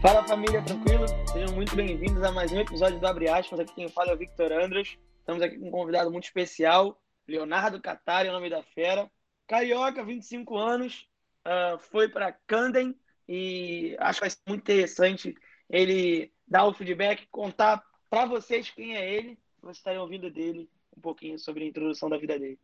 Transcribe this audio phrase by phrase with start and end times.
[0.00, 1.06] Fala família, tranquilo?
[1.26, 3.58] Sejam muito bem-vindos a mais um episódio do Abre Aspas.
[3.58, 4.96] Aqui quem fala é o Victor Andros.
[5.18, 9.10] Estamos aqui com um convidado muito especial, Leonardo Catari, o nome da fera.
[9.48, 11.08] Carioca, 25 anos,
[11.44, 12.94] uh, foi para Candem
[13.28, 15.34] e acho que vai ser muito interessante
[15.68, 21.00] ele dar o feedback, contar para vocês quem é ele, vocês estarem ouvindo dele um
[21.00, 22.58] pouquinho sobre a introdução da vida dele.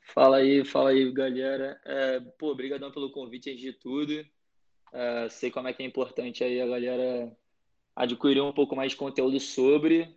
[0.00, 1.80] Fala aí, fala aí, galera.
[1.84, 4.12] É, pô, obrigadão pelo convite antes de tudo.
[4.94, 7.36] É, sei como é que é importante aí a galera
[7.96, 10.16] adquirir um pouco mais de conteúdo sobre.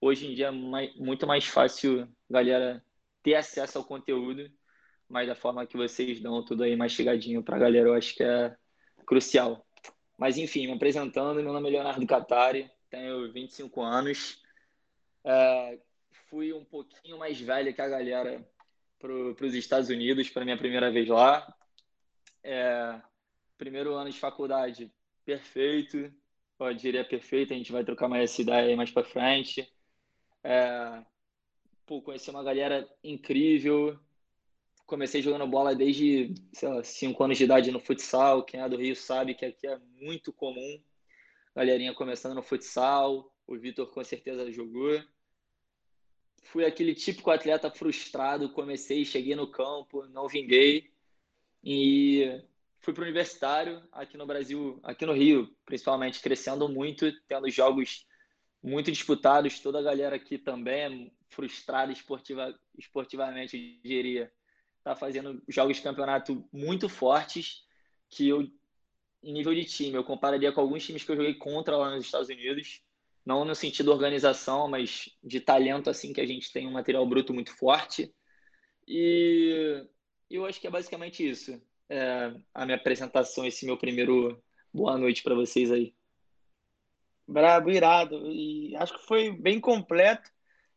[0.00, 2.84] Hoje em dia é mais, muito mais fácil galera
[3.22, 4.50] ter acesso ao conteúdo,
[5.08, 8.24] mas da forma que vocês dão tudo aí mastigadinho para a galera, eu acho que
[8.24, 8.56] é
[9.06, 9.64] crucial.
[10.18, 14.42] Mas enfim, me apresentando, meu nome é Leonardo Catari, tenho 25 anos.
[15.24, 15.78] É,
[16.28, 18.44] fui um pouquinho mais velho que a galera
[18.98, 21.54] para os Estados Unidos, para minha primeira vez lá.
[22.42, 23.00] É,
[23.58, 24.92] primeiro ano de faculdade,
[25.24, 26.12] perfeito,
[26.58, 29.70] eu diria perfeito, a gente vai trocar mais essa ideia mais para frente.
[30.42, 31.02] É,
[31.84, 33.98] pô, conheci uma galera incrível,
[34.86, 38.44] comecei jogando bola desde, sei lá, 5 anos de idade no futsal.
[38.44, 40.80] Quem é do Rio sabe que aqui é muito comum.
[41.54, 43.32] Galerinha começando no futsal.
[43.46, 45.02] O Vitor com certeza jogou.
[46.44, 48.52] Fui aquele típico atleta frustrado.
[48.52, 50.92] Comecei, cheguei no campo, não vinguei.
[51.64, 52.40] E
[52.80, 58.06] fui para o universitário aqui no Brasil, aqui no Rio, principalmente, crescendo muito, tendo jogos
[58.62, 59.60] muito disputados.
[59.60, 64.30] Toda a galera aqui também é frustrada esportiva, esportivamente, diria
[64.86, 67.64] está fazendo jogos de campeonato muito fortes
[68.08, 68.42] que eu,
[69.22, 72.04] em nível de time, eu compararia com alguns times que eu joguei contra lá nos
[72.04, 72.80] Estados Unidos.
[73.24, 77.34] Não no sentido organização, mas de talento, assim, que a gente tem um material bruto
[77.34, 78.14] muito forte.
[78.86, 79.84] E
[80.30, 81.60] eu acho que é basicamente isso.
[81.88, 84.42] É, a minha apresentação, esse meu primeiro
[84.72, 85.94] boa noite para vocês aí.
[87.26, 88.30] Brabo, irado.
[88.30, 90.30] E acho que foi bem completo.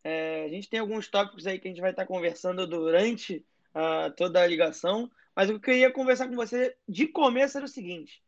[0.03, 4.11] É, a gente tem alguns tópicos aí que a gente vai estar conversando durante uh,
[4.15, 8.23] toda a ligação, mas eu queria conversar com você de começo era o seguinte: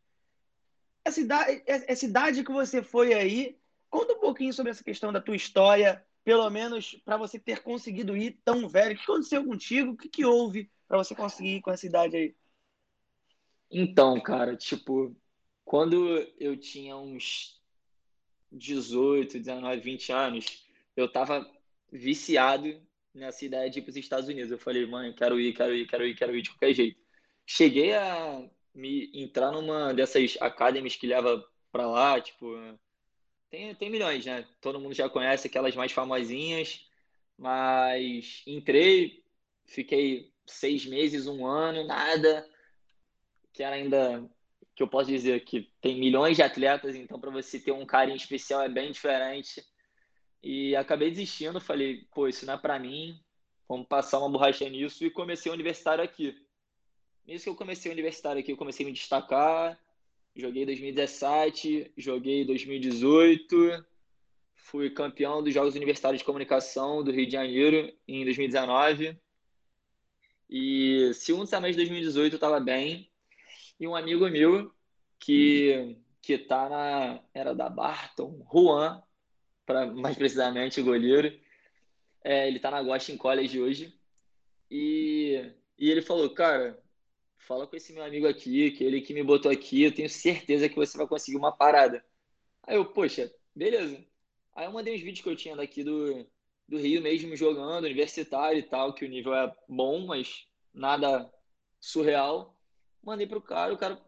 [1.04, 5.20] essa idade, essa idade que você foi aí, conta um pouquinho sobre essa questão da
[5.20, 8.94] tua história, pelo menos para você ter conseguido ir tão velho.
[8.94, 9.92] O que aconteceu contigo?
[9.92, 12.36] O que, que houve para você conseguir ir com essa idade aí?
[13.72, 15.16] Então, cara, tipo,
[15.64, 17.58] quando eu tinha uns
[18.52, 21.50] 18, 19, 20 anos, eu tava
[21.90, 22.78] viciado
[23.14, 24.52] nessa ideia de ir para os Estados Unidos.
[24.52, 27.00] Eu falei, mãe, quero ir, quero ir, quero ir, quero ir de qualquer jeito.
[27.46, 32.54] Cheguei a me entrar numa dessas academies que leva para lá, tipo,
[33.48, 34.46] tem, tem milhões, né?
[34.60, 36.86] Todo mundo já conhece aquelas mais famosinhas,
[37.38, 39.24] mas entrei,
[39.64, 42.46] fiquei seis meses, um ano, nada,
[43.52, 44.28] que era ainda
[44.74, 48.16] que eu posso dizer que tem milhões de atletas, então para você ter um carinho
[48.16, 49.62] especial é bem diferente.
[50.42, 53.20] E acabei desistindo, falei, pô, isso não é para mim,
[53.68, 56.34] vamos passar uma borracha nisso e comecei o universitário aqui.
[57.26, 59.78] Nisso que eu comecei o universitário aqui, eu comecei a me destacar,
[60.34, 63.84] joguei 2017, joguei 2018,
[64.54, 69.16] fui campeão dos Jogos Universitários de Comunicação do Rio de Janeiro em 2019.
[70.50, 73.11] E segundo semestre de 2018 eu estava bem.
[73.82, 74.72] E um amigo meu
[75.18, 79.02] que que tá na era da Barton, Juan,
[79.66, 81.36] para mais precisamente o goleiro.
[82.22, 83.98] É, ele está na Washington College hoje.
[84.70, 86.80] E, e ele falou, cara,
[87.38, 90.68] fala com esse meu amigo aqui, que ele que me botou aqui, eu tenho certeza
[90.68, 92.04] que você vai conseguir uma parada.
[92.62, 94.00] Aí eu, poxa, beleza.
[94.54, 96.24] Aí eu mandei uns vídeos que eu tinha daqui do,
[96.68, 101.28] do Rio mesmo, jogando, universitário e tal, que o nível é bom, mas nada
[101.80, 102.51] surreal.
[103.02, 104.00] Mandei pro cara, o cara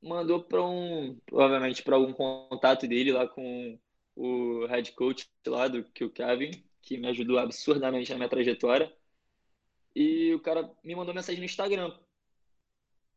[0.00, 3.78] mandou para um, provavelmente para algum contato dele lá com
[4.16, 6.50] o head coach lá do que o Kevin,
[6.82, 8.92] que me ajudou absurdamente na minha trajetória.
[9.94, 11.92] E o cara me mandou mensagem no Instagram.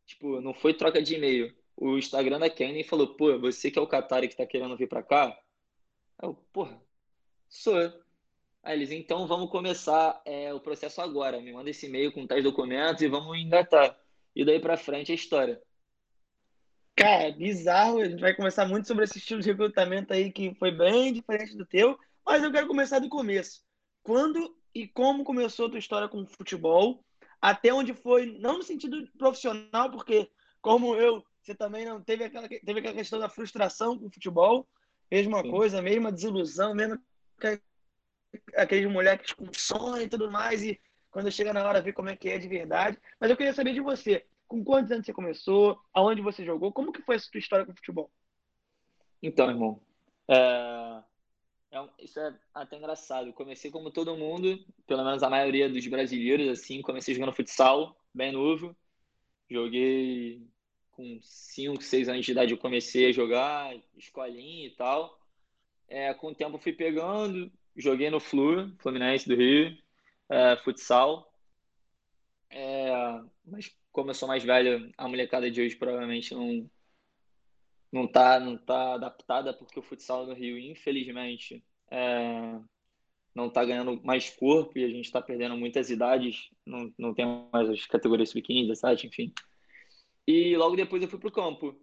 [0.05, 1.55] Tipo, não foi troca de e-mail.
[1.75, 4.87] O Instagram da Kenny falou: pô, você que é o Qatari que tá querendo vir
[4.87, 5.37] pra cá?
[6.21, 6.81] Eu, porra,
[7.47, 7.75] sou.
[8.63, 11.41] Aí eles, então vamos começar é, o processo agora.
[11.41, 13.97] Me manda esse e-mail com tais documentos e vamos engatar.
[14.35, 15.61] E daí pra frente a história.
[16.95, 17.99] Cara, é bizarro.
[17.99, 21.55] A gente vai conversar muito sobre esse estilo de recrutamento aí que foi bem diferente
[21.55, 23.63] do teu, mas eu quero começar do começo.
[24.03, 27.03] Quando e como começou a tua história com o futebol?
[27.41, 30.29] Até onde foi, não no sentido profissional, porque
[30.61, 34.67] como eu, você também não teve aquela, teve aquela questão da frustração com o futebol,
[35.09, 35.49] mesma Sim.
[35.49, 36.99] coisa, mesma desilusão, mesmo
[38.55, 40.79] aqueles moleques com sonho e tudo mais, e
[41.11, 42.97] quando chega na hora ver como é que é de verdade.
[43.19, 45.79] Mas eu queria saber de você, Com quantos anos você começou?
[45.93, 46.71] Aonde você jogou?
[46.73, 48.11] Como que foi essa sua história com o futebol?
[49.21, 49.81] Então, irmão,
[50.27, 51.03] é...
[51.71, 53.31] É, isso é até engraçado.
[53.33, 58.31] comecei como todo mundo, pelo menos a maioria dos brasileiros, assim, comecei jogando futsal, bem
[58.33, 58.75] novo.
[59.49, 60.45] Joguei
[60.91, 65.17] com 5, 6 anos de idade, eu comecei a jogar, escolinha e tal.
[65.87, 69.77] É, com o tempo fui pegando, joguei no Flu, Fluminense do Rio,
[70.31, 71.29] é, futsal.
[72.49, 76.69] É, mas como eu sou mais velho, a molecada de hoje provavelmente não
[77.91, 81.61] não tá, não tá adaptada porque o futsal no Rio, infelizmente,
[81.91, 82.57] é,
[83.35, 87.25] não tá ganhando mais corpo e a gente está perdendo muitas idades, não, não tem
[87.51, 89.33] mais as categorias sub-15, 17, enfim.
[90.25, 91.75] E logo depois eu fui pro campo.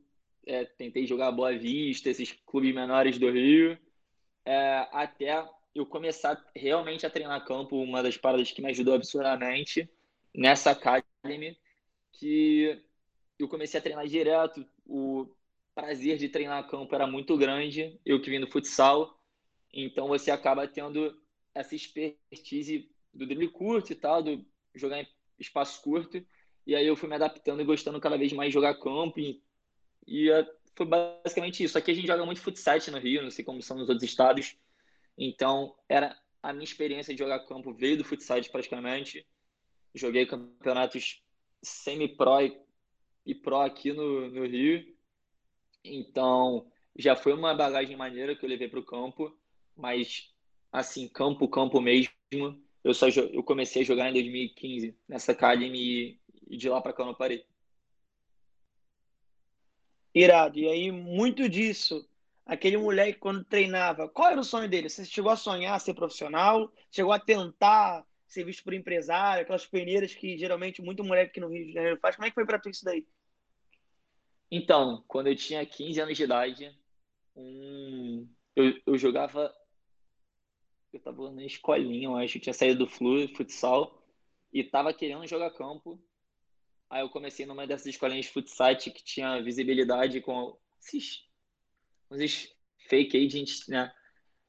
[0.46, 3.78] É, tentei jogar Boa Vista, esses clubes menores do Rio,
[4.46, 9.88] é, até eu começar realmente a treinar campo, uma das paradas que me ajudou absurdamente
[10.34, 11.56] nessa academy,
[12.12, 12.82] que
[13.38, 15.28] eu comecei a treinar direto, o
[15.74, 19.16] prazer de treinar campo era muito grande, eu que vim do futsal,
[19.72, 21.16] então você acaba tendo
[21.54, 24.44] essa expertise do drible curto e tal, do
[24.74, 26.24] jogar em espaço curto,
[26.66, 29.40] e aí eu fui me adaptando e gostando cada vez mais de jogar campo, e,
[30.06, 31.78] e é, foi basicamente isso.
[31.78, 34.56] Aqui a gente joga muito futsal no Rio, não sei como são nos outros estados,
[35.18, 39.26] então era a minha experiência de jogar campo veio do futsal praticamente,
[39.94, 41.20] joguei campeonatos
[41.60, 42.56] semi-pro
[43.26, 44.96] e, pro aqui no, no Rio,
[45.84, 49.36] então, já foi uma bagagem maneira que eu levei para o campo,
[49.76, 50.32] mas
[50.72, 52.12] assim, campo, campo mesmo,
[52.84, 57.02] eu só eu comecei a jogar em 2015 nessa academy e de lá para cá
[57.02, 57.44] eu não parei.
[60.14, 60.58] Irado.
[60.58, 62.08] E aí, muito disso,
[62.48, 64.88] aquele moleque quando treinava, qual era o sonho dele?
[64.88, 66.72] Você chegou a sonhar ser profissional?
[66.90, 69.42] Chegou a tentar ser visto por empresário?
[69.42, 72.16] Aquelas peneiras que geralmente muito moleque aqui no Rio de Janeiro faz.
[72.16, 73.06] Como é que foi para tu isso daí?
[74.50, 76.74] Então, quando eu tinha 15 anos de idade,
[77.36, 78.26] um...
[78.56, 79.54] eu, eu jogava.
[80.90, 84.02] Eu tava na escolinha, eu acho, tinha saído do Flu, futsal,
[84.50, 86.02] e tava querendo jogar campo.
[86.88, 91.27] Aí eu comecei numa dessas escolinhas de futsal que tinha visibilidade com esses,
[92.10, 92.54] esses
[92.88, 93.92] fake agents, né?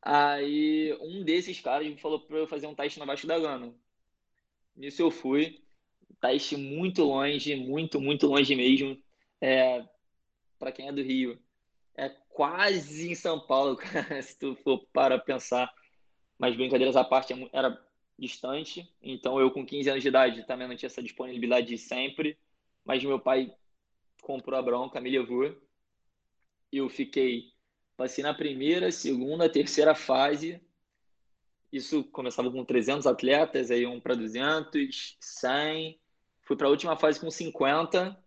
[0.01, 3.75] Aí um desses caras me falou para eu fazer um teste na Baixo da Gama.
[4.75, 5.61] Nisso eu fui.
[6.21, 9.01] Teste muito longe, muito, muito longe mesmo
[9.41, 9.85] é,
[10.57, 11.39] para quem é do Rio,
[11.95, 13.77] é quase em São Paulo,
[14.21, 15.71] se tu for para pensar.
[16.37, 17.77] Mas brincadeiras à parte, é era
[18.17, 18.89] distante.
[19.01, 22.37] Então eu com 15 anos de idade também não tinha essa disponibilidade de sempre.
[22.85, 23.53] Mas meu pai
[24.21, 25.55] comprou a bronca, me levou.
[26.71, 27.53] Eu fiquei,
[27.97, 30.61] passei na primeira, segunda, terceira fase.
[31.71, 35.99] Isso começava com 300 atletas, aí um para 200, 100.
[36.41, 38.17] Fui para a última fase com 50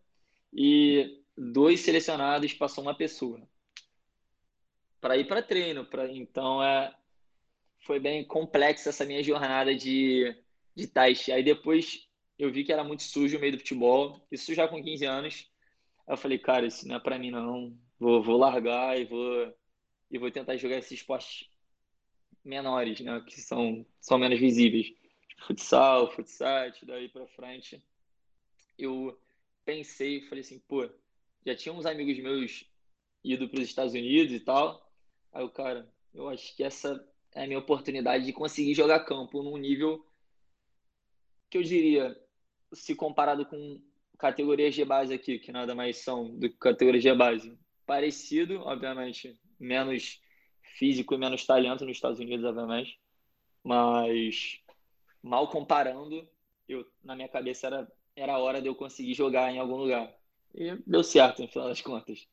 [0.53, 3.41] e dois selecionados passou uma pessoa
[5.01, 5.85] para ir para treino.
[5.85, 6.95] Pra, então é,
[7.81, 10.35] foi bem complexa essa minha jornada de,
[10.75, 11.33] de teste.
[11.33, 14.83] Aí depois eu vi que era muito sujo o meio do futebol, isso já com
[14.83, 15.51] 15 anos.
[16.09, 17.77] Eu falei, cara, isso não é para mim não.
[18.03, 19.55] Vou, vou largar e vou
[20.11, 21.49] e vou tentar jogar esses esportes
[22.45, 24.93] menores, né, que são são menos visíveis,
[25.47, 27.81] futsal, futsal, daí para frente.
[28.77, 29.17] Eu
[29.65, 30.91] pensei, falei assim, pô,
[31.47, 32.69] já tinha uns amigos meus
[33.23, 34.85] ido para os Estados Unidos e tal.
[35.33, 39.45] Aí o cara, eu acho que essa é a minha oportunidade de conseguir jogar campo
[39.45, 40.05] num nível
[41.49, 42.21] que eu diria,
[42.73, 43.81] se comparado com
[44.19, 47.57] categorias de base aqui, que nada mais são do que categorias de base,
[47.93, 50.19] parecido, obviamente, menos
[50.79, 52.99] físico e menos talento nos Estados Unidos, obviamente,
[53.63, 54.63] mas
[55.23, 56.27] mal comparando,
[56.67, 60.11] eu na minha cabeça era era a hora de eu conseguir jogar em algum lugar.
[60.55, 62.27] E deu certo, no final das contas.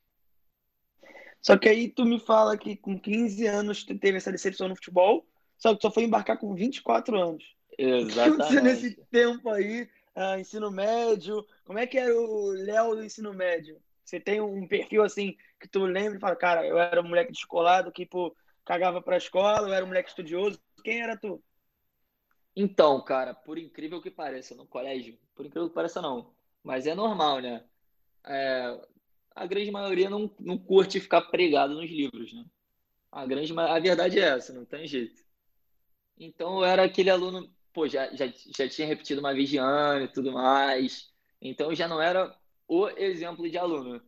[1.42, 4.78] Só que aí tu me fala que com 15 anos tu teve essa decepção no
[4.78, 7.44] futebol, só que tu só foi embarcar com 24 anos.
[7.78, 8.12] Exatamente.
[8.12, 11.46] O que aconteceu nesse tempo aí, uh, ensino médio?
[11.66, 13.78] Como é que era o Léo do ensino médio?
[14.10, 17.32] Você tem um perfil assim que tu lembra e fala, cara, eu era um moleque
[17.32, 18.36] descolado que pô,
[18.66, 20.60] cagava pra escola, eu era um moleque estudioso.
[20.84, 21.44] Quem era tu?
[22.56, 26.96] Então, cara, por incrível que pareça, no colégio, por incrível que pareça não, mas é
[26.96, 27.64] normal, né?
[28.26, 28.82] É,
[29.36, 32.44] a grande maioria não, não curte ficar pregado nos livros, né?
[33.12, 35.22] A grande a verdade é essa, não tem jeito.
[36.18, 38.26] Então eu era aquele aluno, pô, já, já,
[38.58, 42.36] já tinha repetido uma vez e tudo mais, então eu já não era
[42.70, 44.02] o exemplo de aluno.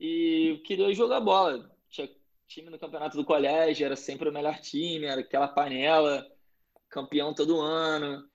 [0.00, 1.70] E queria jogar bola.
[1.88, 2.08] Tinha
[2.48, 6.26] time no campeonato do colégio, era sempre o melhor time, era aquela panela
[6.88, 8.28] campeão todo ano.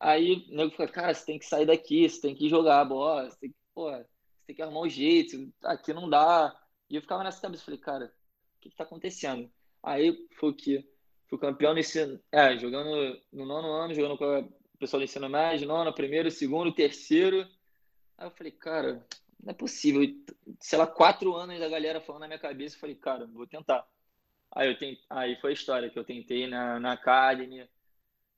[0.00, 2.84] Aí o nego fica, cara, você tem que sair daqui, você tem que jogar a
[2.84, 4.06] bola, você tem que pô, você
[4.46, 6.58] tem que arrumar um jeito, aqui não dá.
[6.90, 8.06] E eu ficava nessa cabeça, falei, cara,
[8.56, 9.50] o que, que tá acontecendo?
[9.82, 10.88] Aí foi o que?
[11.28, 15.68] Fui campeão nesse, é, jogando no nono ano, jogando com o pessoal do ensino médio,
[15.68, 17.46] nono, primeiro, segundo, terceiro.
[18.22, 19.04] Aí eu falei, cara,
[19.42, 20.00] não é possível.
[20.60, 23.84] Sei lá, quatro anos da galera falando na minha cabeça, eu falei, cara, vou tentar.
[24.52, 27.68] Aí, eu tentei, aí foi a história que eu tentei na, na Academy,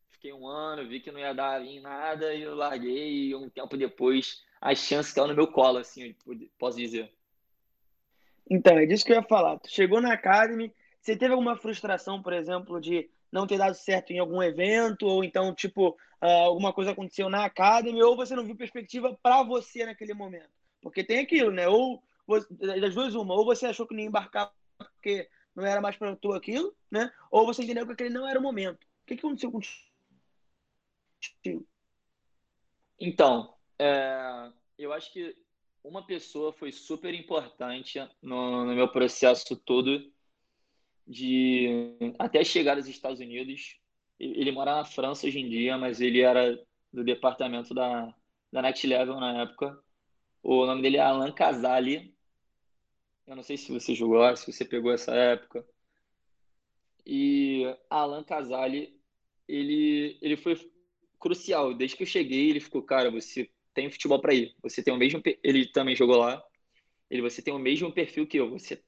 [0.08, 3.50] fiquei um ano, vi que não ia dar em nada e eu larguei e um
[3.50, 6.16] tempo depois as chances caíram no meu colo, assim,
[6.58, 7.12] posso dizer.
[8.48, 9.58] Então, é disso que eu ia falar.
[9.58, 14.12] Tu chegou na Academy, você teve alguma frustração, por exemplo, de não ter dado certo
[14.12, 18.46] em algum evento, ou então, tipo, ah, alguma coisa aconteceu na Academy, ou você não
[18.46, 20.48] viu perspectiva para você naquele momento?
[20.80, 21.68] Porque tem aquilo, né?
[21.68, 26.16] Ou das duas, uma, ou você achou que nem embarcar porque não era mais para
[26.16, 27.12] tu aquilo, né?
[27.30, 28.84] Ou você entendeu que aquele não era o momento.
[28.84, 29.84] O que, que aconteceu contigo?
[32.98, 35.36] Então, é, eu acho que
[35.82, 40.10] uma pessoa foi super importante no, no meu processo todo
[41.06, 43.78] de até chegar aos Estados Unidos.
[44.18, 46.58] Ele mora na França hoje em dia, mas ele era
[46.92, 48.14] do departamento da,
[48.52, 49.78] da Next Level na época.
[50.42, 52.14] O nome dele é Alan Casali.
[53.26, 55.66] Eu não sei se você jogou, se você pegou essa época.
[57.06, 58.98] E Alan Casali,
[59.48, 60.54] ele, ele foi
[61.18, 61.74] crucial.
[61.74, 64.54] Desde que eu cheguei, ele ficou, cara, você tem futebol para ir.
[64.62, 65.22] Você tem o mesmo.
[65.42, 66.42] Ele também jogou lá.
[67.10, 68.50] Ele, você tem o mesmo perfil que eu.
[68.50, 68.82] Você,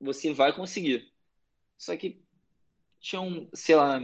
[0.00, 1.12] você vai conseguir.
[1.76, 2.20] Só que
[3.00, 4.00] tinham, sei lá,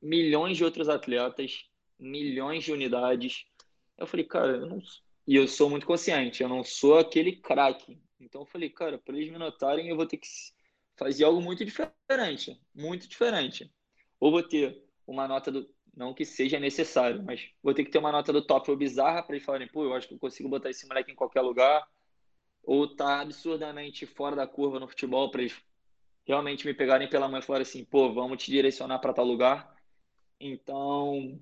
[0.00, 1.64] milhões de outros atletas,
[1.98, 3.44] milhões de unidades.
[3.96, 4.82] Eu falei, cara, eu não.
[5.26, 8.00] E eu sou muito consciente, eu não sou aquele craque.
[8.20, 10.28] Então eu falei, cara, para eles me notarem, eu vou ter que
[10.96, 12.60] fazer algo muito diferente.
[12.74, 13.70] Muito diferente.
[14.18, 17.98] Ou vou ter uma nota do, não que seja necessário, mas vou ter que ter
[17.98, 20.48] uma nota do top ou bizarra para eles falarem, pô, eu acho que eu consigo
[20.48, 21.86] botar esse moleque em qualquer lugar.
[22.62, 25.56] Ou tá absurdamente fora da curva no futebol para eles
[26.26, 29.74] realmente me pegarem pela mão e falarem assim, pô, vamos te direcionar para tal lugar.
[30.40, 31.40] Então,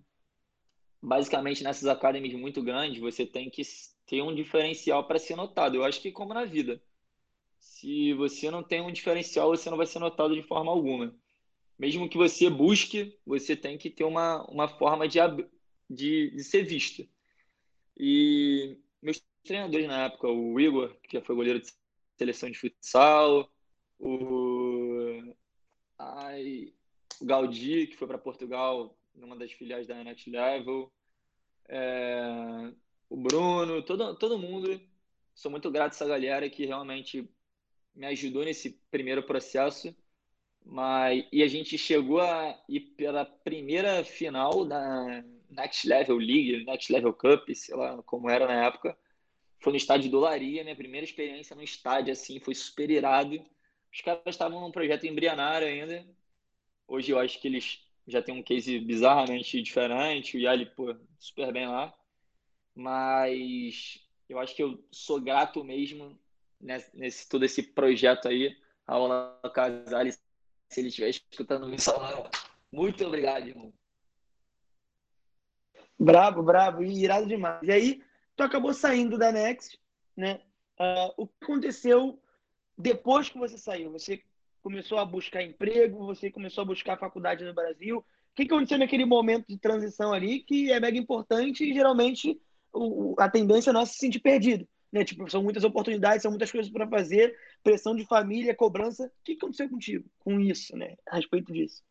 [1.03, 3.63] basicamente nessas academies muito grandes, você tem que
[4.07, 5.77] ter um diferencial para ser notado.
[5.77, 6.83] Eu acho que como na vida.
[7.59, 11.15] Se você não tem um diferencial, você não vai ser notado de forma alguma
[11.79, 15.19] mesmo que você busque, você tem que ter uma, uma forma de,
[15.89, 17.07] de, de ser visto.
[17.99, 21.73] E meus treinadores na época, o Igor, que foi goleiro de
[22.17, 23.51] seleção de futsal,
[23.99, 25.35] o,
[25.99, 26.75] ai,
[27.23, 30.93] Gaudi, que foi para Portugal, numa das filiais da Net Level,
[31.69, 32.73] é,
[33.09, 34.81] o Bruno, todo, todo mundo.
[35.35, 37.29] Sou muito grato a essa galera que realmente
[37.95, 39.95] me ajudou nesse primeiro processo
[40.69, 46.93] mas, e a gente chegou a ir pela primeira final da Next Level League, Next
[46.93, 48.99] Level Cup, sei lá como era na época.
[49.61, 53.41] Foi no estádio do Laria, minha primeira experiência no estádio, assim, foi super irado.
[53.93, 56.05] Os caras estavam num projeto embrionário ainda.
[56.87, 60.37] Hoje eu acho que eles já têm um case bizarramente diferente.
[60.37, 61.93] O Yali, pô, super bem lá.
[62.75, 66.19] Mas eu acho que eu sou grato mesmo
[66.61, 68.57] nesse, nesse todo esse projeto aí.
[68.87, 70.21] A Ola Casares
[70.69, 71.91] se ele estiver escutando isso,
[72.73, 73.73] muito obrigado, irmão.
[75.99, 77.63] Brabo, brabo, e irado demais.
[77.63, 78.03] E aí,
[78.35, 79.81] tu acabou saindo da Next,
[80.17, 80.43] né?
[80.79, 82.21] Uh, o que aconteceu
[82.77, 83.91] depois que você saiu?
[83.93, 84.23] Você
[84.67, 87.99] começou a buscar emprego, você começou a buscar faculdade no Brasil.
[87.99, 88.05] O
[88.35, 92.37] que aconteceu naquele momento de transição ali que é mega importante e geralmente
[93.17, 94.67] a tendência nossa é se sentir perdido?
[94.91, 95.05] Né?
[95.05, 99.07] Tipo, são muitas oportunidades, são muitas coisas para fazer, pressão de família, cobrança.
[99.07, 100.97] O que aconteceu contigo com isso, né?
[101.09, 101.85] A respeito disso?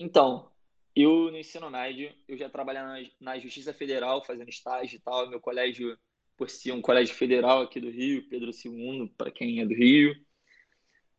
[0.00, 0.50] Então,
[0.96, 5.30] eu no ensino médio, eu já trabalhava na, na Justiça Federal, fazendo estágio e tal.
[5.30, 5.96] Meu colégio,
[6.36, 10.12] por ser um colégio federal aqui do Rio, Pedro II, para quem é do Rio,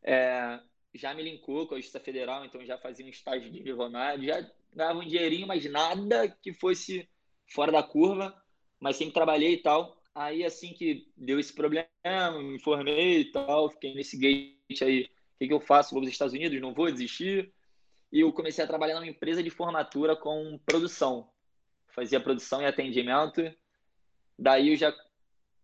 [0.03, 0.59] é,
[0.93, 4.51] já me linkou com a Justiça Federal, então já fazia um estágio de médio, já
[4.73, 7.07] ganhava um dinheirinho, mas nada que fosse
[7.47, 8.35] fora da curva
[8.79, 9.97] mas sempre trabalhei e tal.
[10.15, 11.87] Aí, assim que deu esse problema,
[12.41, 15.03] me formei e tal, fiquei nesse gate aí.
[15.03, 15.91] O que, que eu faço?
[15.91, 16.59] Vou para os Estados Unidos?
[16.59, 17.53] Não vou desistir?
[18.11, 21.29] E eu comecei a trabalhar numa empresa de formatura com produção.
[21.87, 23.41] Fazia produção e atendimento.
[24.37, 24.93] Daí eu já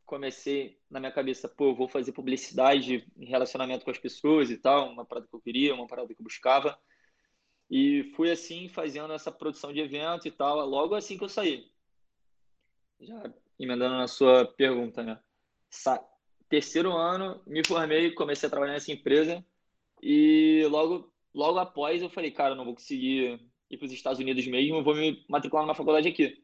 [0.05, 4.89] comecei na minha cabeça, pô, vou fazer publicidade em relacionamento com as pessoas e tal,
[4.89, 6.77] uma parada que eu queria, uma parada que eu buscava.
[7.69, 11.69] E fui assim, fazendo essa produção de evento e tal, logo assim que eu saí
[12.99, 15.19] já emendando na sua pergunta, né?
[15.69, 16.03] Sa
[16.47, 19.43] terceiro ano, me formei, comecei a trabalhar nessa empresa
[20.01, 24.45] e logo, logo após eu falei, cara, não vou conseguir ir para os Estados Unidos
[24.45, 26.43] mesmo, vou me matricular numa faculdade aqui.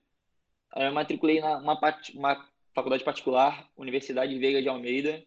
[0.71, 1.79] Aí eu matriculei na uma,
[2.15, 5.23] uma faculdade particular, Universidade Veiga de Almeida.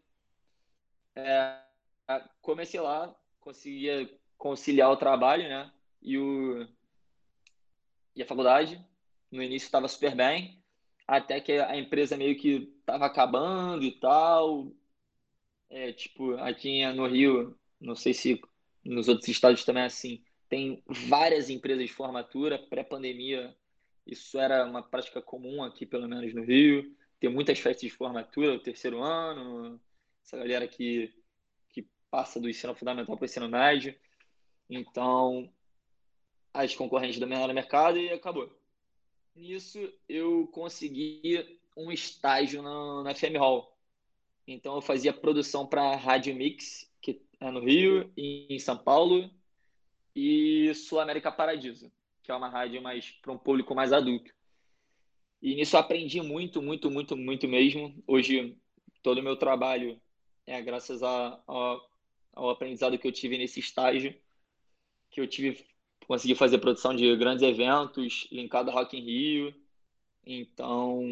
[1.14, 1.58] É,
[2.40, 5.72] comecei lá, conseguia conciliar o trabalho, né?
[6.02, 6.66] E, o,
[8.14, 8.84] e a faculdade.
[9.30, 10.62] No início estava super bem,
[11.06, 14.72] até que a empresa meio que estava acabando e tal.
[15.68, 18.40] É, tipo, aqui no Rio, não sei se
[18.84, 22.58] nos outros estados também é assim, tem várias empresas de formatura.
[22.58, 23.56] Pré-pandemia,
[24.06, 26.94] isso era uma prática comum aqui, pelo menos no Rio.
[27.20, 29.80] Tem muitas festas de formatura, o terceiro ano,
[30.24, 31.12] essa galera que,
[31.70, 33.94] que passa do ensino fundamental para o ensino médio.
[34.68, 35.52] Então,
[36.52, 38.50] as concorrentes dominaram o mercado e acabou.
[39.34, 43.76] Nisso, eu consegui um estágio na, na FM Hall.
[44.46, 49.30] Então, eu fazia produção para Rádio Mix, que é no Rio, em São Paulo,
[50.14, 51.90] e Sul América Paradiso,
[52.22, 54.33] que é uma rádio mais para um público mais adulto.
[55.44, 58.02] E nisso aprendi muito, muito, muito, muito mesmo.
[58.06, 58.56] Hoje,
[59.02, 60.00] todo o meu trabalho
[60.46, 61.80] é graças a, a,
[62.32, 64.18] ao aprendizado que eu tive nesse estágio,
[65.10, 65.62] que eu tive,
[66.06, 69.54] consegui fazer produção de grandes eventos, linkado a Rock in Rio.
[70.24, 71.02] Então,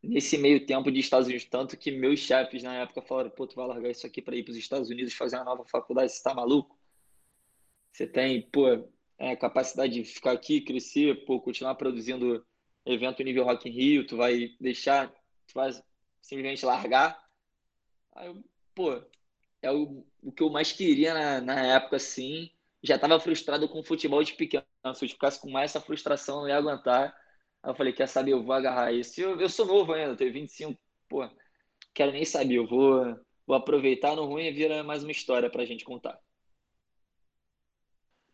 [0.00, 3.56] nesse meio tempo de Estados Unidos, tanto que meus chefes na época falaram, pô, tu
[3.56, 6.22] vai largar isso aqui para ir para os Estados Unidos fazer uma nova faculdade, você
[6.22, 6.78] tá maluco?
[7.92, 8.68] Você tem, pô,
[9.18, 12.46] é, capacidade de ficar aqui, crescer, pô, continuar produzindo
[12.84, 15.70] evento nível Rock in Rio, tu vai deixar, tu vai
[16.20, 17.22] simplesmente largar.
[18.14, 18.42] Aí eu,
[18.74, 19.02] pô,
[19.62, 22.50] é o, o que eu mais queria na, na época, assim.
[22.82, 24.64] Já estava frustrado com o futebol de pequeno.
[24.94, 27.14] Se eu ficasse com mais essa frustração, não ia aguentar.
[27.62, 29.20] Aí eu falei, quer saber, eu vou agarrar isso.
[29.20, 31.28] Eu, eu sou novo ainda, tenho 25, pô,
[31.92, 35.66] quero nem saber, eu vou, vou aproveitar no ruim e vira mais uma história pra
[35.66, 36.18] gente contar.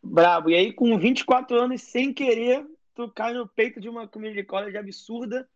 [0.02, 0.50] Brabo.
[0.50, 2.64] E aí, com 24 anos, sem querer,
[2.96, 5.48] tu cai no peito de uma community college absurda.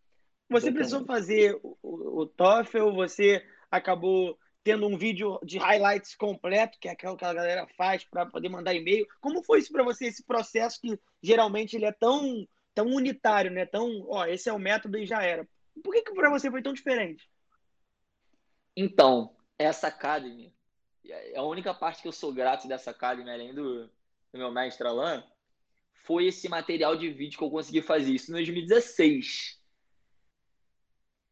[0.47, 0.73] Você Exatamente.
[0.75, 6.87] precisou fazer o, o, o TOEFL, você acabou tendo um vídeo de highlights completo, que
[6.87, 9.07] é aquilo que a galera faz para poder mandar e-mail.
[9.19, 13.65] Como foi isso para você, esse processo que geralmente ele é tão, tão unitário, né?
[13.65, 15.47] Tão, ó, esse é o método e já era.
[15.83, 17.27] Por que, que para você foi tão diferente?
[18.77, 20.53] Então, essa Academy,
[21.05, 24.87] é a única parte que eu sou grato dessa Academy, além do, do meu mestre
[24.87, 25.23] Alan,
[26.03, 29.59] foi esse material de vídeo que eu consegui fazer isso em 2016.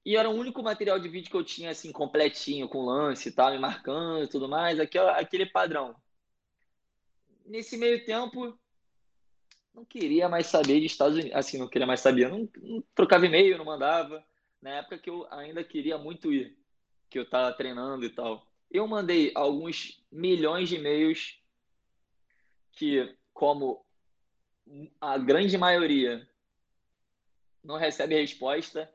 [0.06, 3.32] E era o único material de vídeo que eu tinha, assim, completinho, com lance e
[3.32, 5.96] tal, me marcando e tudo mais, aquele, aquele padrão.
[7.46, 8.58] Nesse meio tempo,
[9.74, 13.26] não queria mais saber de Estados Unidos, assim, não queria mais saber, não, não trocava
[13.26, 14.24] e-mail, não mandava.
[14.62, 16.58] Na época que eu ainda queria muito ir,
[17.10, 18.46] que eu tava treinando e tal.
[18.70, 21.40] Eu mandei alguns milhões de e-mails
[22.74, 23.86] que, como
[25.00, 26.28] a grande maioria
[27.64, 28.92] não recebe resposta.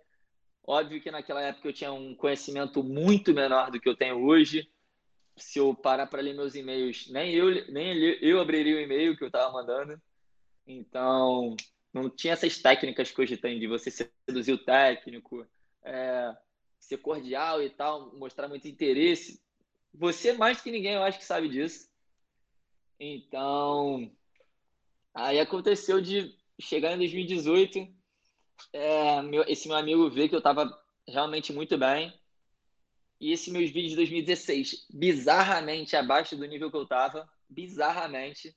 [0.67, 4.69] Óbvio que naquela época eu tinha um conhecimento muito menor do que eu tenho hoje.
[5.37, 9.25] Se eu parar para ler meus e-mails, nem eu, nem eu abriria o e-mail que
[9.25, 10.01] eu estava mandando.
[10.67, 11.57] Então,
[11.93, 15.47] não tinha essas técnicas que hoje tem de você seduzir o técnico,
[15.85, 16.35] é,
[16.81, 19.43] ser cordial e tal, mostrar muito interesse.
[19.93, 21.89] Você, mais que ninguém, eu acho que sabe disso.
[22.99, 24.11] Então,
[25.15, 27.89] Aí aconteceu de chegar em 2018,
[28.73, 30.69] é, meu, esse meu amigo vê que eu estava
[31.07, 32.13] realmente muito bem.
[33.21, 38.55] E esses meus vídeos de 2016, bizarramente abaixo do nível que eu estava, bizarramente,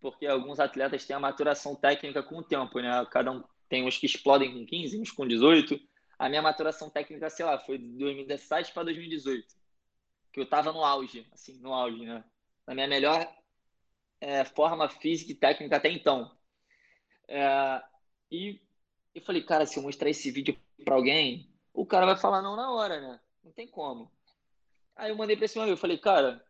[0.00, 3.04] porque alguns atletas têm a maturação técnica com o tempo, né?
[3.10, 5.80] Cada um tem uns que explodem com 15, uns com 18.
[6.18, 9.46] A minha maturação técnica, sei lá, foi de 2017 para 2018,
[10.32, 12.22] que eu estava no auge, assim, no auge, né?
[12.66, 13.26] Na minha melhor
[14.22, 16.30] é, forma física e técnica até então.
[17.26, 17.82] É,
[18.30, 18.60] e
[19.12, 22.54] eu falei, cara, se eu mostrar esse vídeo para alguém, o cara vai falar não
[22.54, 23.20] na hora, né?
[23.42, 24.12] Não tem como.
[24.94, 26.44] Aí eu mandei para esse meu amigo, eu falei, cara,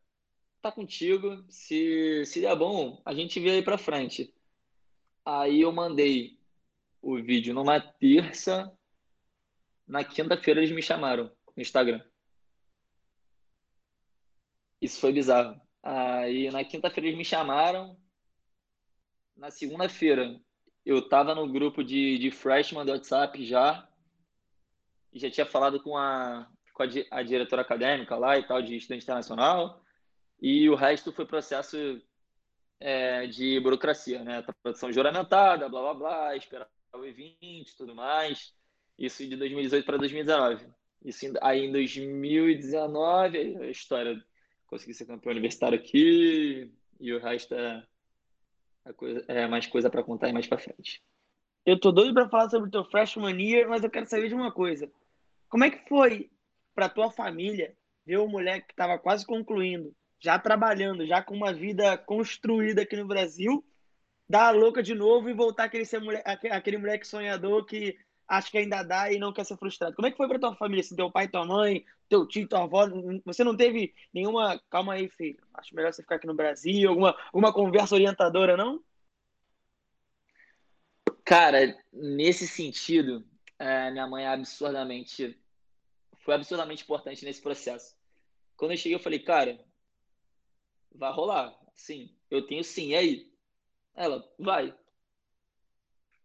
[0.60, 4.34] tá contigo, se, se der bom, a gente vê aí para frente.
[5.24, 6.38] Aí eu mandei
[7.00, 8.70] o vídeo numa terça,
[9.86, 12.04] na quinta-feira eles me chamaram no Instagram.
[14.78, 15.61] Isso foi bizarro.
[15.82, 17.96] Aí na quinta-feira eles me chamaram.
[19.36, 20.40] Na segunda-feira
[20.84, 23.88] eu tava no grupo de, de freshman do WhatsApp já.
[25.12, 28.76] E já tinha falado com a, com a, a diretora acadêmica lá e tal, de
[28.76, 29.82] estudante internacional.
[30.40, 31.76] E o resto foi processo
[32.80, 34.44] é, de burocracia, né?
[34.62, 38.52] Produção juramentada, blá blá blá, esperar o E20 e tudo mais.
[38.98, 40.66] Isso de 2018 para 2019.
[41.04, 44.24] Isso aí em 2019, a história
[44.72, 47.84] consegui ser campeão universitário aqui e o resto é,
[48.86, 51.02] é, coisa, é mais coisa para contar e mais para frente.
[51.66, 54.34] Eu tô doido para falar sobre o teu freshman year, mas eu quero saber de
[54.34, 54.90] uma coisa.
[55.50, 56.30] Como é que foi
[56.74, 61.52] para tua família ver o moleque que estava quase concluindo, já trabalhando, já com uma
[61.52, 63.62] vida construída aqui no Brasil,
[64.26, 67.94] dar a louca de novo e voltar aquele, ser moleque, aquele moleque sonhador que
[68.32, 69.94] acha que ainda dá e não quer ser frustrado.
[69.94, 72.62] Como é que foi para tua família, assim, teu pai, tua mãe, teu tio, tua
[72.62, 72.88] avó?
[73.26, 77.14] Você não teve nenhuma, calma aí, filho, acho melhor você ficar aqui no Brasil, alguma,
[77.26, 78.82] alguma conversa orientadora, não?
[81.24, 83.24] Cara, nesse sentido,
[83.58, 85.38] é, minha mãe é absurdamente
[86.22, 87.94] foi absurdamente importante nesse processo.
[88.56, 89.58] Quando eu cheguei, eu falei, cara,
[90.94, 91.52] vai rolar.
[91.74, 93.32] Sim, eu tenho sim, e aí?
[93.94, 94.74] Ela, vai.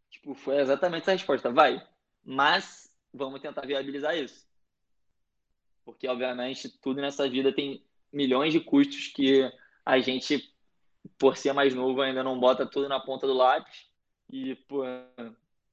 [0.09, 1.85] Tipo, foi exatamente a resposta, vai.
[2.29, 4.45] Mas vamos tentar viabilizar isso.
[5.85, 9.49] Porque, obviamente, tudo nessa vida tem milhões de custos que
[9.85, 10.53] a gente,
[11.17, 13.87] por ser mais novo, ainda não bota tudo na ponta do lápis.
[14.29, 14.83] E, pô,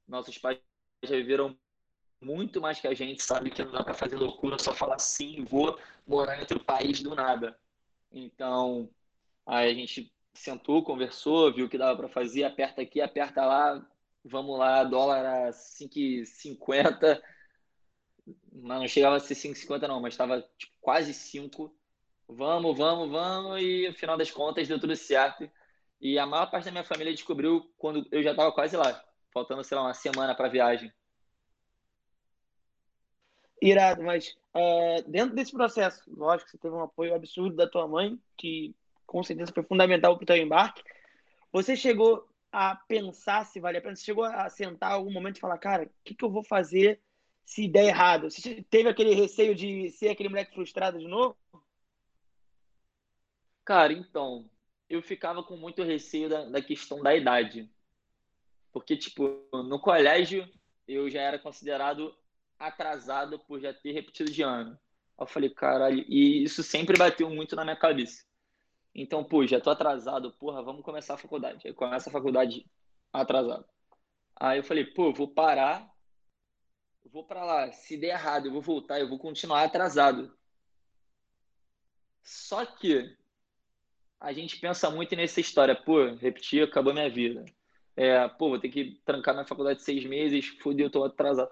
[0.07, 0.61] nossos pais
[1.03, 1.59] já viveram
[2.21, 5.45] muito mais que a gente, sabe que não dá para fazer loucura só falar sim,
[5.45, 7.59] vou morar em outro país do nada.
[8.13, 8.89] Então,
[9.45, 13.85] aí a gente sentou, conversou, viu o que dava para fazer, aperta aqui, aperta lá,
[14.25, 17.23] vamos lá, dólar a 5,50,
[18.53, 21.77] mas não chegava a ser 5,50 não, mas estava tipo, quase 5.
[22.27, 25.49] Vamos, vamos, vamos, e no final das contas deu tudo certo.
[26.01, 29.63] E a maior parte da minha família descobriu quando eu já estava quase lá, faltando,
[29.63, 30.93] sei lá, uma semana para a viagem.
[33.61, 37.87] Irado, mas é, dentro desse processo, lógico que você teve um apoio absurdo da tua
[37.87, 38.75] mãe, que
[39.07, 40.83] com certeza foi fundamental para o teu embarque.
[41.53, 43.97] Você chegou a pensar se vale a pena?
[43.97, 47.03] Você chegou a sentar algum momento e falar, cara, o que, que eu vou fazer
[47.45, 48.31] se der errado?
[48.31, 51.37] Você teve aquele receio de ser aquele moleque frustrado de novo?
[53.65, 54.49] Cara, então,
[54.89, 57.69] eu ficava com muito receio da, da questão da idade.
[58.73, 60.49] Porque, tipo, no colégio
[60.87, 62.17] eu já era considerado
[62.57, 64.79] atrasado por já ter repetido de ano.
[65.19, 68.25] Eu falei, caralho, e isso sempre bateu muito na minha cabeça.
[68.95, 71.67] Então, pô, já tô atrasado, porra, vamos começar a faculdade.
[71.67, 72.65] Aí começa a faculdade
[73.13, 73.67] atrasado.
[74.37, 75.91] Aí eu falei, pô, vou parar,
[77.13, 77.73] vou para lá.
[77.73, 80.33] Se der errado, eu vou voltar, eu vou continuar atrasado.
[82.23, 83.17] Só que
[84.21, 87.45] a gente pensa muito nessa história, pô, repetir, acabou minha vida.
[87.97, 91.51] É, pô, vou ter que trancar minha faculdade seis meses, fudeu, tô atrasado.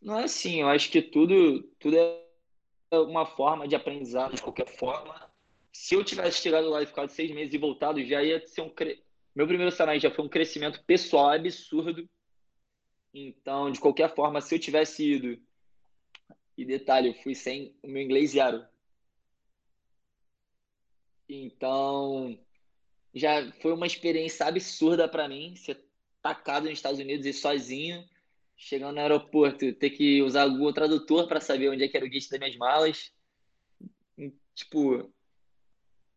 [0.00, 2.24] Não é assim, eu acho que tudo, tudo é
[2.92, 5.28] uma forma de aprendizado de qualquer forma.
[5.72, 8.70] Se eu tivesse chegado lá e ficado seis meses e voltado, já ia ser um.
[8.70, 9.02] Cre...
[9.34, 12.08] Meu primeiro salário já foi um crescimento pessoal absurdo.
[13.14, 15.40] Então, de qualquer forma, se eu tivesse ido.
[16.56, 18.64] E detalhe, eu fui sem o meu inglês zero.
[21.28, 22.38] Então,
[23.14, 25.84] já foi uma experiência absurda para mim ser
[26.20, 28.04] tacado nos Estados Unidos e sozinho
[28.58, 32.04] chegando no aeroporto, ter que usar o Google Tradutor para saber onde é que era
[32.04, 33.12] o gate das minhas malas.
[34.54, 35.10] Tipo,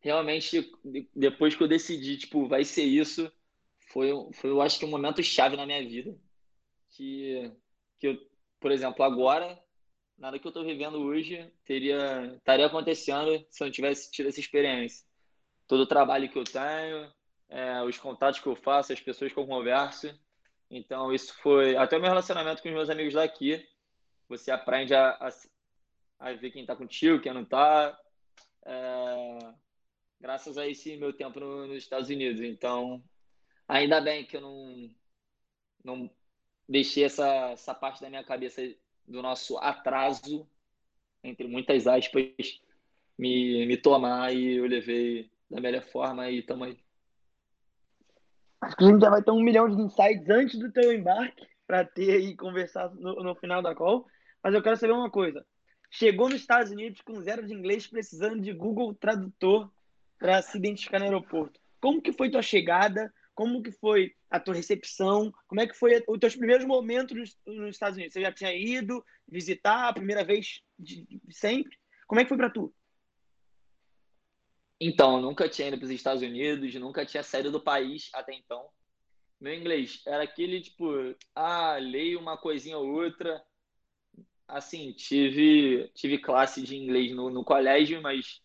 [0.02, 0.72] realmente,
[1.16, 3.32] depois que eu decidi, tipo, vai ser isso,
[3.92, 6.18] foi, foi eu acho que um momento chave na minha vida.
[6.90, 7.52] Que,
[8.00, 8.18] que eu,
[8.60, 9.58] por exemplo, agora,
[10.18, 14.40] nada que eu estou vivendo hoje teria, estaria acontecendo se eu não tivesse tido essa
[14.40, 15.06] experiência.
[15.68, 17.10] Todo o trabalho que eu tenho,
[17.48, 20.14] é, os contatos que eu faço, as pessoas que eu converso,
[20.72, 21.76] então, isso foi.
[21.76, 23.68] Até o meu relacionamento com os meus amigos daqui.
[24.30, 25.30] Você aprende a, a,
[26.20, 28.00] a ver quem está contigo, quem não está.
[28.66, 29.54] É,
[30.22, 32.42] graças a esse meu tempo no, nos Estados Unidos.
[32.42, 33.04] Então,
[33.68, 34.90] ainda bem que eu não,
[35.84, 36.10] não
[36.70, 38.62] deixei essa, essa parte da minha cabeça
[39.08, 40.48] do nosso atraso,
[41.24, 42.62] entre muitas aspas,
[43.18, 46.80] me, me tomar e eu levei da melhor forma e estamos aí.
[48.62, 51.48] Acho que a gente já vai ter um milhão de insights antes do teu embarque
[51.66, 54.06] para ter e conversar no, no final da call.
[54.44, 55.44] Mas eu quero saber uma coisa.
[55.90, 59.72] Chegou nos Estados Unidos com zero de inglês, precisando de Google Tradutor
[60.22, 61.60] para se identificar no aeroporto.
[61.82, 63.12] Como que foi tua chegada?
[63.34, 65.34] Como que foi a tua recepção?
[65.48, 68.14] Como é que foi os teus primeiros momentos nos, Estados Unidos?
[68.14, 71.76] Você já tinha ido visitar a primeira vez de, sempre?
[72.06, 72.72] Como é que foi para tu?
[74.80, 78.70] Então, nunca tinha ido para os Estados Unidos, nunca tinha saído do país até então.
[79.40, 80.86] Meu inglês era aquele tipo,
[81.34, 83.44] ah, leio uma coisinha ou outra.
[84.48, 88.40] Assim, tive, tive classe de inglês no, no colégio, mas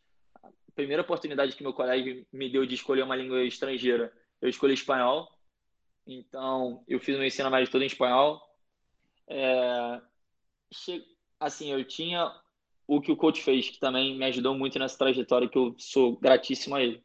[0.76, 5.28] primeira oportunidade que meu colégio me deu de escolher uma língua estrangeira, eu escolhi espanhol.
[6.06, 8.40] Então, eu fiz meu ensino médio todo em espanhol.
[9.26, 10.00] É,
[11.40, 12.30] assim, eu tinha
[12.86, 16.16] o que o coach fez, que também me ajudou muito nessa trajetória, que eu sou
[16.18, 17.02] gratíssimo a ele.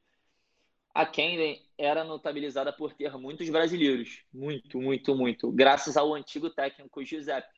[0.94, 4.22] A Camden era notabilizada por ter muitos brasileiros.
[4.32, 5.52] Muito, muito, muito.
[5.52, 7.58] Graças ao antigo técnico Giuseppe,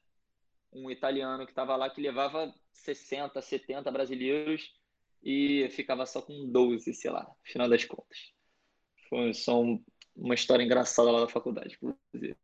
[0.71, 4.71] um italiano que estava lá que levava 60, 70 brasileiros
[5.23, 8.33] e ficava só com 12, sei lá, no final das contas.
[9.07, 9.61] Foi só
[10.15, 12.35] uma história engraçada lá da faculdade, inclusive.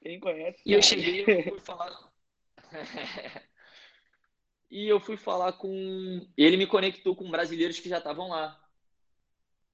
[0.00, 0.62] Quem conhece.
[0.64, 2.12] E eu cheguei e fui falar.
[4.70, 6.26] e eu fui falar com.
[6.36, 8.60] Ele me conectou com brasileiros que já estavam lá,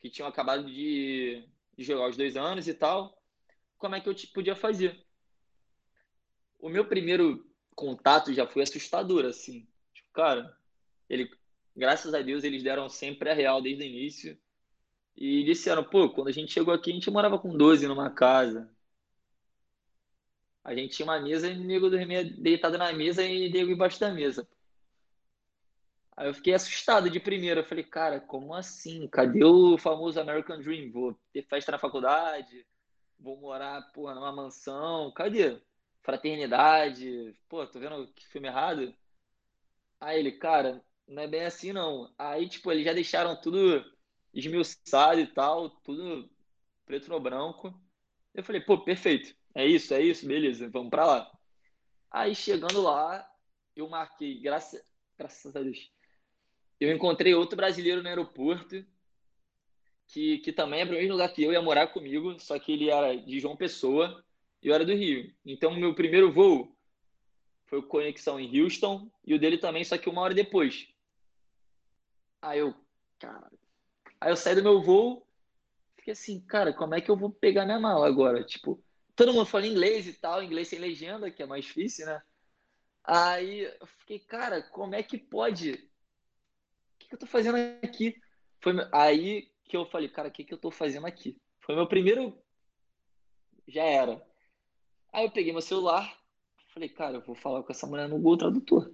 [0.01, 3.16] que tinham acabado de, de jogar os dois anos e tal.
[3.77, 5.05] Como é que eu podia fazer?
[6.59, 9.66] O meu primeiro contato já foi assustador, assim.
[9.94, 10.59] Tipo, cara,
[11.09, 11.31] ele,
[11.79, 14.38] graças a Deus, eles deram sempre a real desde o início.
[15.17, 18.71] E disseram, pô, quando a gente chegou aqui, a gente morava com 12 numa casa.
[20.64, 23.99] A gente tinha uma mesa e o nego dormia deitado na mesa e nego embaixo
[23.99, 24.47] da mesa.
[26.17, 27.61] Aí eu fiquei assustado de primeira.
[27.61, 29.09] Eu falei, cara, como assim?
[29.09, 30.91] Cadê o famoso American Dream?
[30.91, 32.67] Vou ter festa na faculdade?
[33.19, 35.12] Vou morar, porra, numa mansão?
[35.12, 35.61] Cadê?
[36.03, 37.37] Fraternidade?
[37.49, 38.95] Pô, tô vendo que filme errado?
[40.01, 42.12] Aí ele, cara, não é bem assim não.
[42.18, 43.85] Aí, tipo, eles já deixaram tudo
[44.33, 46.31] esmiuçado e tal, tudo
[46.85, 47.75] preto no branco.
[48.35, 49.35] Eu falei, pô, perfeito.
[49.55, 51.38] É isso, é isso, beleza, vamos para lá.
[52.11, 53.29] Aí chegando lá,
[53.75, 54.83] eu marquei, graças,
[55.18, 55.90] graças a Deus,
[56.79, 58.85] eu encontrei outro brasileiro no aeroporto,
[60.07, 62.90] que, que também é o mesmo lugar que eu, ia morar comigo, só que ele
[62.90, 64.25] era de João Pessoa
[64.62, 65.35] e eu era do Rio.
[65.44, 66.75] Então, meu primeiro voo
[67.66, 70.88] foi conexão em Houston e o dele também, só que uma hora depois.
[72.40, 72.74] Aí eu,
[73.18, 73.51] cara.
[74.20, 75.27] Aí eu saí do meu voo,
[75.96, 78.42] fiquei assim, cara, como é que eu vou pegar minha mala agora?
[78.44, 78.83] Tipo,
[79.14, 82.22] todo mundo fala inglês e tal, inglês sem legenda, que é mais difícil, né?
[83.05, 85.72] Aí eu fiquei, cara, como é que pode?
[85.72, 88.14] O que, que eu tô fazendo aqui?
[88.61, 91.40] Foi aí que eu falei, cara, o que, que eu tô fazendo aqui?
[91.61, 92.37] Foi meu primeiro.
[93.66, 94.22] Já era.
[95.12, 96.18] Aí eu peguei meu celular,
[96.72, 98.92] falei, cara, eu vou falar com essa mulher no Google Tradutor.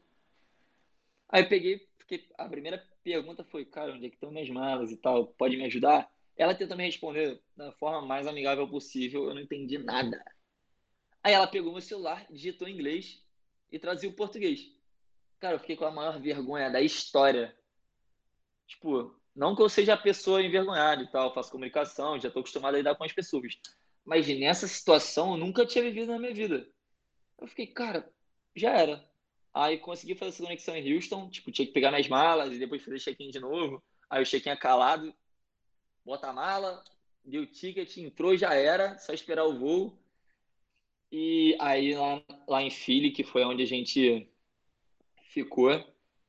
[1.28, 4.90] Aí eu peguei, fiquei, a primeira pergunta foi, cara, onde é que estão minhas malas
[4.90, 5.26] e tal?
[5.26, 6.10] Pode me ajudar?
[6.36, 10.22] Ela tentou me responder da forma mais amigável possível, eu não entendi nada.
[11.22, 13.22] Aí ela pegou meu celular, digitou em inglês
[13.70, 14.70] e traduziu o português.
[15.38, 17.56] Cara, eu fiquei com a maior vergonha da história.
[18.66, 22.74] Tipo, não que eu seja a pessoa envergonhada e tal, faço comunicação, já estou acostumado
[22.74, 23.58] a lidar com as pessoas.
[24.04, 26.68] Mas nessa situação eu nunca tinha vivido na minha vida.
[27.38, 28.08] Eu fiquei, cara,
[28.54, 29.08] já era.
[29.54, 32.82] Aí consegui fazer essa conexão em Houston, tipo, tinha que pegar minhas malas e depois
[32.82, 33.80] fazer check-in de novo.
[34.10, 35.14] Aí o check-in é calado,
[36.04, 36.82] bota a mala,
[37.24, 39.96] deu o ticket, entrou, já era, só esperar o voo.
[41.12, 44.28] E aí lá, lá em Philly, que foi onde a gente
[45.28, 45.70] ficou,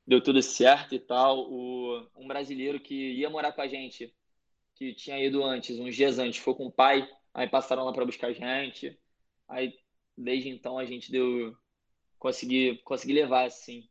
[0.06, 1.52] deu tudo certo e tal.
[1.52, 4.14] O, um brasileiro que ia morar com a gente,
[4.76, 8.06] que tinha ido antes, uns dias antes, foi com o pai, aí passaram lá para
[8.06, 8.96] buscar a gente.
[9.48, 9.74] Aí
[10.16, 11.58] desde então a gente deu
[12.26, 13.88] consegui, consegui levar assim.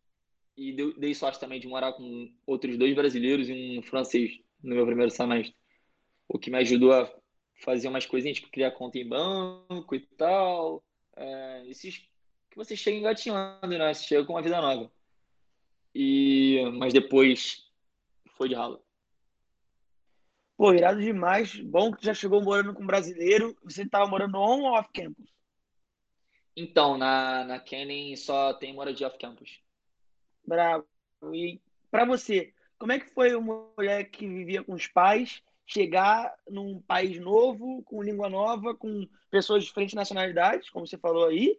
[0.56, 4.74] E deu, dei sorte também de morar com outros dois brasileiros e um francês no
[4.74, 5.54] meu primeiro semestre
[6.28, 7.10] o que me ajudou a
[7.56, 10.82] fazer umas coisinhas, tipo criar conta em banco e tal.
[11.16, 11.98] É, esses
[12.50, 13.94] que você chega engatinhando, né?
[13.94, 14.90] Você chega com uma vida nova.
[15.94, 17.70] E, mas depois
[18.36, 18.82] foi de ralo.
[20.56, 21.54] Pô, irado demais.
[21.60, 23.56] Bom que já chegou morando com brasileiro.
[23.64, 25.33] Você estava morando on ou off campus?
[26.56, 29.60] Então, na, na Kenny só tem moradia off campus.
[30.46, 30.86] Bravo.
[31.32, 36.34] E para você, como é que foi uma mulher que vivia com os pais chegar
[36.48, 41.58] num país novo, com língua nova, com pessoas de diferentes nacionalidades, como você falou aí,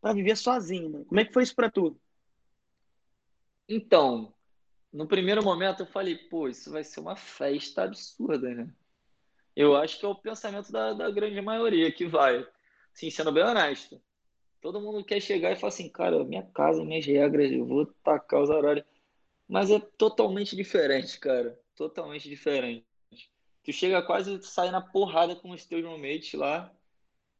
[0.00, 1.04] para viver sozinho, mano.
[1.04, 2.00] Como é que foi isso para tu?
[3.68, 4.32] Então,
[4.92, 8.72] no primeiro momento eu falei, pô, isso vai ser uma festa absurda, né?
[9.54, 12.46] Eu acho que é o pensamento da, da grande maioria que vai.
[12.94, 14.00] Sim, sendo bem honesto.
[14.60, 18.42] Todo mundo quer chegar e falar assim, cara, minha casa, minhas regras, eu vou tacar
[18.42, 18.84] os horários.
[19.48, 21.58] Mas é totalmente diferente, cara.
[21.76, 22.88] Totalmente diferente
[23.68, 26.72] tu chega quase a sair na porrada com os teus roommates lá,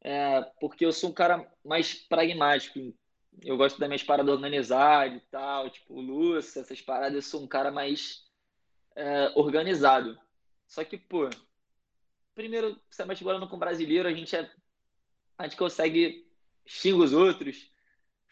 [0.02, 2.94] é, porque eu sou um cara mais pragmático.
[3.42, 7.46] Eu gosto das minhas paradas organizadas e tal, tipo Lúcia, essas paradas, eu sou um
[7.46, 8.26] cara mais
[8.94, 10.18] é, organizado.
[10.66, 11.30] Só que, pô,
[12.34, 14.50] primeiro, é morando com brasileiro, a gente é.
[15.38, 16.27] A gente consegue
[16.68, 17.70] xingar os outros,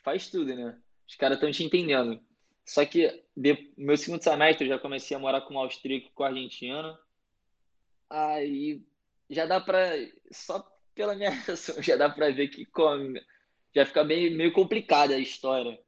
[0.05, 0.79] faz tudo, né?
[1.09, 2.21] Os caras estão te entendendo.
[2.65, 6.23] Só que de, meu segundo semestre eu já comecei a morar com um austríaco com
[6.23, 6.99] um argentino.
[8.11, 8.85] Aí
[9.31, 9.95] já dá para
[10.31, 13.21] só pela minha reação, já dá para ver que come,
[13.75, 15.81] já fica bem meio complicada a história.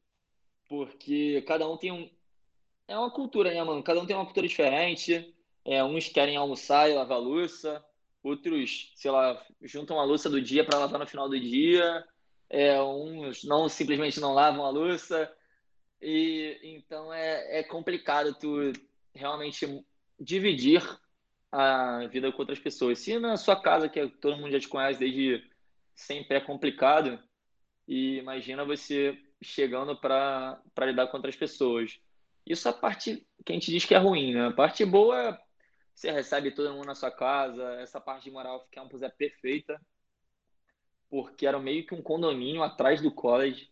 [0.69, 2.11] Porque cada um tem um
[2.87, 3.83] é uma cultura, né, mano?
[3.83, 5.35] Cada um tem uma cultura diferente.
[5.65, 7.85] É, uns querem almoçar e lavar louça,
[8.23, 12.03] outros, sei lá, juntam a louça do dia para lavar no final do dia,
[12.51, 15.31] é, uns não simplesmente não lavam a louça,
[16.01, 18.73] e então é, é complicado tu
[19.15, 19.85] realmente
[20.19, 20.83] dividir
[21.51, 22.99] a vida com outras pessoas.
[22.99, 25.45] Se na sua casa, que todo mundo já te conhece desde
[25.95, 27.19] sempre, é complicado,
[27.87, 31.99] e imagina você chegando para lidar com outras pessoas.
[32.47, 34.47] Isso é a parte que a gente diz que é ruim, né?
[34.47, 35.49] A parte boa é
[35.99, 39.81] você recebe todo mundo na sua casa, essa parte de moral off campus é perfeita,
[41.11, 43.71] porque era meio que um condomínio atrás do college.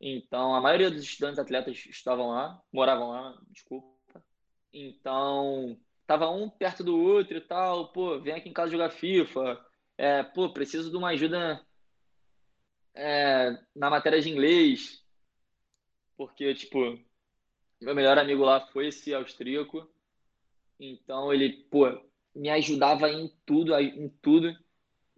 [0.00, 4.22] Então, a maioria dos estudantes atletas estavam lá, moravam lá, desculpa.
[4.72, 9.64] Então, tava um perto do outro e tal, pô, vem aqui em casa jogar FIFA,
[9.96, 11.64] é, pô, preciso de uma ajuda
[12.94, 15.02] é, na matéria de inglês,
[16.16, 16.98] porque, tipo,
[17.80, 19.88] meu melhor amigo lá foi esse austríaco,
[20.78, 21.86] então ele, pô,
[22.34, 24.54] me ajudava em tudo, em tudo,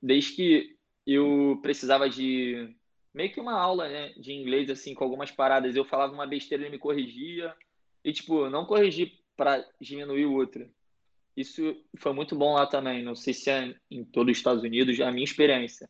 [0.01, 0.78] desde que
[1.15, 2.75] eu precisava de
[3.15, 6.63] meio que uma aula, né, de inglês assim, com algumas paradas, eu falava uma besteira,
[6.63, 7.55] ele me corrigia,
[8.05, 10.71] e tipo, não corrigir para diminuir o outro.
[11.37, 15.01] Isso foi muito bom lá também, não sei se é em todos os Estados Unidos,
[15.01, 15.89] a minha experiência.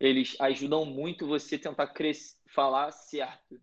[0.00, 3.60] Eles ajudam muito você tentar crescer, falar certo.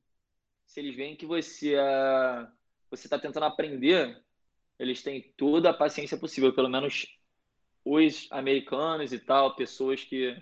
[0.65, 2.47] Se eles veem que você uh,
[2.89, 4.21] você está tentando aprender,
[4.77, 7.05] eles têm toda a paciência possível, pelo menos
[7.84, 10.38] os americanos e tal, pessoas que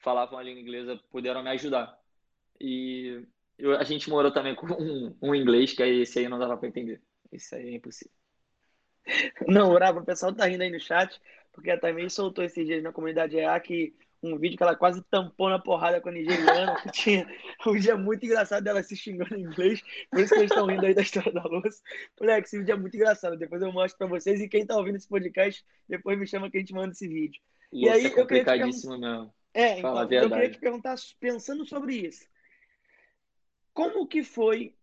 [0.00, 1.98] falavam a língua inglesa puderam me ajudar.
[2.60, 3.24] E
[3.58, 6.56] eu, a gente morou também com um, um inglês, que aí esse aí não dava
[6.56, 7.00] para entender.
[7.32, 8.12] Isso aí é impossível.
[9.48, 11.20] Não, Bravo, o pessoal tá rindo aí no chat,
[11.52, 15.02] porque a também soltou esses dias na comunidade EA que um vídeo que ela quase
[15.04, 17.26] tampou na porrada com a nigeriana, que tinha
[17.66, 20.84] um dia muito engraçado dela se xingando em inglês, por isso que eles estão rindo
[20.84, 21.80] aí da história da louça.
[22.20, 24.96] Moleque, esse vídeo é muito engraçado, depois eu mostro para vocês, e quem tá ouvindo
[24.96, 27.40] esse podcast, depois me chama que a gente manda esse vídeo.
[27.72, 29.34] E, e aí, é complicadíssimo eu mesmo.
[29.52, 32.24] É, então, eu queria te perguntar, pensando sobre isso,
[33.74, 34.74] como que foi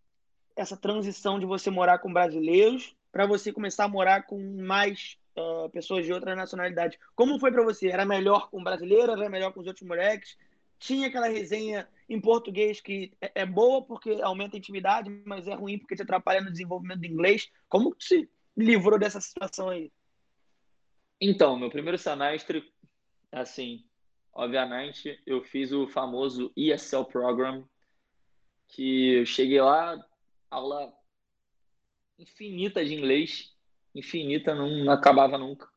[0.55, 5.69] essa transição de você morar com brasileiros para você começar a morar com mais uh,
[5.69, 6.99] pessoas de outra nacionalidade.
[7.15, 7.87] Como foi para você?
[7.87, 9.11] Era melhor com brasileiro?
[9.11, 10.37] Era melhor com os outros moleques?
[10.79, 15.53] Tinha aquela resenha em português que é, é boa porque aumenta a intimidade, mas é
[15.53, 17.49] ruim porque te atrapalha no desenvolvimento do inglês.
[17.69, 19.91] Como que se livrou dessa situação aí?
[21.19, 22.63] Então, meu primeiro semestre,
[23.31, 23.83] assim,
[24.37, 27.67] obviamente, eu fiz o famoso ESL Program,
[28.67, 29.99] que eu cheguei lá,
[30.49, 30.93] aula
[32.19, 33.51] infinita de inglês,
[33.95, 35.67] infinita, não, não acabava nunca.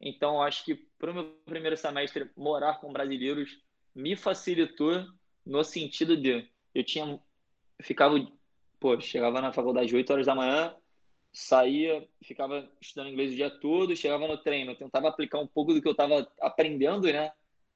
[0.00, 3.60] Então, acho que para o meu primeiro semestre, morar com brasileiros
[3.92, 5.06] me facilitou
[5.44, 8.14] no sentido de eu tinha eu ficava
[8.78, 10.74] pô, chegava na faculdade 8 horas da manhã,
[11.32, 15.82] saía, ficava estudando inglês o dia todo, chegava no treino, tentava aplicar um pouco do
[15.82, 17.32] que eu estava aprendendo, né?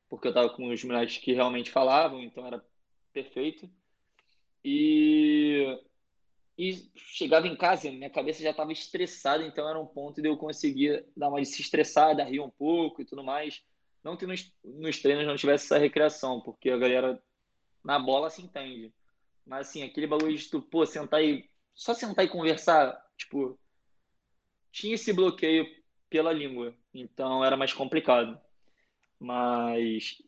[0.09, 2.65] Porque eu estava com os moleques que realmente falavam, então era
[3.13, 3.69] perfeito.
[4.65, 5.79] E
[6.59, 10.37] e chegava em casa, minha cabeça já estava estressada, então era um ponto de eu
[10.37, 13.63] conseguir dar uma se estressada, rir um pouco e tudo mais.
[14.03, 17.23] Não que nos, nos treinos não tivesse essa recreação, porque a galera
[17.85, 18.93] na bola se entende.
[19.47, 21.49] Mas assim, aquele bagulho de tu, pô, sentar e.
[21.77, 23.57] Só sentar e conversar, tipo.
[24.73, 25.65] Tinha esse bloqueio
[26.11, 28.39] pela língua, então era mais complicado.
[29.19, 30.23] Mas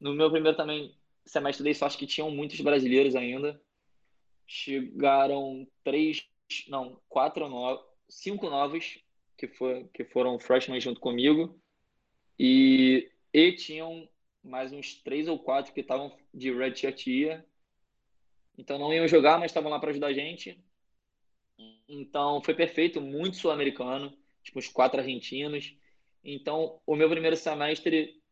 [0.00, 0.94] no meu primeiro também
[1.24, 3.60] semestre dei sorte que tinham muitos brasileiros ainda
[4.46, 6.26] chegaram três,
[6.68, 8.98] não, quatro novos, cinco novos
[9.36, 11.58] que, foi, que foram freshmen junto comigo
[12.38, 14.08] e, e tinham
[14.42, 17.44] mais uns três ou quatro que estavam de redshirt year.
[18.56, 20.62] Então não iam jogar, mas estavam lá para ajudar a gente.
[21.88, 25.74] Então foi perfeito, muito sul-americano, tipo uns quatro argentinos.
[26.22, 28.22] Então o meu primeiro semestre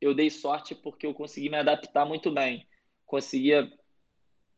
[0.00, 2.66] eu dei sorte porque eu consegui me adaptar muito bem.
[3.06, 3.70] Conseguia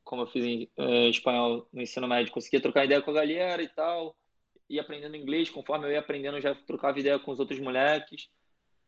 [0.05, 3.63] como eu fiz em, em espanhol no ensino médio, conseguia trocar ideia com a galera
[3.63, 4.17] e tal,
[4.69, 8.29] e aprendendo inglês, conforme eu ia aprendendo, eu já trocava ideia com os outros moleques.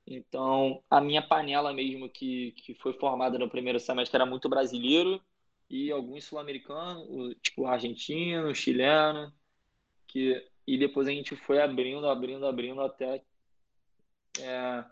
[0.06, 5.20] Então, a minha panela mesmo, que, que foi formada no primeiro semestre, era muito brasileiro
[5.68, 9.32] e alguns sul-americanos, tipo argentino, chileno,
[10.06, 13.22] que, e depois a gente foi abrindo, abrindo, abrindo até
[14.40, 14.84] é,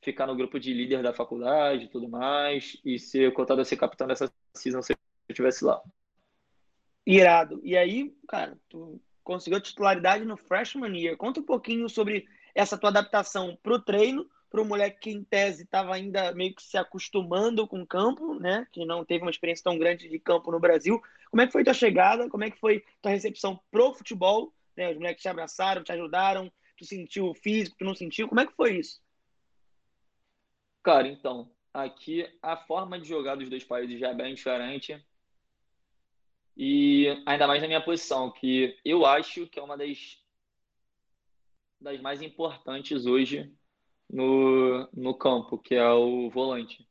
[0.00, 3.76] ficar no grupo de líder da faculdade e tudo mais, e ser cotado a ser
[3.76, 4.96] capitão dessa season eu
[5.28, 5.80] estivesse lá.
[7.06, 7.60] Irado.
[7.62, 11.16] E aí, cara, tu conseguiu titularidade no freshman year.
[11.16, 15.22] Conta um pouquinho sobre essa tua adaptação para o treino, para o moleque que em
[15.22, 18.66] tese estava ainda meio que se acostumando com o campo, né?
[18.72, 21.00] Que não teve uma experiência tão grande de campo no Brasil.
[21.30, 22.28] Como é que foi tua chegada?
[22.28, 24.52] Como é que foi tua recepção pro futebol?
[24.76, 24.90] Né?
[24.90, 28.28] Os moleques te abraçaram, te ajudaram, tu sentiu o físico, tu não sentiu?
[28.28, 29.00] Como é que foi isso?
[30.82, 35.04] Cara, então, aqui a forma de jogar dos dois países já é bem diferente.
[36.56, 40.18] E ainda mais na minha posição, que eu acho que é uma das,
[41.80, 43.54] das mais importantes hoje
[44.08, 46.88] no, no campo, que é o volante.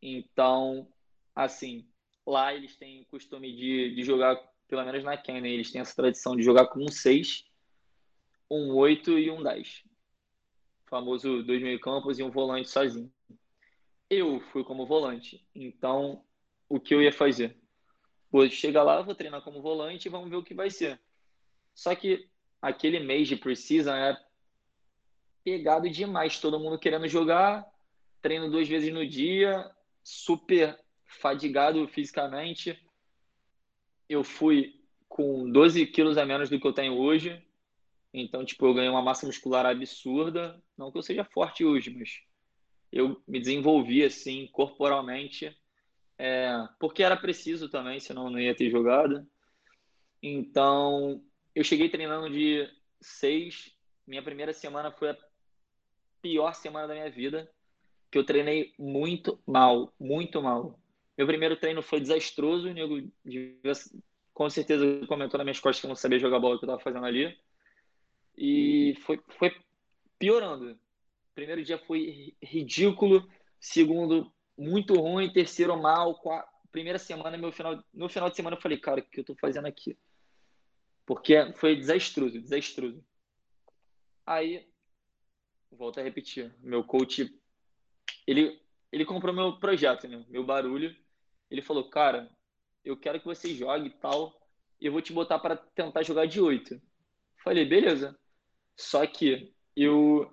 [0.00, 0.86] Então,
[1.34, 1.88] assim,
[2.26, 4.36] lá eles têm costume de, de jogar,
[4.68, 7.44] pelo menos na Kenya, eles têm essa tradição de jogar com um 6,
[8.50, 9.84] um 8 e um 10.
[10.94, 13.12] Famoso dois meio campos e um volante sozinho.
[14.08, 16.24] Eu fui como volante, então
[16.68, 17.58] o que eu ia fazer?
[18.30, 21.00] Vou chegar lá, vou treinar como volante e vamos ver o que vai ser.
[21.74, 22.28] Só que
[22.62, 24.16] aquele mês de Precisa é
[25.42, 27.66] pegado demais, todo mundo querendo jogar,
[28.22, 29.68] treino duas vezes no dia,
[30.00, 32.80] super fadigado fisicamente.
[34.08, 37.43] Eu fui com 12 quilos a menos do que eu tenho hoje,
[38.16, 40.62] então, tipo, eu ganhei uma massa muscular absurda.
[40.78, 42.20] Não que eu seja forte hoje, mas
[42.92, 45.52] eu me desenvolvi, assim, corporalmente,
[46.16, 46.48] é,
[46.78, 49.26] porque era preciso também, senão não ia ter jogado.
[50.22, 51.20] Então,
[51.56, 53.74] eu cheguei treinando de seis.
[54.06, 55.18] Minha primeira semana foi a
[56.22, 57.50] pior semana da minha vida,
[58.12, 60.78] que eu treinei muito mal, muito mal.
[61.18, 63.10] Meu primeiro treino foi desastroso, o nego
[64.32, 66.82] com certeza comentou nas minhas costas que eu não sabia jogar bola que eu estava
[66.82, 67.36] fazendo ali.
[68.36, 69.54] E foi, foi
[70.18, 70.78] piorando.
[71.34, 73.28] Primeiro dia foi ridículo,
[73.60, 78.60] segundo muito ruim, terceiro mal, quarto, primeira semana, meu final, no final de semana eu
[78.60, 79.96] falei, cara, o que eu tô fazendo aqui?
[81.06, 83.04] Porque foi desastroso, desastroso.
[84.26, 84.66] Aí
[85.70, 87.32] volto a repetir, meu coach,
[88.26, 88.60] ele,
[88.90, 90.24] ele comprou meu projeto, né?
[90.28, 90.96] meu barulho.
[91.50, 92.30] Ele falou, cara,
[92.84, 94.32] eu quero que você jogue e tal,
[94.80, 96.80] eu vou te botar para tentar jogar de oito.
[97.36, 98.18] Falei, beleza.
[98.76, 100.30] Só que eu,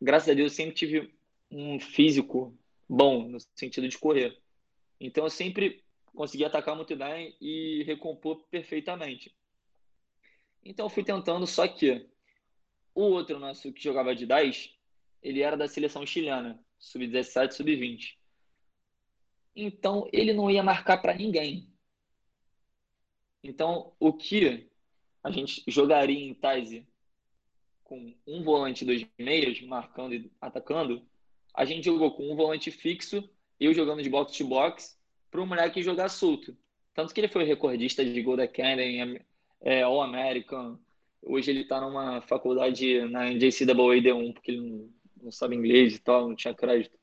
[0.00, 1.14] graças a Deus, sempre tive
[1.50, 2.56] um físico
[2.88, 4.38] bom, no sentido de correr.
[5.00, 5.82] Então eu sempre
[6.14, 9.34] consegui atacar muito bem e recompor perfeitamente.
[10.64, 12.08] Então eu fui tentando, só que
[12.94, 14.72] o outro nosso que jogava de 10,
[15.22, 18.16] ele era da seleção chilena, sub-17, sub-20.
[19.56, 21.68] Então ele não ia marcar para ninguém.
[23.42, 24.70] Então o que
[25.22, 26.86] a gente jogaria em Taise
[27.84, 31.06] com um volante dois meias, marcando e atacando,
[31.54, 33.28] a gente jogou com um volante fixo,
[33.60, 34.98] eu jogando de box to box,
[35.30, 36.56] para o moleque jogar solto.
[36.92, 38.48] Tanto que ele foi recordista de gol da
[39.60, 40.78] é, All-American,
[41.26, 44.90] Hoje ele está numa faculdade na NJCAA D1, porque ele não,
[45.22, 46.98] não sabe inglês e tal, não tinha crédito.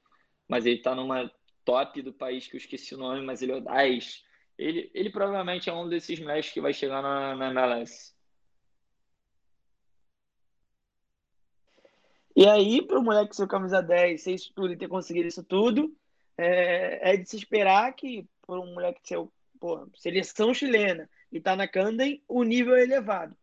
[0.47, 1.31] Mas ele está numa
[1.65, 4.23] top do país que eu esqueci o nome, mas ele é o 10.
[4.59, 8.13] Ele, ele provavelmente é um desses mestres que vai chegar na, na MLS.
[12.35, 15.43] E aí, para o moleque ser camisa 10, ser isso tudo e ter conseguido isso
[15.43, 15.93] tudo,
[16.37, 19.19] é, é de se esperar que, por um moleque ser
[19.59, 23.35] pô, seleção chilena e tá na Candem, o nível é elevado.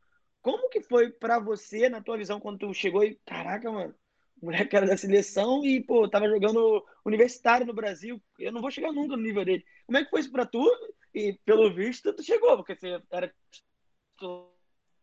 [0.43, 3.95] Como que foi para você, na tua visão, quando tu chegou e, caraca, mano,
[4.41, 8.71] o moleque era da seleção e, pô, tava jogando universitário no Brasil, eu não vou
[8.71, 9.65] chegar nunca no nível dele.
[9.87, 10.65] Como é que foi isso para tu?
[11.15, 13.33] E, pelo visto, tu chegou, porque você era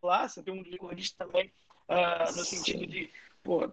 [0.01, 1.51] lá, você tem um recordista também,
[1.89, 3.09] uh, no sentido de,
[3.45, 3.71] pô,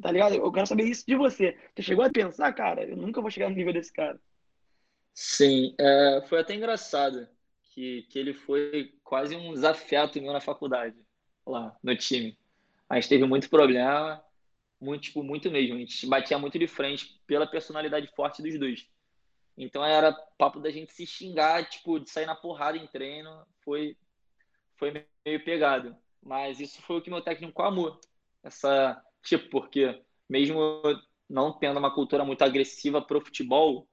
[0.00, 0.36] tá ligado?
[0.36, 1.58] Eu quero saber isso de você.
[1.74, 4.20] Tu chegou a pensar, cara, eu nunca vou chegar no nível desse cara.
[5.14, 7.26] Sim, é, foi até engraçado
[7.72, 10.96] que, que ele foi quase um desafiato meu na faculdade,
[11.46, 12.38] lá no time.
[12.88, 14.22] A gente teve muito problema,
[14.80, 15.76] muito, tipo, muito mesmo.
[15.76, 18.86] A gente batia muito de frente pela personalidade forte dos dois.
[19.56, 23.46] Então era papo da gente se xingar, tipo, de sair na porrada em treino.
[23.64, 23.96] Foi,
[24.76, 25.96] foi meio pegado.
[26.22, 27.98] Mas isso foi o que meu técnico amou.
[28.42, 30.82] Essa, tipo, porque mesmo
[31.28, 33.88] não tendo uma cultura muito agressiva pro futebol,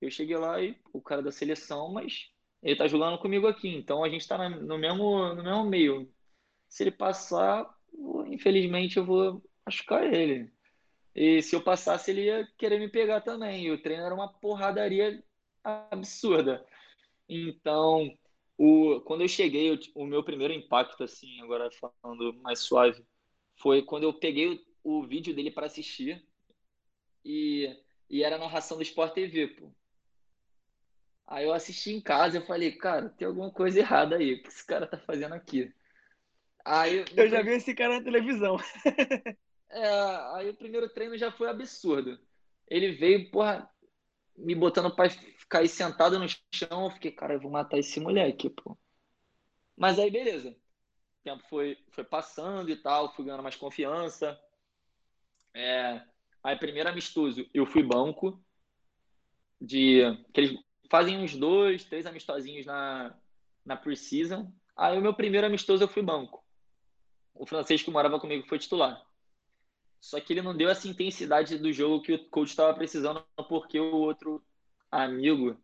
[0.00, 2.30] eu cheguei lá e o cara da seleção, mas
[2.62, 6.12] ele tá jogando comigo aqui, então a gente tá no mesmo, no mesmo meio.
[6.68, 7.68] Se ele passar,
[8.26, 10.50] infelizmente eu vou machucar ele.
[11.14, 13.64] E se eu passasse, ele ia querer me pegar também.
[13.64, 15.22] E o treino era uma porradaria
[15.64, 16.64] absurda.
[17.28, 18.10] Então,
[18.56, 21.68] o, quando eu cheguei, o meu primeiro impacto, assim, agora
[22.02, 23.04] falando mais suave,
[23.60, 26.24] foi quando eu peguei o, o vídeo dele para assistir
[27.24, 27.76] e,
[28.08, 29.70] e era a narração do Sport TV, pô.
[31.26, 34.34] Aí eu assisti em casa e falei, cara, tem alguma coisa errada aí.
[34.34, 35.72] O que esse cara tá fazendo aqui?
[36.64, 38.56] Aí, eu já vi esse cara na televisão.
[39.70, 39.88] é,
[40.34, 42.18] aí o primeiro treino já foi absurdo.
[42.66, 43.70] Ele veio, porra,
[44.36, 45.08] me botando pra
[45.48, 46.84] cair sentado no chão.
[46.84, 48.76] Eu fiquei, cara, eu vou matar esse moleque, pô.
[49.76, 50.56] Mas aí, beleza.
[51.20, 54.38] O tempo foi, foi passando e tal, fui ganhando mais confiança.
[55.54, 56.00] É,
[56.42, 58.42] Aí, primeiro amistoso, eu fui banco,
[59.60, 60.00] de
[60.32, 60.58] que eles
[60.90, 63.14] fazem uns dois, três amistosinhos na,
[63.64, 64.46] na Precision.
[64.74, 66.42] Aí, o meu primeiro amistoso, eu fui banco.
[67.34, 69.04] O francês que morava comigo foi titular.
[70.00, 73.78] Só que ele não deu essa intensidade do jogo que o coach estava precisando, porque
[73.78, 74.42] o outro
[74.90, 75.58] amigo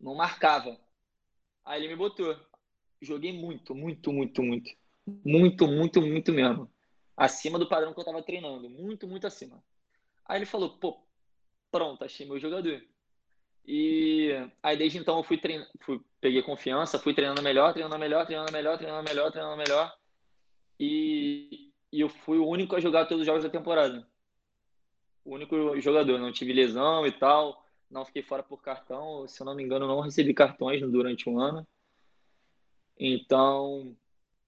[0.00, 0.78] não marcava.
[1.64, 2.38] Aí ele me botou.
[3.00, 4.70] Joguei muito, muito, muito, muito.
[5.24, 6.70] Muito, muito, muito mesmo.
[7.16, 8.68] Acima do padrão que eu estava treinando.
[8.68, 9.62] Muito, muito acima.
[10.24, 10.98] Aí ele falou, pô,
[11.70, 12.82] pronto, achei meu jogador.
[13.66, 14.30] E
[14.62, 18.52] aí desde então eu fui treinando, fui, peguei confiança, fui treinando melhor, treinando melhor, treinando
[18.52, 19.92] melhor, treinando melhor, treinando melhor.
[20.78, 24.06] E, e eu fui o único a jogar todos os jogos da temporada.
[25.24, 29.26] O único jogador, não tive lesão e tal, não fiquei fora por cartão.
[29.26, 31.66] Se eu não me engano, não recebi cartões durante um ano.
[32.98, 33.96] Então,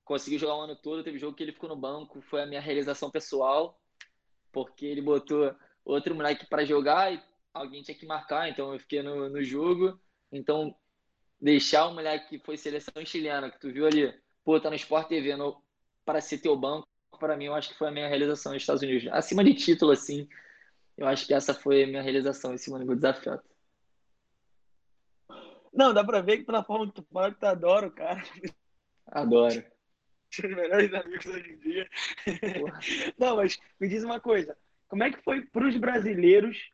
[0.04, 1.04] consegui jogar o ano todo.
[1.04, 3.78] Teve jogo que ele ficou no banco, foi a minha realização pessoal,
[4.52, 7.22] porque ele botou outro moleque para jogar e
[7.52, 9.98] alguém tinha que marcar, então eu fiquei no, no jogo.
[10.30, 10.74] Então,
[11.40, 15.08] deixar o moleque que foi seleção chilena, que tu viu ali, pô, tá no Sport
[15.08, 15.30] TV
[16.04, 16.88] para ser teu banco,
[17.18, 19.08] para mim, eu acho que foi a minha realização nos Estados Unidos.
[19.12, 20.28] Acima de título, assim,
[20.96, 23.40] eu acho que essa foi a minha realização em cima do desafio.
[25.78, 28.20] Não, dá pra ver que pela forma que tu fala que tu adora o cara.
[29.06, 29.64] Adoro.
[30.36, 31.88] Os melhores amigos hoje em dia.
[32.58, 32.80] Porra.
[33.16, 34.58] Não, mas me diz uma coisa.
[34.88, 36.72] Como é que foi para os brasileiros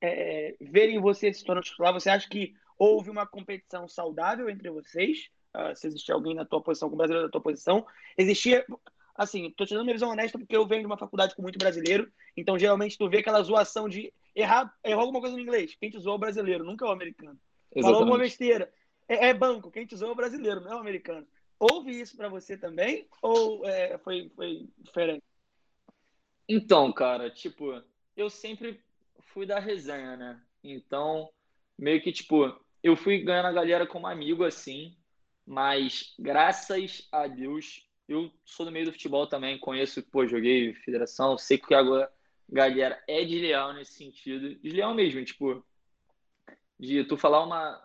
[0.00, 1.92] é, verem você se tornando titular?
[1.92, 5.30] Você acha que houve uma competição saudável entre vocês?
[5.56, 7.86] Uh, se existia alguém na tua posição com brasileiro na tua posição?
[8.18, 8.66] Existia
[9.14, 11.58] assim, tô te dando minha visão honesta porque eu venho de uma faculdade com muito
[11.58, 15.90] brasileiro, então geralmente tu vê aquela zoação de errar, errou alguma coisa no inglês, quem
[15.90, 17.38] te zoou é o brasileiro, nunca é o americano.
[17.74, 17.82] Exatamente.
[17.82, 18.72] Falou uma besteira,
[19.08, 21.26] é, é, banco, quem te zoou é o brasileiro, não é o americano.
[21.58, 25.22] Houve isso para você também ou é, foi, foi diferente?
[26.48, 27.82] Então, cara, tipo,
[28.16, 28.80] eu sempre
[29.32, 30.40] fui da resenha, né?
[30.62, 31.30] Então,
[31.78, 34.96] meio que, tipo, eu fui ganhando a galera como amigo, assim,
[35.46, 41.38] mas graças a Deus eu sou do meio do futebol também, conheço, pô, joguei federação,
[41.38, 42.12] sei que agora
[42.48, 45.64] galera é desleal nesse sentido, desleal mesmo, tipo,
[46.82, 47.80] de tu falar uma,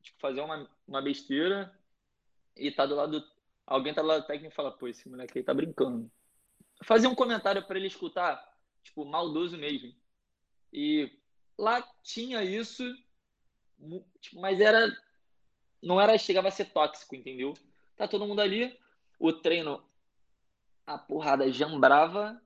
[0.00, 1.78] tipo, fazer uma, uma besteira
[2.56, 3.22] e tá do lado,
[3.66, 6.10] alguém tá do lado do técnico e fala, pô, esse moleque aí tá brincando.
[6.82, 8.42] Fazer um comentário para ele escutar,
[8.82, 9.94] tipo, maldoso mesmo.
[10.72, 11.20] E
[11.58, 12.82] lá tinha isso,
[14.22, 14.90] tipo, mas era,
[15.82, 17.52] não era, chegava a ser tóxico, entendeu?
[17.94, 18.74] Tá todo mundo ali,
[19.18, 19.84] o treino,
[20.86, 22.40] a porrada jambrava.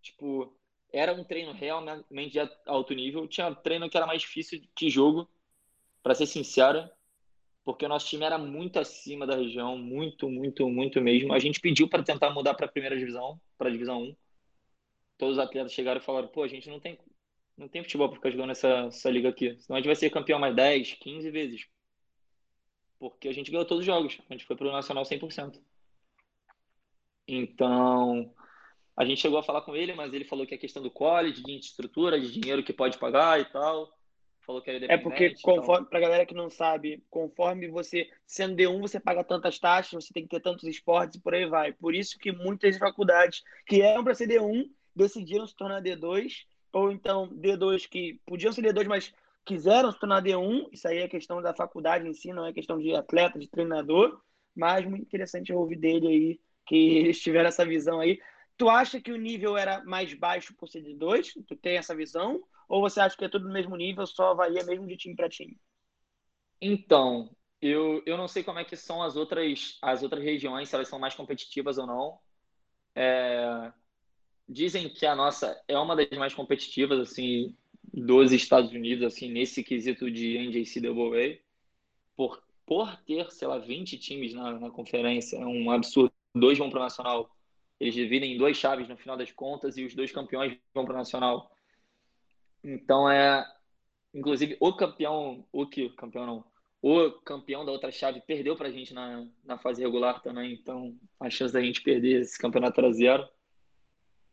[0.00, 0.57] Tipo,
[0.92, 3.26] era um treino realmente de alto nível.
[3.26, 5.28] Tinha treino que era mais difícil que jogo,
[6.02, 6.88] para ser sincero,
[7.64, 11.34] porque o nosso time era muito acima da região, muito, muito, muito mesmo.
[11.34, 14.16] A gente pediu para tentar mudar para a primeira divisão, para a divisão 1.
[15.18, 16.98] Todos os atletas chegaram e falaram: pô, a gente não tem,
[17.56, 19.54] não tem futebol para ficar jogando essa, essa liga aqui.
[19.60, 21.66] Senão a gente vai ser campeão mais 10, 15 vezes.
[22.98, 24.18] Porque a gente ganhou todos os jogos.
[24.28, 25.60] A gente foi pro Nacional 100%.
[27.26, 28.34] Então,
[28.98, 30.90] a gente chegou a falar com ele, mas ele falou que a é questão do
[30.90, 33.88] college, de estrutura, de dinheiro que pode pagar e tal.
[34.44, 35.84] Falou que É porque, conforme, então...
[35.84, 40.24] pra galera que não sabe, conforme você, sendo D1, você paga tantas taxas, você tem
[40.24, 41.72] que ter tantos esportes e por aí vai.
[41.72, 46.90] Por isso que muitas faculdades que eram para ser D1 decidiram se tornar D2, ou
[46.90, 51.40] então D2 que podiam ser D2, mas quiseram se tornar D1, isso aí é questão
[51.40, 54.20] da faculdade em si, não é questão de atleta, de treinador,
[54.56, 58.18] mas muito interessante ouvir dele aí, que eles tiveram essa visão aí.
[58.58, 61.32] Tu acha que o nível era mais baixo por ser D2?
[61.46, 62.42] Tu tem essa visão?
[62.68, 65.28] Ou você acha que é tudo no mesmo nível, só varia mesmo de time para
[65.28, 65.56] time?
[66.60, 67.30] Então,
[67.62, 70.88] eu, eu não sei como é que são as outras, as outras regiões, se elas
[70.88, 72.18] são mais competitivas ou não.
[72.96, 73.72] É,
[74.48, 77.56] dizem que a nossa é uma das mais competitivas, assim,
[77.94, 81.38] dos Estados Unidos, assim, nesse quesito de NJCAA,
[82.16, 86.12] por, por ter, sei lá, 20 times na, na conferência, é um absurdo.
[86.34, 87.37] Dois vão para o Nacional.
[87.80, 90.94] Eles dividem em duas chaves no final das contas e os dois campeões vão para
[90.94, 91.50] o Nacional.
[92.62, 93.46] Então é.
[94.12, 95.46] Inclusive, o campeão.
[95.52, 95.90] O que?
[95.90, 96.44] Campeão não.
[96.80, 100.52] O campeão da outra chave perdeu para a gente na, na fase regular também.
[100.52, 103.28] Então a chance da gente perder esse campeonato era zero.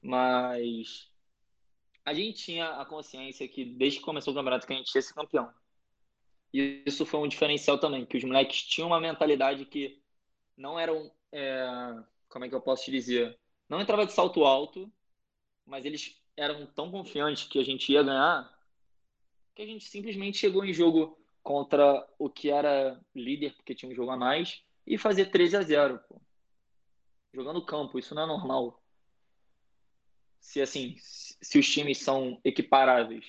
[0.01, 1.09] Mas
[2.05, 5.01] a gente tinha a consciência que desde que começou o campeonato que a gente ia
[5.01, 5.51] ser campeão.
[6.53, 10.01] E isso foi um diferencial também, que os moleques tinham uma mentalidade que
[10.55, 11.67] não eram, é,
[12.35, 14.91] como é que eu posso te dizer, não entrava de salto alto,
[15.65, 18.53] mas eles eram tão confiantes que a gente ia ganhar,
[19.55, 23.95] que a gente simplesmente chegou em jogo contra o que era líder, porque tinha um
[23.95, 26.19] jogo a mais, e fazer 13 a 0, pô.
[27.33, 28.83] Jogando campo, isso não é normal
[30.41, 33.25] se assim, se os times são equiparáveis.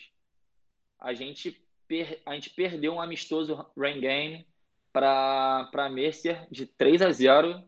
[0.98, 1.52] A gente,
[1.86, 4.44] per, a gente perdeu um amistoso rain game
[4.92, 7.64] para Mercer de 3 a 0,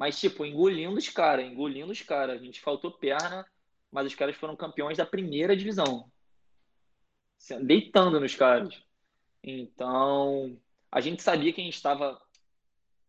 [0.00, 2.40] mas tipo, engolindo os caras, engolindo os caras.
[2.40, 3.46] A gente faltou perna,
[3.92, 6.10] mas os caras foram campeões da primeira divisão.
[7.60, 8.82] Deitando nos caras.
[9.44, 10.58] Então,
[10.90, 12.18] a gente sabia que a gente estava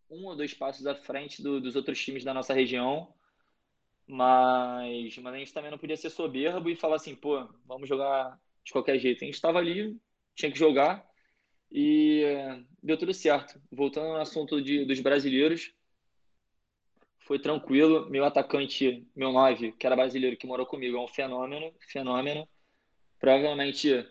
[0.09, 3.13] um ou dois passos à frente do, dos outros times da nossa região,
[4.05, 8.37] mas, mas a gente também não podia ser soberbo e falar assim, pô, vamos jogar
[8.65, 9.23] de qualquer jeito.
[9.23, 9.97] A gente estava ali,
[10.35, 11.09] tinha que jogar
[11.71, 12.25] e
[12.83, 13.61] deu tudo certo.
[13.71, 15.73] Voltando ao assunto de, dos brasileiros,
[17.32, 18.09] foi tranquilo.
[18.09, 22.45] Meu atacante, meu nove, que era brasileiro, que morou comigo, é um fenômeno, fenômeno.
[23.19, 24.05] Provavelmente,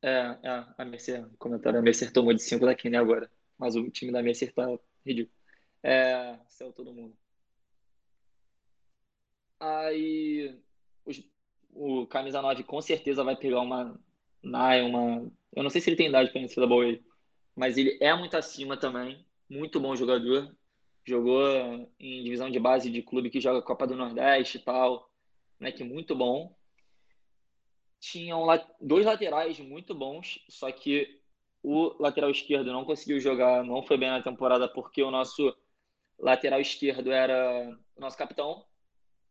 [0.00, 3.28] é, é a Mercer, comentário, a Mercer tomou de 5 daqui, né, agora.
[3.58, 4.68] Mas o time da Mercer tá
[5.04, 5.34] ridículo.
[5.82, 6.38] É,
[6.76, 7.16] todo mundo.
[9.58, 10.56] Aí
[11.04, 11.20] os,
[11.70, 13.98] o camisa 9 com certeza vai pegar uma
[14.40, 15.28] Nai, uma.
[15.56, 17.00] Eu não sei se ele tem idade para da NCAA,
[17.56, 19.26] mas ele é muito acima também.
[19.50, 20.56] Muito bom jogador.
[21.08, 25.10] Jogou em divisão de base de clube que joga Copa do Nordeste e tal.
[25.58, 26.54] Né, que muito bom.
[27.98, 28.46] Tinham
[28.80, 31.20] dois laterais muito bons, só que
[31.62, 35.52] o lateral esquerdo não conseguiu jogar, não foi bem na temporada porque o nosso
[36.18, 38.64] lateral esquerdo era o nosso capitão,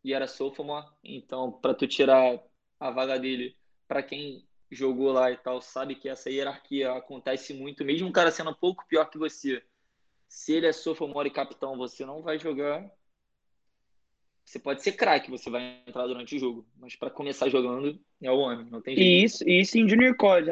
[0.04, 2.42] e era sophomore, então para tu tirar
[2.78, 3.56] a vaga dele,
[3.86, 8.30] para quem jogou lá e tal, sabe que essa hierarquia acontece muito, mesmo o cara
[8.30, 9.62] sendo um pouco pior que você.
[10.28, 12.88] Se ele é sophomore e capitão, você não vai jogar.
[14.44, 18.30] Você pode ser craque, você vai entrar durante o jogo, mas para começar jogando é
[18.30, 19.08] o homem, não tem jeito.
[19.08, 20.50] E isso, isso em Junior College,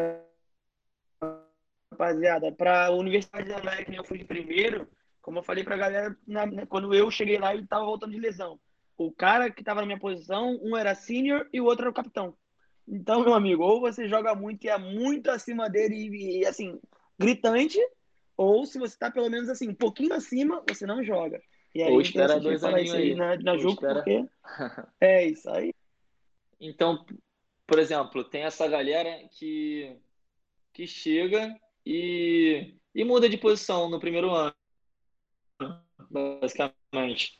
[1.91, 4.87] rapaziada, para a Universidade da América, eu fui de primeiro,
[5.23, 8.21] como eu falei para a galera, na, quando eu cheguei lá, ele estava voltando de
[8.21, 8.61] lesão
[8.97, 11.95] o cara que estava na minha posição, um era senior e o outro era o
[11.95, 12.35] capitão.
[12.89, 16.81] Então, meu amigo, ou você joga muito e é muito acima dele e, e assim,
[17.19, 17.79] gritante,
[18.37, 21.41] ou se você está pelo menos assim, um pouquinho acima, você não joga.
[21.75, 24.03] E aí, ou espera dois anos aí, aí na, na Juco, espera...
[24.03, 24.27] porque
[25.01, 25.73] é isso aí.
[26.61, 27.05] Então,
[27.67, 29.97] por exemplo, tem essa galera que,
[30.73, 34.55] que chega e, e muda de posição no primeiro ano,
[36.11, 37.39] basicamente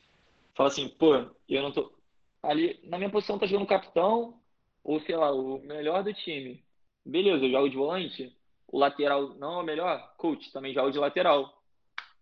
[0.57, 1.13] fala assim, pô,
[1.47, 1.95] eu não tô.
[2.41, 4.41] Ali, na minha posição, tá jogando capitão,
[4.83, 6.65] ou sei lá, o melhor do time.
[7.05, 8.36] Beleza, eu jogo de volante,
[8.67, 11.61] o lateral não é o melhor, coach, também joga de lateral.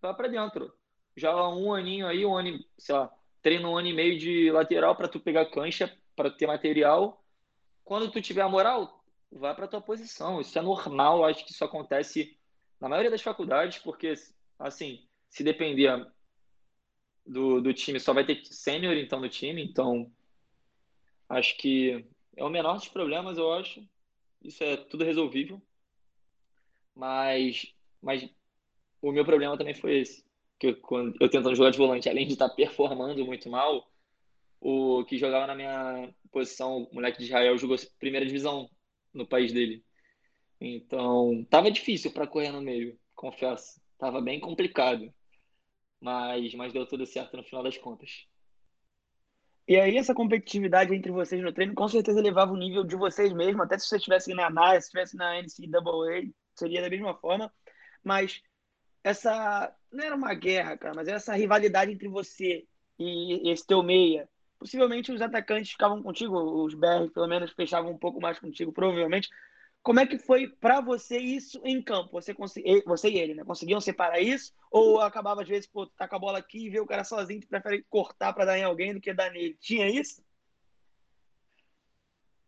[0.02, 0.74] Vai pra dentro.
[1.16, 4.96] Joga um aninho aí, um ano, sei lá, treina um ano e meio de lateral
[4.96, 7.24] para tu pegar cancha, para ter material.
[7.84, 10.42] Quando tu tiver a moral, vai para tua posição.
[10.42, 12.38] Isso é normal, acho que isso acontece
[12.80, 14.14] na maioria das faculdades, porque,
[14.60, 16.06] assim, se depender
[17.26, 20.12] do, do time só vai ter sênior então no time, então
[21.28, 23.84] acho que é o menor dos problemas, eu acho.
[24.44, 25.62] Isso é tudo resolvível.
[26.96, 28.30] Mas, mas
[29.02, 30.26] o meu problema também foi esse.
[30.58, 33.88] Que eu, quando eu tentando jogar de volante, além de estar performando muito mal,
[34.62, 38.70] o que jogava na minha posição, o moleque de Israel, jogou primeira divisão
[39.14, 39.84] no país dele.
[40.60, 43.82] Então, tava difícil para correr no meio, confesso.
[43.98, 45.14] Tava bem complicado
[46.06, 48.28] mas, mas deu tudo certo no final das contas.
[49.68, 53.34] E aí, essa competitividade entre vocês no treino com certeza elevava o nível de vocês
[53.34, 57.52] mesmo, até se você estivesse na NAIA, se estivesse na NCAA, seria da mesma forma.
[58.04, 58.42] Mas
[59.04, 62.66] essa não era uma guerra, cara, mas essa rivalidade entre você
[62.98, 64.28] e esse teu meia.
[64.58, 69.30] Possivelmente os atacantes ficavam contigo, os BR pelo menos fechavam um pouco mais contigo, provavelmente.
[69.84, 72.14] Como é que foi para você isso em campo?
[72.14, 73.44] Você, você e ele, né?
[73.44, 74.52] Conseguiam separar isso?
[74.72, 77.42] Ou acabava, às vezes, pô, tá com a bola aqui e vê o cara sozinho,
[77.42, 79.56] tu prefere cortar para dar em alguém do que dar nele?
[79.60, 80.25] Tinha isso?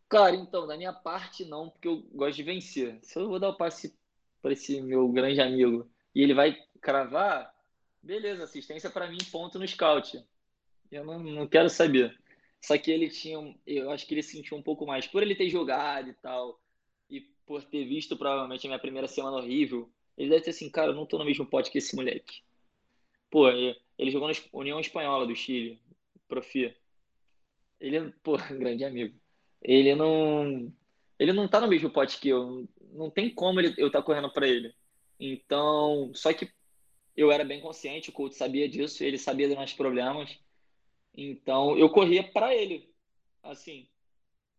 [0.09, 2.97] Cara, então, da minha parte, não, porque eu gosto de vencer.
[3.01, 3.97] Se eu vou dar o passe
[4.41, 7.53] para esse meu grande amigo e ele vai cravar,
[8.01, 10.23] beleza, assistência para mim, ponto no scout.
[10.89, 12.17] Eu não, não quero saber.
[12.61, 15.49] Só que ele tinha, eu acho que ele sentiu um pouco mais, por ele ter
[15.49, 16.59] jogado e tal
[17.47, 20.95] por ter visto provavelmente a minha primeira semana horrível, ele deve ter assim, cara, eu
[20.95, 22.43] não tô no mesmo pote que esse moleque.
[23.31, 25.81] Pô, ele jogou na União Espanhola do Chile,
[26.27, 26.75] profi.
[27.79, 29.17] Ele, pô, grande amigo.
[29.61, 30.71] Ele não
[31.19, 32.67] ele não tá no mesmo pote que eu.
[32.93, 34.73] Não tem como ele, eu estar tá correndo para ele.
[35.19, 36.49] Então, só que
[37.15, 40.37] eu era bem consciente, o coach sabia disso, ele sabia dos nossos problemas.
[41.15, 42.87] Então, eu corria para ele.
[43.41, 43.87] Assim,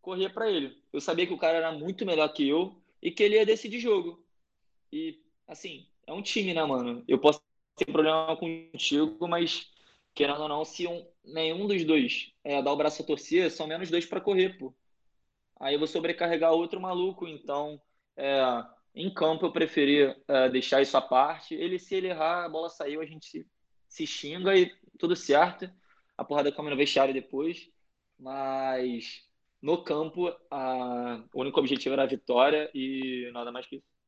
[0.02, 0.76] corria para ele.
[0.92, 3.78] Eu sabia que o cara era muito melhor que eu e que ele ia decidir
[3.78, 4.24] jogo.
[4.92, 7.04] E, assim, é um time, né, mano?
[7.06, 7.40] Eu posso
[7.76, 9.70] ter problema contigo, mas
[10.12, 13.68] querendo ou não, se um, nenhum dos dois é, dá o braço a torcer, são
[13.68, 14.74] menos dois para correr, pô.
[15.60, 17.26] Aí eu vou sobrecarregar outro maluco.
[17.26, 17.80] Então,
[18.16, 18.40] é,
[18.94, 21.54] em campo eu preferi é, deixar isso à parte.
[21.54, 23.46] Ele, se ele errar, a bola saiu, a gente se,
[23.88, 25.70] se xinga e tudo certo.
[26.16, 27.70] A porrada come no vestiário depois.
[28.18, 29.24] Mas
[29.60, 33.98] no campo, a, o único objetivo era a vitória e nada mais que isso.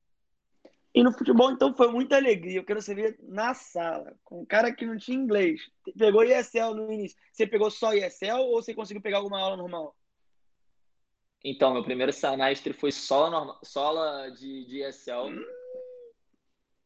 [0.92, 2.58] E no futebol, então, foi muita alegria.
[2.58, 5.60] Eu quero saber na sala, com um cara que não tinha inglês.
[5.96, 7.16] Pegou ESL no início.
[7.32, 9.94] Você pegou só ESL ou você conseguiu pegar alguma aula normal?
[11.42, 15.28] Então, meu primeiro semestre foi só, normal, só de, de ESL.
[15.28, 15.44] Hum.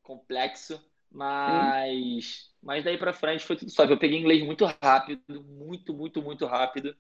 [0.03, 0.81] Complexo.
[1.11, 2.67] Mas, hum.
[2.67, 3.93] mas daí pra frente foi tudo suave.
[3.93, 5.43] Eu peguei inglês muito rápido.
[5.43, 6.97] Muito, muito, muito rápido.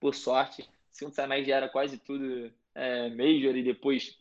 [0.00, 0.68] Por sorte.
[0.92, 4.18] Segundo semestre já era quase tudo é, major e depois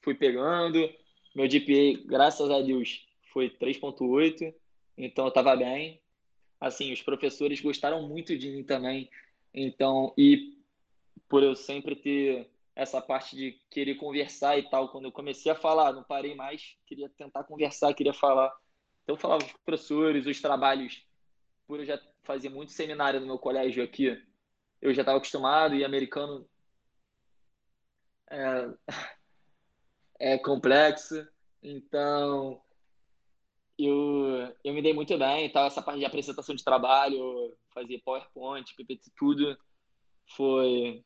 [0.00, 0.88] fui pegando
[1.34, 4.54] meu GPA, graças a Deus, foi 3.8,
[4.96, 6.00] então eu estava bem.
[6.60, 9.10] Assim, os professores gostaram muito de mim também.
[9.52, 10.51] Então, e
[11.32, 15.54] por eu sempre ter essa parte de querer conversar e tal, quando eu comecei a
[15.54, 18.54] falar, não parei mais, queria tentar conversar, queria falar.
[19.02, 21.02] Então, eu falava os professores, os trabalhos,
[21.66, 24.08] por eu já fazer muito seminário no meu colégio aqui,
[24.78, 26.46] eu já estava acostumado e americano
[28.30, 28.68] é,
[30.34, 31.26] é complexo.
[31.62, 32.60] Então,
[33.78, 35.46] eu, eu me dei muito bem.
[35.46, 39.56] Então, essa parte de apresentação de trabalho, fazer PowerPoint, PPT, tudo,
[40.36, 41.02] foi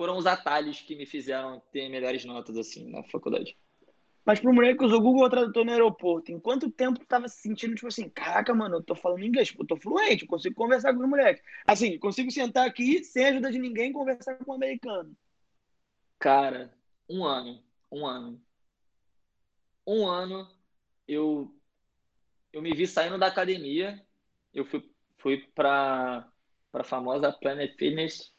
[0.00, 3.54] foram os atalhos que me fizeram ter melhores notas assim na faculdade.
[4.24, 7.42] Mas pro moleque que usou Google Tradutor no aeroporto, em quanto tempo tu tava se
[7.42, 10.54] sentindo, tipo assim, caraca, mano, eu tô falando inglês, tipo, eu tô fluente, eu consigo
[10.54, 11.42] conversar com o moleque.
[11.66, 15.14] Assim, consigo sentar aqui sem ajuda de ninguém conversar com um americano.
[16.18, 16.72] Cara,
[17.06, 18.42] um ano um ano.
[19.86, 20.48] Um ano
[21.06, 21.54] eu
[22.54, 24.02] eu me vi saindo da academia,
[24.54, 24.82] eu fui
[25.18, 26.26] fui para
[26.72, 28.32] para a famosa Planet Fitness,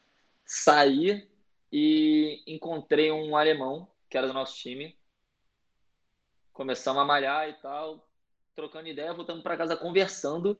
[0.44, 1.30] saí
[1.72, 4.94] e encontrei um alemão que era do nosso time.
[6.52, 8.06] Começamos a malhar e tal,
[8.54, 10.58] trocando ideia, voltando para casa conversando.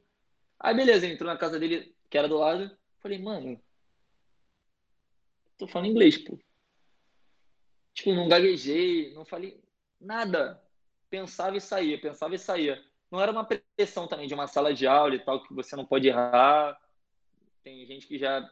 [0.58, 2.74] Aí beleza, entrou na casa dele, que era do lado.
[3.00, 3.60] Falei, mano,
[5.58, 6.38] tô falando inglês, pô.
[7.92, 9.62] Tipo, não gaguejei, não falei
[10.00, 10.62] nada.
[11.10, 12.82] Pensava e saía, pensava e saía.
[13.10, 15.84] Não era uma pressão também de uma sala de aula e tal, que você não
[15.84, 16.80] pode errar.
[17.62, 18.50] Tem gente que já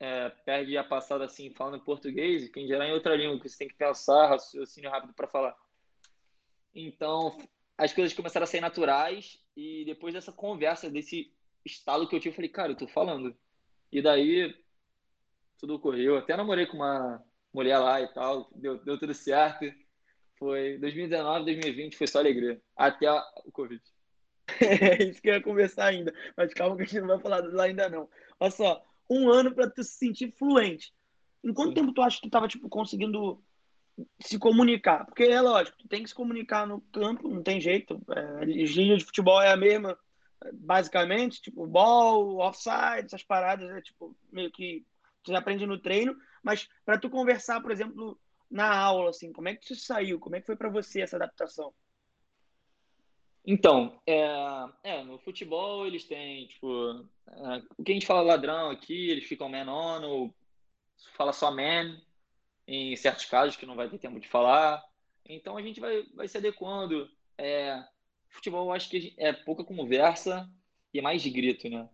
[0.00, 3.48] é, perde a passada assim, falando em português, e quem gerar em outra língua, que
[3.48, 5.54] você tem que pensar, raciocínio rápido para falar.
[6.74, 7.36] Então,
[7.76, 11.30] as coisas começaram a ser naturais, e depois dessa conversa, desse
[11.64, 13.36] estalo que eu tive, eu falei, cara, eu tô falando.
[13.92, 14.56] E daí,
[15.58, 16.16] tudo ocorreu.
[16.16, 17.22] Até namorei com uma
[17.52, 19.66] mulher lá e tal, deu, deu tudo certo.
[20.38, 22.60] Foi 2019, 2020, foi só alegria.
[22.74, 23.10] Até
[23.44, 23.82] o Covid.
[24.60, 26.12] É isso que eu ia conversar ainda.
[26.36, 28.08] Mas calma que a gente não vai falar lá ainda não.
[28.40, 30.92] Olha só, um ano para tu se sentir fluente.
[31.42, 31.74] Em quanto Sim.
[31.74, 33.42] tempo tu acha que tu tava, tipo, conseguindo
[34.20, 35.04] se comunicar?
[35.04, 38.00] Porque é lógico, tu tem que se comunicar no campo, não tem jeito.
[38.10, 39.98] É, a liga de futebol é a mesma,
[40.52, 44.86] basicamente, tipo, ball, offside, essas paradas, é tipo, meio que
[45.22, 48.18] tu aprende no treino, mas para tu conversar, por exemplo,
[48.50, 50.18] na aula, assim, como é que isso saiu?
[50.18, 51.74] Como é que foi para você essa adaptação?
[53.46, 58.70] Então, é, é, no futebol eles têm, tipo, é, o que a gente fala ladrão
[58.70, 60.34] aqui, eles ficam man on, ou
[61.16, 62.00] fala só man,
[62.66, 64.84] em certos casos que não vai ter tempo de falar.
[65.26, 67.10] Então a gente vai, vai se adequando.
[67.38, 67.82] É,
[68.28, 70.48] futebol eu acho que é pouca conversa
[70.92, 71.88] e é mais grito, né?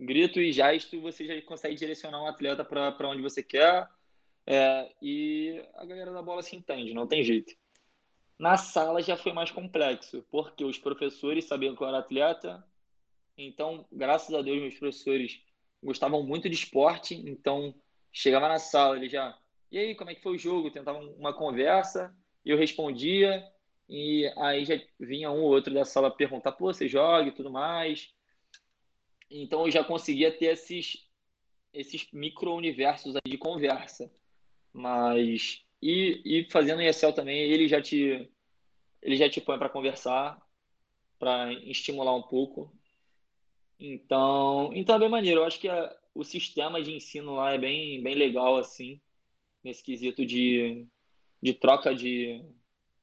[0.00, 3.86] grito e gesto, você já consegue direcionar um atleta para onde você quer.
[4.46, 7.54] É, e a galera da bola se entende, não tem jeito.
[8.40, 12.64] Na sala já foi mais complexo, porque os professores sabiam que eu era atleta,
[13.36, 15.42] então, graças a Deus, meus professores
[15.82, 17.74] gostavam muito de esporte, então
[18.10, 19.38] chegava na sala, ele já,
[19.70, 20.70] e aí, como é que foi o jogo?
[20.70, 23.46] Tentavam uma conversa, eu respondia,
[23.86, 27.50] e aí já vinha um ou outro da sala perguntar, pô, você joga e tudo
[27.50, 28.10] mais.
[29.30, 31.06] Então eu já conseguia ter esses,
[31.74, 34.10] esses micro-universos de conversa.
[34.72, 35.62] Mas.
[35.82, 38.30] E, e fazendo ESL também, ele já te,
[39.02, 40.40] ele já te põe para conversar,
[41.18, 42.72] para estimular um pouco.
[43.78, 45.40] Então, então é bem maneiro.
[45.40, 49.00] Eu acho que a, o sistema de ensino lá é bem, bem legal, assim,
[49.64, 50.86] nesse quesito de,
[51.42, 52.44] de troca de,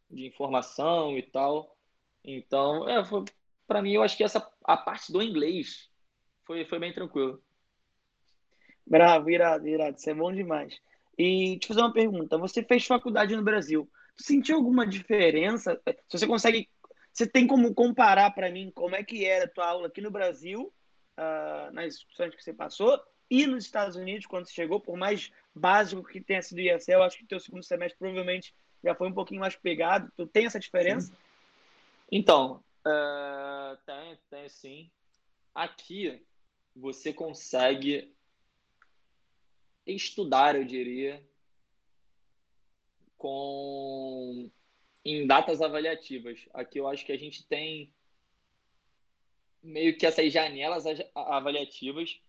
[0.09, 1.75] de informação e tal.
[2.23, 3.01] Então, é,
[3.65, 5.89] para mim, eu acho que essa a parte do inglês
[6.45, 7.41] foi, foi bem tranquilo.
[8.85, 9.97] Bravo, irado, irado.
[9.97, 10.79] Isso é bom demais.
[11.17, 12.37] E te fazer uma pergunta.
[12.37, 13.89] Você fez faculdade no Brasil.
[14.15, 15.79] Sentiu alguma diferença?
[16.07, 16.69] Se você consegue
[17.17, 20.11] você tem como comparar para mim como é que era a tua aula aqui no
[20.11, 20.71] Brasil,
[21.17, 25.31] uh, nas instituições que você passou, e nos Estados Unidos, quando você chegou, por mais
[25.53, 28.53] básico que tenha sido o ISL, acho que teu segundo semestre provavelmente
[28.83, 30.11] já foi um pouquinho mais pegado.
[30.15, 31.07] Tu tem essa diferença?
[31.07, 31.17] Sim.
[32.11, 34.91] Então, uh, tem, tem sim.
[35.55, 36.23] Aqui
[36.75, 38.13] você consegue
[39.95, 41.23] estudar, eu diria,
[43.17, 44.49] com
[45.03, 46.39] em datas avaliativas.
[46.53, 47.93] Aqui eu acho que a gente tem
[49.63, 50.85] meio que essas janelas
[51.15, 52.19] avaliativas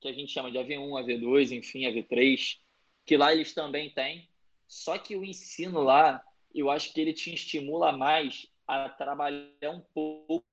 [0.00, 2.58] que a gente chama de AV1, AV2, enfim, AV3,
[3.06, 4.28] que lá eles também têm.
[4.66, 6.22] Só que o ensino lá,
[6.54, 10.44] eu acho que ele te estimula mais a trabalhar um pouco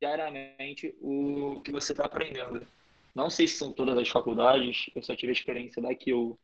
[0.00, 2.66] diariamente o que você está aprendendo.
[3.14, 6.38] Não sei se são todas as faculdades, eu só tive a experiência da que eu,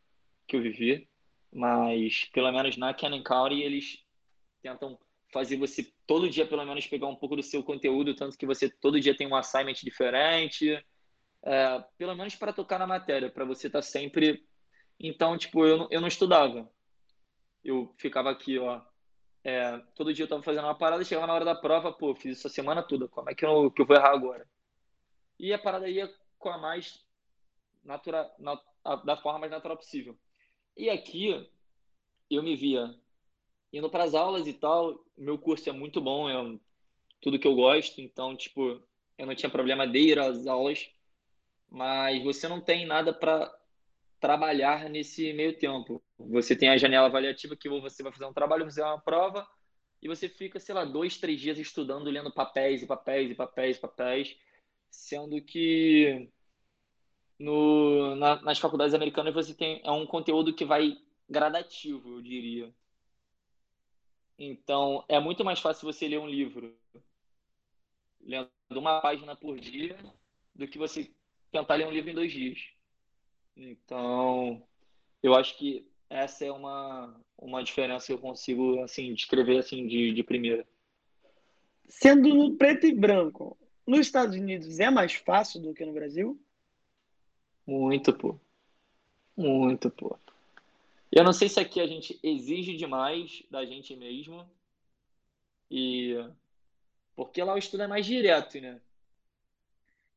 [0.46, 1.08] que eu vivi,
[1.52, 4.04] mas pelo menos na Canon County eles
[4.62, 4.98] tentam
[5.32, 8.68] fazer você todo dia pelo menos pegar um pouco do seu conteúdo, tanto que você
[8.68, 10.82] todo dia tem um assignment diferente,
[11.42, 14.44] é, pelo menos para tocar na matéria, para você estar tá sempre.
[14.98, 16.70] Então, tipo, eu, eu não estudava.
[17.62, 18.80] Eu ficava aqui, ó,
[19.42, 22.38] é, todo dia eu tava fazendo uma parada, chegava na hora da prova, pô, fiz
[22.38, 24.46] isso a semana toda, como é que eu, que eu vou errar agora?
[25.38, 26.10] E a parada ia
[26.44, 27.02] com a mais
[27.82, 30.14] natural, na, a, da forma mais natural possível.
[30.76, 31.50] E aqui
[32.30, 32.94] eu me via
[33.72, 36.58] indo para as aulas e tal, meu curso é muito bom, é
[37.18, 38.82] tudo que eu gosto, então, tipo,
[39.16, 40.86] eu não tinha problema de ir às aulas,
[41.70, 43.50] mas você não tem nada para
[44.20, 46.02] trabalhar nesse meio tempo.
[46.18, 49.48] Você tem a janela avaliativa que você vai fazer um trabalho, fazer uma prova,
[50.02, 53.78] e você fica, sei lá, dois, três dias estudando, lendo papéis e papéis e papéis
[53.78, 54.36] e papéis,
[54.94, 56.30] sendo que
[57.38, 60.96] no, na, nas faculdades americanas você tem é um conteúdo que vai
[61.28, 62.72] gradativo, eu diria.
[64.38, 66.76] Então, é muito mais fácil você ler um livro
[68.20, 69.96] lendo uma página por dia
[70.54, 71.10] do que você
[71.52, 72.58] tentar ler um livro em dois dias.
[73.56, 74.66] Então,
[75.22, 80.12] eu acho que essa é uma, uma diferença que eu consigo assim descrever assim de,
[80.12, 80.66] de primeira.
[81.86, 83.56] Sendo no preto e branco,
[83.86, 86.40] nos Estados Unidos é mais fácil do que no Brasil?
[87.66, 88.38] Muito, pô.
[89.36, 90.18] Muito, pô.
[91.10, 94.48] Eu não sei se aqui a gente exige demais da gente mesmo.
[95.70, 96.14] E
[97.14, 98.80] porque lá o estudo é mais direto, né?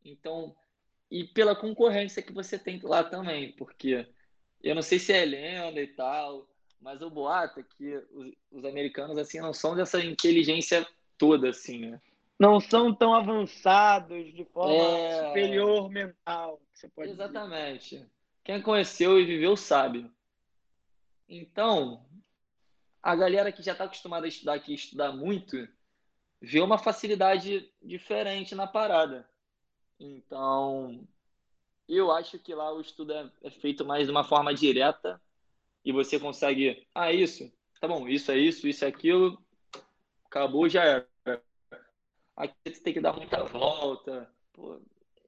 [0.04, 0.56] Então,
[1.12, 4.08] e pela concorrência que você tem lá também, porque
[4.64, 6.48] eu não sei se é lenda e tal,
[6.82, 10.88] mas o boato é que os, os americanos assim não são dessa inteligência
[11.18, 12.02] toda assim, né?
[12.40, 15.28] Não são tão avançados de forma é...
[15.28, 17.96] superior mental, você pode Exatamente.
[17.96, 18.12] Dizer.
[18.44, 20.10] Quem conheceu e viveu sabe.
[21.28, 22.06] Então,
[23.02, 25.68] a galera que já está acostumada a estudar aqui, estudar muito,
[26.42, 29.28] vê uma facilidade diferente na parada.
[30.00, 31.06] Então,
[31.88, 35.22] eu acho que lá o estudo é, é feito mais de uma forma direta
[35.84, 39.42] e você consegue, ah, isso, tá bom, isso é isso, isso é aquilo,
[40.26, 41.10] acabou, já era.
[42.38, 44.32] Aqui você tem que dar muita volta.
[44.54, 44.80] Pô,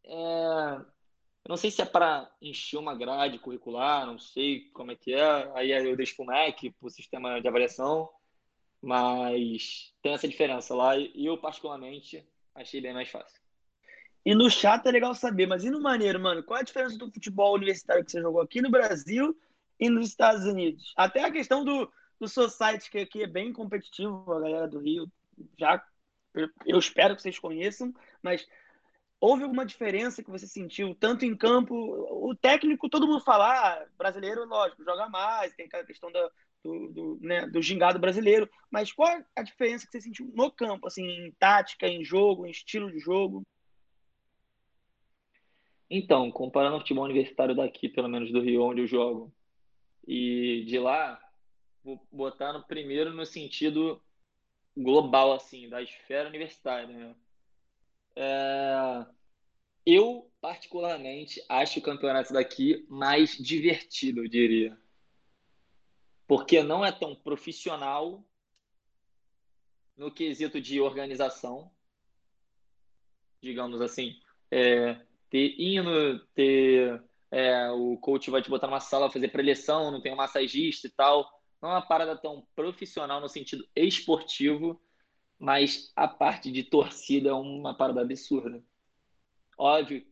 [0.05, 0.75] é,
[1.43, 5.13] eu não sei se é para encher uma grade curricular, não sei como é que
[5.13, 5.51] é.
[5.55, 8.07] Aí eu deixo para o MEC, para o sistema de avaliação,
[8.79, 13.41] mas tem essa diferença lá e eu, particularmente, achei bem mais fácil.
[14.23, 16.43] E no chat é legal saber, mas e no maneiro, mano?
[16.43, 19.35] Qual é a diferença do futebol universitário que você jogou aqui no Brasil
[19.79, 20.93] e nos Estados Unidos?
[20.95, 25.11] Até a questão do, do Society, que aqui é bem competitivo, a galera do Rio
[25.57, 25.83] já
[26.65, 28.47] eu espero que vocês conheçam, mas
[29.21, 31.75] Houve alguma diferença que você sentiu, tanto em campo?
[31.75, 36.29] O técnico, todo mundo fala, ah, brasileiro, lógico, joga mais, tem aquela questão da,
[36.63, 40.87] do, do, né, do gingado brasileiro, mas qual a diferença que você sentiu no campo,
[40.87, 43.43] assim, em tática, em jogo, em estilo de jogo?
[45.89, 49.33] Então, comparando o futebol universitário daqui, pelo menos do Rio, onde eu jogo,
[50.07, 51.19] e de lá,
[51.83, 54.01] vou botar no primeiro no sentido
[54.81, 57.15] global, assim, da esfera universitária, né?
[58.15, 59.05] É...
[59.85, 64.77] Eu, particularmente, acho o campeonato daqui mais divertido, eu diria.
[66.27, 68.23] Porque não é tão profissional
[69.97, 71.71] no quesito de organização,
[73.41, 74.19] digamos assim.
[74.51, 74.95] É,
[75.29, 80.13] ter hino, ter é, o coach vai te botar numa sala fazer preleção, não tem
[80.13, 81.38] um massagista e tal.
[81.61, 84.81] Não é uma parada tão profissional no sentido esportivo
[85.39, 88.61] mas a parte de torcida é uma parada absurda.
[89.57, 90.05] Óbvio,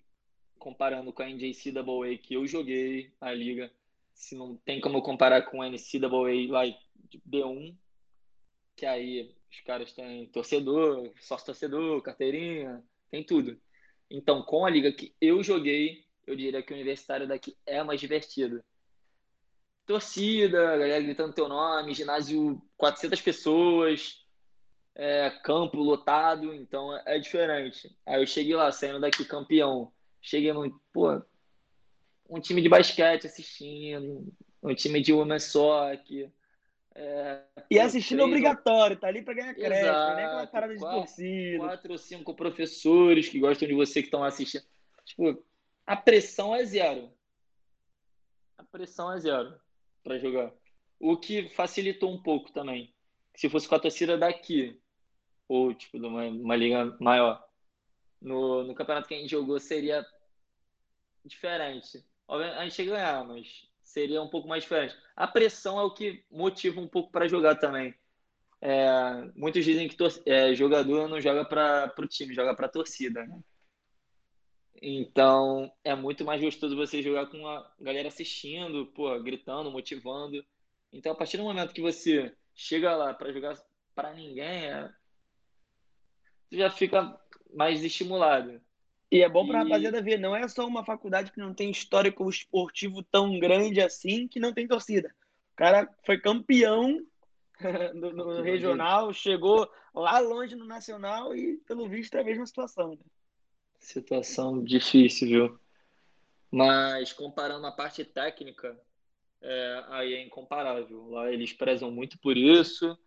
[0.57, 3.71] comparando com a NJCAA que eu joguei a liga,
[4.13, 7.75] se não tem como comparar com a NCAA lá de B1,
[8.75, 13.59] que aí Os caras têm torcedor, sócio torcedor, carteirinha, tem tudo.
[14.09, 17.99] Então, com a liga que eu joguei, eu diria que o universitário daqui é mais
[17.99, 18.63] divertido.
[19.88, 24.21] Torcida, galera gritando teu nome, ginásio 400 pessoas,
[24.93, 27.97] é, campo lotado, então é diferente.
[28.05, 29.93] Aí eu cheguei lá, saindo daqui campeão.
[30.21, 31.21] Cheguei no, pô,
[32.29, 34.27] um time de basquete assistindo,
[34.61, 36.29] um time de women's soccer,
[36.93, 40.79] é, e assistindo três, obrigatório, tá ali para ganhar crédito, Exato, nem aquela parada de
[40.79, 41.57] quatro, torcida.
[41.59, 44.65] Quatro ou cinco professores que gostam de você que estão assistindo.
[45.05, 45.41] Tipo,
[45.85, 47.09] a pressão é zero.
[48.57, 49.66] A pressão é zero
[50.08, 50.53] para jogar.
[50.99, 52.93] O que facilitou um pouco também.
[53.36, 54.80] Se fosse com a torcida daqui,
[55.47, 57.45] ou tipo, de uma, uma liga maior,
[58.22, 60.05] no, no campeonato que a gente jogou seria
[61.26, 62.03] diferente.
[62.28, 64.95] A gente ia ganhar, mas seria um pouco mais diferente.
[65.16, 67.93] A pressão é o que motiva um pouco para jogar também.
[68.60, 68.89] É,
[69.36, 69.95] muitos dizem que
[70.26, 73.26] é, jogador não joga para o time, joga para a torcida.
[73.26, 73.39] Né?
[74.82, 80.43] Então é muito mais gostoso você jogar com a galera assistindo, pô, gritando, motivando.
[80.91, 83.57] Então a partir do momento que você chega lá para jogar
[83.95, 84.89] para ninguém, é...
[86.49, 87.19] você já fica
[87.53, 88.61] mais estimulado.
[89.11, 89.63] E é bom para a e...
[89.63, 94.28] rapaziada ver, não é só uma faculdade que não tem histórico esportivo tão grande assim
[94.28, 95.13] que não tem torcida.
[95.53, 97.01] O cara foi campeão
[97.95, 102.91] no, no regional, chegou lá longe no nacional e, pelo visto, é a mesma situação.
[102.91, 102.97] Né?
[103.80, 105.59] Situação difícil, viu?
[106.51, 108.80] Mas comparando a parte técnica,
[109.41, 111.09] é, aí é incomparável.
[111.09, 112.97] Lá eles prezam muito por isso.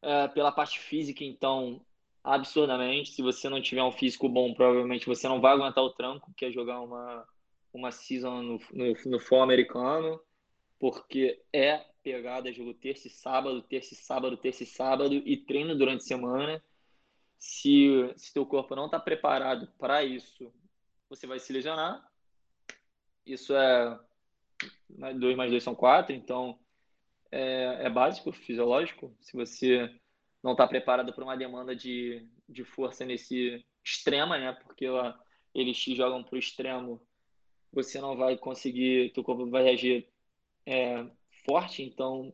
[0.00, 1.84] É, pela parte física, então,
[2.22, 3.10] absurdamente.
[3.12, 6.44] Se você não tiver um físico bom, provavelmente você não vai aguentar o tranco, que
[6.44, 7.26] é jogar uma,
[7.72, 10.20] uma season no, no, no futebol americano,
[10.78, 15.76] porque é pegada, jogo terça e sábado, terça e sábado, terça e sábado, e treino
[15.76, 16.62] durante a semana.
[17.42, 20.54] Se, se teu corpo não está preparado para isso,
[21.08, 22.08] você vai se lesionar.
[23.26, 23.98] Isso é
[25.18, 26.56] 2 mais 2 são 4, então
[27.32, 29.12] é, é básico, fisiológico.
[29.20, 29.92] Se você
[30.40, 34.52] não está preparado para uma demanda de, de força nesse extrema, né?
[34.62, 35.20] Porque lá,
[35.52, 37.04] eles te jogam para o extremo,
[37.72, 40.08] você não vai conseguir, teu corpo vai reagir
[40.64, 41.04] é,
[41.44, 42.32] forte, então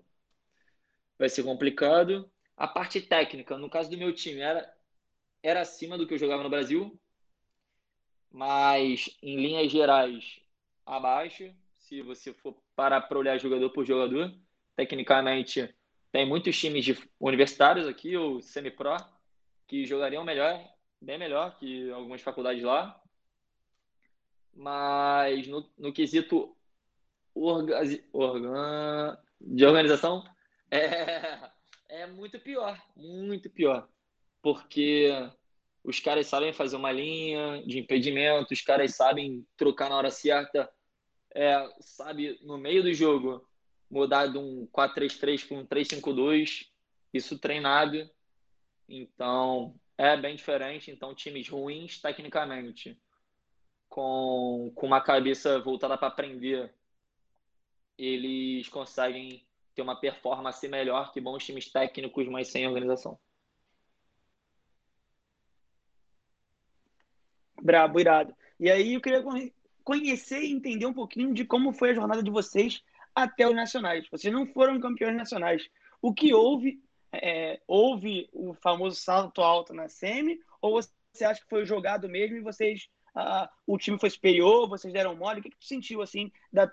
[1.18, 2.30] vai ser complicado.
[2.54, 4.70] A parte técnica, no caso do meu time, era,
[5.42, 6.98] era acima do que eu jogava no Brasil,
[8.30, 10.40] mas em linhas gerais,
[10.84, 11.52] abaixo.
[11.72, 14.34] Se você for parar para olhar jogador por jogador,
[14.76, 15.74] tecnicamente
[16.12, 18.96] tem muitos times de universitários aqui, ou semi-pro,
[19.66, 20.62] que jogariam melhor,
[21.00, 23.00] bem melhor que algumas faculdades lá.
[24.54, 26.56] Mas no, no quesito
[27.34, 27.80] orga,
[28.12, 30.24] organ, de organização,
[30.70, 31.50] é,
[31.88, 33.88] é muito pior, muito pior.
[34.40, 35.10] Porque
[35.82, 40.70] os caras sabem fazer uma linha de impedimento, os caras sabem trocar na hora certa,
[41.34, 43.48] é, sabe, no meio do jogo,
[43.90, 46.66] mudar de um 4-3-3 para um 3-5-2,
[47.12, 48.08] isso treinado.
[48.88, 50.90] Então, é bem diferente.
[50.90, 53.00] Então, times ruins tecnicamente,
[53.88, 56.74] com, com uma cabeça voltada para aprender,
[57.96, 63.18] eles conseguem ter uma performance melhor que bons times técnicos, mas sem organização.
[67.60, 68.34] Brabo, irado.
[68.58, 69.22] E aí eu queria
[69.84, 72.82] conhecer e entender um pouquinho de como foi a jornada de vocês
[73.14, 74.06] até os nacionais.
[74.10, 75.68] Vocês não foram campeões nacionais.
[76.00, 76.80] O que houve?
[77.12, 80.40] É, houve o famoso salto alto na semi?
[80.60, 84.92] Ou você acha que foi jogado mesmo e vocês ah, o time foi superior, vocês
[84.92, 85.40] deram mole?
[85.40, 86.70] O que, que tu sentiu assim da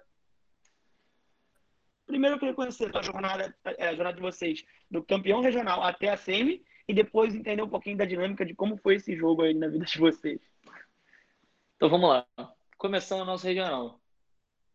[2.05, 6.17] Primeiro eu queria conhecer a jornada, a jornada de vocês do campeão regional até a
[6.17, 9.67] semi e depois entender um pouquinho da dinâmica de como foi esse jogo aí na
[9.67, 10.39] vida de vocês.
[11.75, 12.25] Então vamos lá.
[12.77, 14.01] Começando o nosso regional.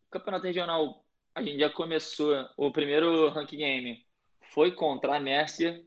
[0.09, 4.05] O campeonato regional a gente já começou o primeiro rank game
[4.53, 5.87] foi contra a Mercer,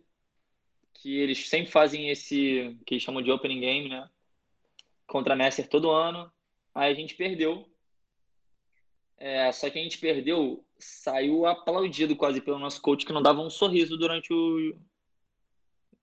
[0.94, 4.10] que eles sempre fazem esse que eles chamam de opening game, né?
[5.06, 6.32] Contra a Mercer todo ano.
[6.74, 7.70] Aí a gente perdeu.
[9.18, 13.42] É, só que a gente perdeu, saiu aplaudido quase pelo nosso coach que não dava
[13.42, 14.76] um sorriso durante o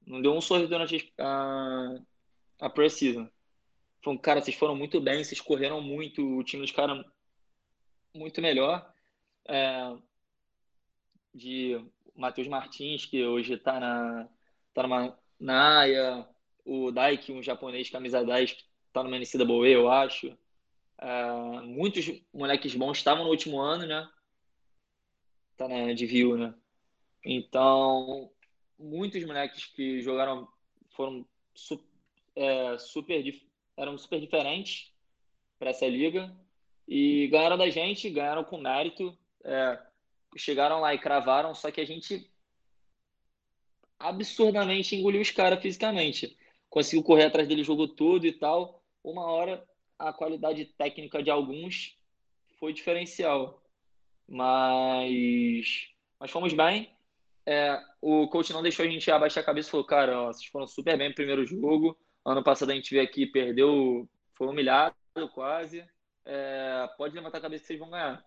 [0.06, 1.98] não deu um sorriso durante a
[2.60, 3.28] a pre-season.
[4.02, 7.04] Falou, cara, vocês foram muito bem, vocês correram muito, o time dos caras
[8.14, 8.92] muito melhor
[9.46, 9.96] é,
[11.34, 11.80] de
[12.14, 14.28] Matheus Martins, que hoje está na,
[14.72, 16.28] tá numa, na AIA,
[16.64, 20.36] o Daiki, um japonês camisa 10, que está numa NCAA, eu acho.
[20.98, 24.08] É, muitos moleques bons estavam no último ano, né?
[25.56, 26.54] Tá na de view, né?
[27.24, 28.30] Então,
[28.78, 30.48] muitos moleques que jogaram
[30.90, 31.82] foram su,
[32.34, 33.22] é, super
[33.80, 34.92] eram super diferentes
[35.58, 36.34] para essa liga
[36.86, 39.78] e ganharam da gente, ganharam com mérito, é,
[40.36, 42.28] chegaram lá e cravaram, só que a gente
[43.98, 46.36] absurdamente engoliu os caras fisicamente.
[46.68, 48.82] Conseguiu correr atrás dele o jogo todo e tal.
[49.02, 49.66] Uma hora
[49.98, 51.96] a qualidade técnica de alguns
[52.58, 53.62] foi diferencial.
[54.26, 56.90] Mas, mas fomos bem.
[57.44, 60.46] É, o coach não deixou a gente abaixar a cabeça e falou: Cara, ó, vocês
[60.46, 61.98] foram super bem no primeiro jogo.
[62.24, 64.94] Ano passado a gente veio aqui, perdeu, foi humilhado
[65.32, 65.84] quase.
[66.24, 68.24] É, pode levantar a cabeça que vocês vão ganhar.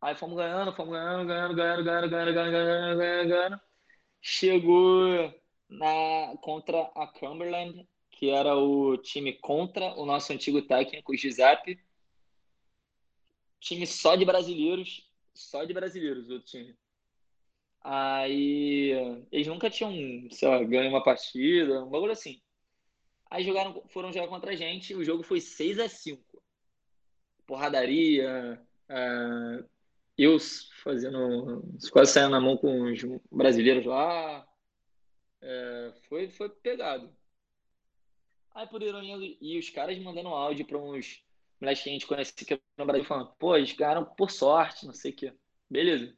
[0.00, 3.60] Aí fomos ganhando, fomos ganhando, ganhando, ganhando, ganhando, ganhando, ganhando, ganhando, ganhando, ganhando.
[4.20, 5.34] Chegou
[5.68, 11.80] na, contra a Cumberland, que era o time contra o nosso antigo técnico, o Giuseppe.
[13.60, 16.76] Time só de brasileiros, só de brasileiros, o time.
[17.82, 22.40] Aí eles nunca tinham, sei lá, ganho uma partida, um bagulho assim.
[23.30, 26.22] Aí jogaram, foram jogar contra a gente, o jogo foi 6 a 5
[27.46, 29.68] Porradaria, uh,
[30.16, 30.38] eu
[30.82, 31.62] fazendo,
[31.92, 33.00] quase saindo na mão com os
[33.30, 34.46] brasileiros lá.
[35.42, 37.14] É, foi, foi pegado.
[38.54, 41.22] Aí por ironia, e os caras mandando áudio para uns
[41.60, 44.94] moleques que a gente conhece aqui no Brasil falando, pô, eles ganharam por sorte, não
[44.94, 45.34] sei o quê.
[45.68, 46.16] Beleza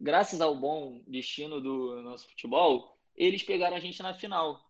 [0.00, 4.67] graças ao bom destino do nosso futebol, eles pegaram a gente na final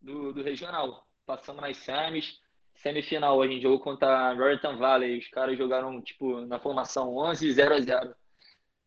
[0.00, 1.06] do, do regional.
[1.26, 2.40] Passamos nas semis.
[2.76, 5.18] Semifinal, a gente jogou contra a Raritan Valley.
[5.18, 8.14] Os caras jogaram, tipo, na formação 11 0 a 0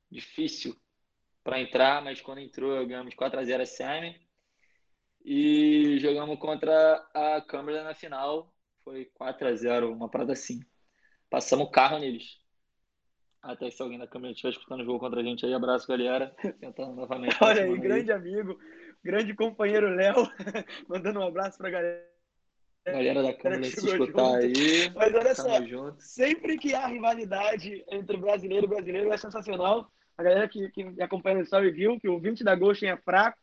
[0.10, 0.76] Difícil
[1.44, 4.16] para entrar, mas quando entrou, ganhamos 4 a 0 a semi.
[5.24, 8.54] E jogamos contra a Câmara na final.
[8.84, 10.60] Foi 4 a 0 uma parada assim.
[11.30, 12.42] Passamos o carro neles.
[13.42, 16.36] Até se alguém da câmera estiver escutando o jogo contra a gente aí, abraço, galera.
[16.60, 17.36] Tentando novamente.
[17.42, 18.60] Olha aí, grande amigo,
[19.04, 20.16] grande companheiro Léo,
[20.88, 22.12] mandando um abraço pra galera.
[22.86, 24.60] Galera da câmera se escutar junto.
[24.60, 24.90] aí.
[24.96, 26.02] Mas olha só, junto.
[26.02, 29.92] sempre que há rivalidade entre brasileiro e brasileiro é sensacional.
[30.18, 33.38] A galera que, que acompanha o story viu que o 20 da Ghost é fraco.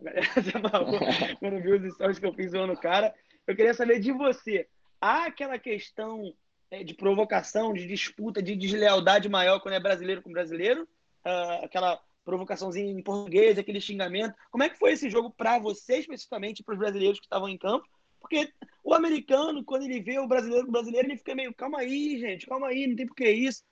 [0.00, 1.00] A galera se amarrou
[1.40, 3.12] quando viu os stories que eu fiz zoando o cara.
[3.46, 4.68] Eu queria saber de você.
[5.00, 6.32] Há aquela questão
[6.70, 10.82] é, de provocação, de disputa, de deslealdade maior quando é brasileiro com brasileiro,
[11.24, 14.34] uh, aquela provocaçãozinha em português, aquele xingamento.
[14.50, 17.56] Como é que foi esse jogo para você, especificamente, para os brasileiros que estavam em
[17.56, 17.88] campo?
[18.20, 18.52] Porque
[18.82, 22.44] o americano, quando ele vê o brasileiro o brasileiro, ele fica meio, calma aí, gente,
[22.46, 23.62] calma aí, não tem por que isso.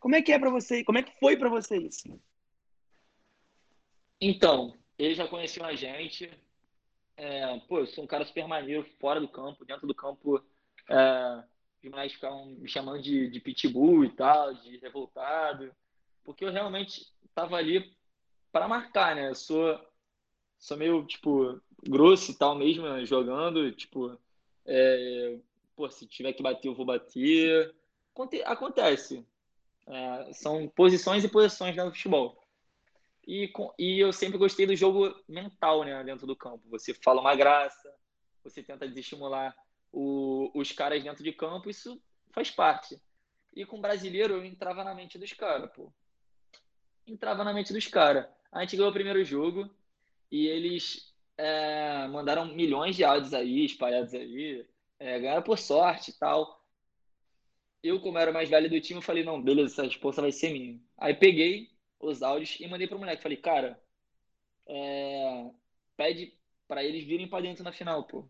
[0.00, 0.82] Como é que é para você?
[0.82, 2.20] Como é que foi para você isso?
[4.20, 6.28] Então, eles já conheciam a gente.
[7.16, 10.44] É, pô, eu sou um cara super maneiro fora do campo, dentro do campo
[10.90, 11.44] é,
[11.88, 15.70] os ficavam me chamando de, de pitbull e tal, de revoltado,
[16.24, 17.94] porque eu realmente tava ali
[18.50, 19.28] para marcar, né?
[19.28, 19.80] Eu sou,
[20.58, 24.18] sou meio, tipo, grosso e tal mesmo, jogando, tipo,
[24.64, 25.38] é,
[25.76, 27.74] pô, se tiver que bater, eu vou bater.
[28.44, 29.26] Acontece.
[29.86, 32.42] É, são posições e posições do futebol.
[33.26, 36.62] E, e eu sempre gostei do jogo mental, né, dentro do campo.
[36.70, 37.92] Você fala uma graça,
[38.42, 39.56] você tenta desestimular
[39.92, 42.00] o, os caras dentro de campo, isso
[42.32, 43.00] faz parte.
[43.54, 45.92] E com brasileiro eu entrava na mente dos caras, pô.
[47.06, 48.26] Entrava na mente dos caras.
[48.50, 49.68] A gente ganhou o primeiro jogo
[50.30, 54.66] e eles é, mandaram milhões de áudios aí, espalhados aí,
[54.98, 56.62] é, ganharam por sorte e tal.
[57.82, 60.80] Eu, como era mais velho do time, falei, não, beleza, essa resposta vai ser minha.
[60.96, 61.70] Aí peguei
[62.00, 63.22] os áudios e mandei pro moleque.
[63.22, 63.78] Falei, cara,
[64.66, 65.50] é,
[65.96, 66.32] pede
[66.66, 68.26] para eles virem para dentro na final, pô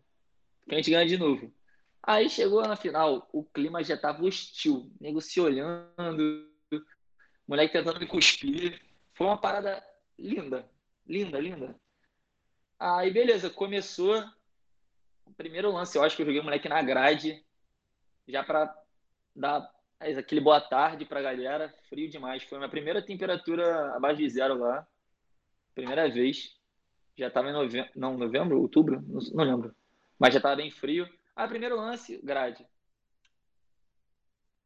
[0.67, 1.53] que a gente ganha de novo.
[2.01, 6.47] Aí chegou na final, o clima já tava hostil, nego se olhando,
[7.47, 8.81] moleque tentando me cuspir.
[9.13, 9.83] Foi uma parada
[10.17, 10.69] linda,
[11.07, 11.75] linda, linda.
[12.79, 14.23] Aí beleza, começou
[15.25, 17.43] o primeiro lance, eu acho que eu joguei o moleque na grade,
[18.27, 18.75] já para
[19.35, 22.43] dar aquele boa tarde pra galera, frio demais.
[22.43, 24.85] Foi minha primeira temperatura abaixo de zero lá,
[25.73, 26.55] primeira vez.
[27.17, 29.01] Já tava em novembro, não, novembro, outubro,
[29.33, 29.75] não, lembro
[30.19, 31.07] mas já estava bem frio.
[31.35, 32.65] Aí, primeiro lance, grade.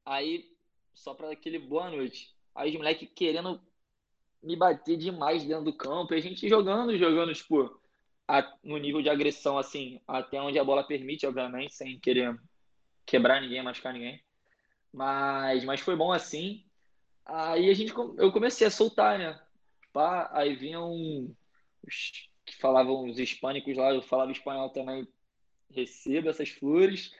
[0.05, 0.55] Aí,
[0.93, 2.35] só para aquele boa noite.
[2.59, 3.61] Aí, os moleques querendo
[4.43, 6.13] me bater demais dentro do campo.
[6.13, 7.79] E a gente jogando, jogando, tipo,
[8.27, 12.39] a, no nível de agressão, assim, até onde a bola permite, obviamente, sem querer
[13.05, 14.21] quebrar ninguém, machucar ninguém.
[14.91, 16.65] Mas, mas foi bom assim.
[17.25, 19.39] Aí a gente, eu comecei a soltar, né?
[19.93, 20.91] Pá, aí vinham
[21.85, 25.07] os que falavam os hispânicos lá, eu falava espanhol também,
[25.69, 27.11] receba essas flores.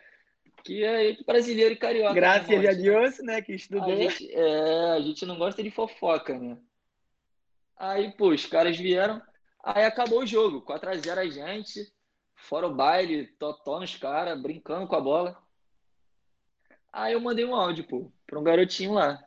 [0.63, 2.13] Que é brasileiro e carioca.
[2.13, 3.41] Graças a Deus, né?
[3.41, 3.91] Que estudou.
[3.91, 6.57] A gente, é, a gente não gosta de fofoca, né?
[7.77, 9.21] Aí, pô, os caras vieram.
[9.63, 10.61] Aí acabou o jogo.
[10.61, 11.91] 4x0 a gente.
[12.35, 15.41] Fora o baile, totó nos caras, brincando com a bola.
[16.91, 19.23] Aí eu mandei um áudio, pô, pra um garotinho lá.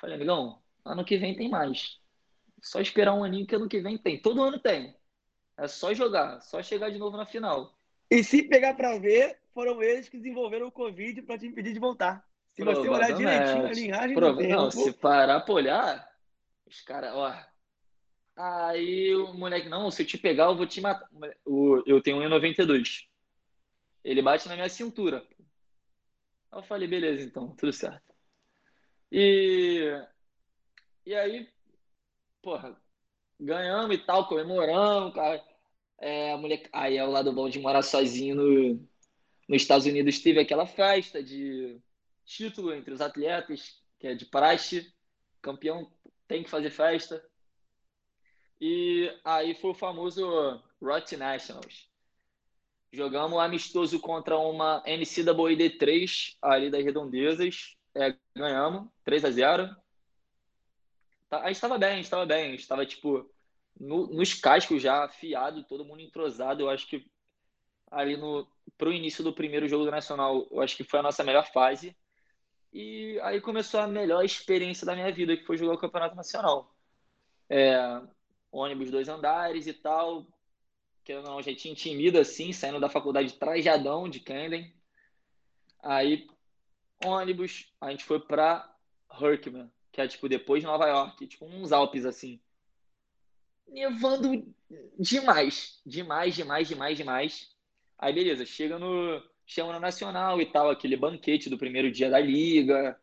[0.00, 2.00] Falei, amigão, ano que vem tem mais.
[2.62, 4.20] Só esperar um aninho que ano que vem tem.
[4.20, 4.96] Todo ano tem.
[5.56, 7.75] É só jogar, só chegar de novo na final.
[8.10, 11.80] E se pegar para ver, foram eles que desenvolveram o Covid para te impedir de
[11.80, 12.24] voltar.
[12.54, 14.38] Se você olhar direitinho a linhagem Prova...
[14.38, 14.54] tempo...
[14.54, 16.16] Não, se parar pra olhar,
[16.66, 17.34] os caras, ó.
[18.36, 21.08] Aí o moleque, não, se eu te pegar, eu vou te matar.
[21.86, 23.06] Eu tenho 1,92.
[24.04, 25.26] Ele bate na minha cintura.
[26.52, 28.14] Aí eu falei, beleza, então, tudo certo.
[29.10, 29.90] E,
[31.04, 31.48] e aí,
[32.42, 32.78] porra,
[33.40, 35.42] ganhamos e tal, comemoramos, cara.
[35.98, 36.68] É, a mulher...
[36.72, 38.88] Aí é o lado bom de morar sozinho no,
[39.48, 40.20] nos Estados Unidos.
[40.20, 41.80] Teve aquela festa de
[42.24, 44.92] título entre os atletas, que é de praxe.
[45.40, 45.90] Campeão
[46.26, 47.24] tem que fazer festa.
[48.60, 50.26] E aí foi o famoso
[50.80, 51.88] Rot Nationals.
[52.92, 57.76] Jogamos amistoso contra uma NCAA D3 ali das Redondezas.
[57.94, 59.76] É, ganhamos 3 a 0
[61.28, 62.46] tá, A gente estava bem, a gente estava bem.
[62.46, 63.30] A gente estava, tipo,
[63.78, 66.62] no, nos cascos já afiado, todo mundo entrosado.
[66.62, 67.04] Eu acho que
[67.90, 68.46] ali no
[68.76, 71.96] pro início do primeiro jogo do Nacional, eu acho que foi a nossa melhor fase.
[72.72, 76.74] E aí começou a melhor experiência da minha vida, que foi jogar o Campeonato Nacional.
[77.48, 78.02] É,
[78.50, 80.26] ônibus dois andares e tal,
[81.04, 84.74] que eu não já tinha intimida assim, saindo da faculdade trajadão de Camden.
[85.82, 86.26] Aí
[87.04, 88.74] ônibus, a gente foi para
[89.20, 92.40] Herkimer, que é tipo depois de Nova York, tipo uns Alpes assim
[93.68, 94.54] nevando
[94.98, 97.56] demais, demais, demais, demais, demais.
[97.98, 102.18] Aí beleza, chega no chama no Nacional e tal, aquele banquete do primeiro dia da
[102.18, 103.00] liga,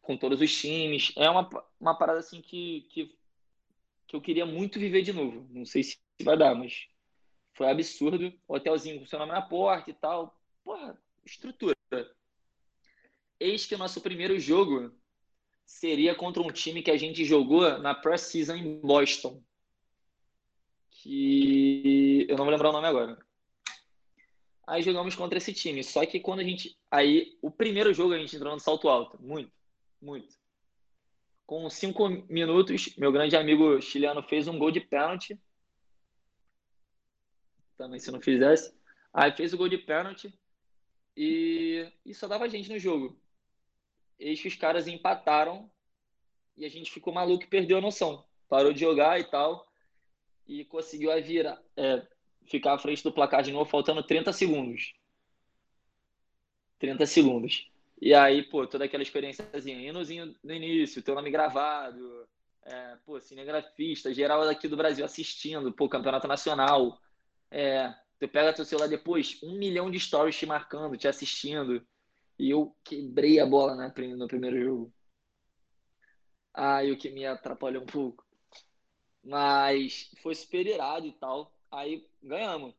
[0.00, 1.12] com todos os times.
[1.16, 1.48] É uma,
[1.78, 3.14] uma parada assim que, que,
[4.06, 5.46] que eu queria muito viver de novo.
[5.50, 6.88] Não sei se vai dar, mas
[7.54, 8.32] foi absurdo.
[8.48, 10.34] Hotelzinho com seu nome na porta e tal.
[10.64, 11.76] Porra, estrutura.
[13.38, 14.90] Eis que o nosso primeiro jogo
[15.66, 19.42] seria contra um time que a gente jogou na pré-season em Boston
[21.06, 23.16] que eu não vou lembrar o nome agora.
[24.66, 25.84] Aí jogamos contra esse time.
[25.84, 26.76] Só que quando a gente.
[26.90, 29.16] Aí, o primeiro jogo a gente entrou no salto alto.
[29.22, 29.52] Muito,
[30.02, 30.34] muito.
[31.46, 35.40] Com cinco minutos, meu grande amigo chileno fez um gol de pênalti.
[37.76, 38.74] Também se não fizesse.
[39.12, 40.36] Aí fez o gol de pênalti.
[41.16, 43.16] E, e só dava gente no jogo.
[44.18, 45.70] Eis que os caras empataram.
[46.56, 48.24] E a gente ficou maluco e perdeu a noção.
[48.48, 49.64] Parou de jogar e tal
[50.46, 52.06] e conseguiu a vira, é,
[52.46, 54.94] ficar à frente do placar de novo, faltando 30 segundos.
[56.78, 57.70] 30 segundos.
[58.00, 62.28] E aí, pô, toda aquela experiênciazinha, hinozinho no início, teu nome gravado,
[62.62, 67.00] é, pô, cinegrafista, geral daqui do Brasil assistindo, pô, campeonato nacional.
[67.50, 71.86] É, tu pega teu celular depois, um milhão de stories te marcando, te assistindo.
[72.38, 74.92] E eu quebrei a bola né, no primeiro jogo.
[76.52, 78.25] Aí o que me atrapalhou um pouco.
[79.26, 81.52] Mas foi super irado e tal.
[81.70, 82.72] Aí ganhamos.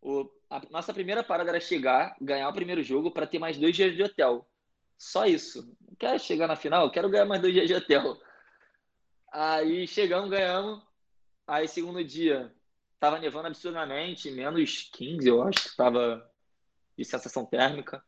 [0.00, 3.76] O, a nossa primeira parada era chegar, ganhar o primeiro jogo para ter mais dois
[3.76, 4.48] dias de hotel.
[4.96, 5.76] Só isso.
[5.86, 8.18] Não quero chegar na final, quero ganhar mais dois dias de hotel.
[9.30, 10.82] Aí chegamos, ganhamos.
[11.46, 12.50] Aí segundo dia,
[12.98, 16.26] tava nevando absurdamente, menos 15, eu acho que tava
[16.96, 18.02] de sensação térmica.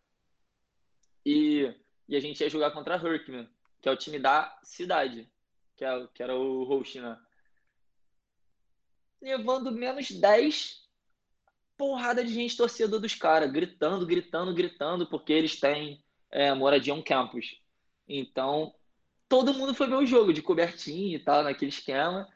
[1.24, 1.70] E,
[2.08, 3.48] e a gente ia jogar contra a Herkman,
[3.82, 5.30] que é o time da cidade,
[5.76, 7.18] que, é, que era o host, né?
[9.24, 10.82] Levando menos 10,
[11.76, 17.02] porrada de gente torcedor dos caras, gritando, gritando, gritando, porque eles têm é, moradia on
[17.02, 17.58] campus.
[18.06, 18.74] Então,
[19.28, 22.28] todo mundo foi ver o jogo de cobertinho e tal, naquele esquema,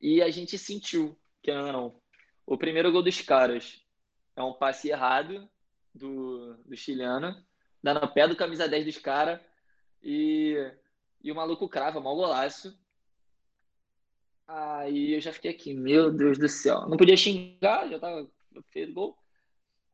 [0.00, 2.00] e a gente sentiu, que não,
[2.46, 3.80] o primeiro gol dos caras
[4.34, 5.46] é um passe errado
[5.94, 7.36] do, do chileno,
[7.82, 9.38] dá no pé do camisa 10 dos caras,
[10.02, 10.56] e,
[11.22, 12.76] e o maluco crava, mal golaço.
[14.54, 16.86] Aí eu já fiquei aqui, meu Deus do céu.
[16.86, 18.30] Não podia xingar, já tava
[18.68, 19.16] feito gol.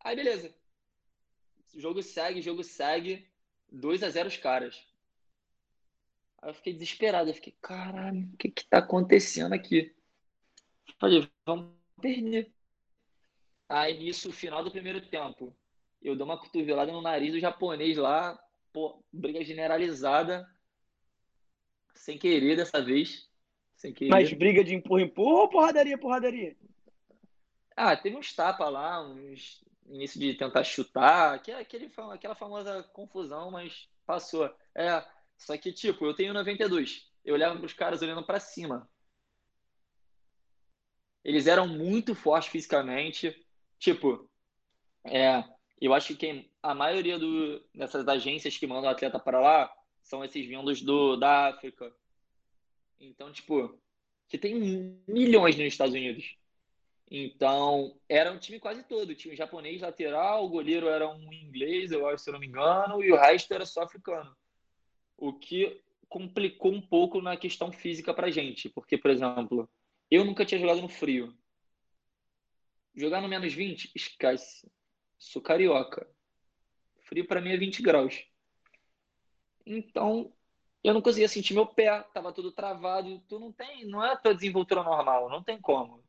[0.00, 0.52] Aí beleza.
[1.76, 3.30] Jogo segue, jogo segue.
[3.70, 4.84] 2 a 0 os caras.
[6.42, 7.30] Aí eu fiquei desesperado.
[7.30, 9.94] Eu fiquei, caralho, o que que tá acontecendo aqui?
[10.98, 12.52] Falei, vamos perder.
[13.68, 15.56] Aí nisso, final do primeiro tempo,
[16.02, 18.36] eu dou uma cotovelada no nariz do japonês lá.
[18.72, 20.44] Pô, briga generalizada.
[21.94, 23.27] Sem querer dessa vez.
[24.10, 26.56] Mas briga de empurra, empurra ou porradaria, porradaria?
[27.76, 32.82] Ah, teve uns tapas lá, uns, início de tentar chutar, que é aquele, aquela famosa
[32.92, 34.52] confusão, mas passou.
[34.74, 35.04] É,
[35.36, 37.08] só que, tipo, eu tenho 92.
[37.24, 38.88] Eu olhava para os caras olhando para cima.
[41.24, 43.34] Eles eram muito fortes fisicamente.
[43.78, 44.28] Tipo,
[45.04, 45.44] é,
[45.80, 49.72] eu acho que a maioria do, dessas agências que mandam atleta para lá
[50.02, 51.92] são esses vindos do, da África.
[53.00, 53.78] Então, tipo,
[54.28, 54.54] que tem
[55.06, 56.36] milhões nos Estados Unidos.
[57.10, 59.14] Então, era um time quase todo.
[59.14, 62.46] Tinha um japonês lateral, o goleiro era um inglês, eu acho, se eu não me
[62.46, 64.36] engano, e o resto era só africano.
[65.16, 68.68] O que complicou um pouco na questão física pra gente.
[68.68, 69.68] Porque, por exemplo,
[70.10, 71.34] eu nunca tinha jogado no frio.
[72.94, 74.70] Jogar no menos 20, esquece.
[75.18, 76.08] Sou carioca.
[77.02, 78.24] Frio para mim é 20 graus.
[79.64, 80.32] Então,
[80.82, 83.20] eu não conseguia sentir meu pé, tava tudo travado.
[83.28, 86.02] Tu não tem, não é a tua desenvoltura normal, não tem como.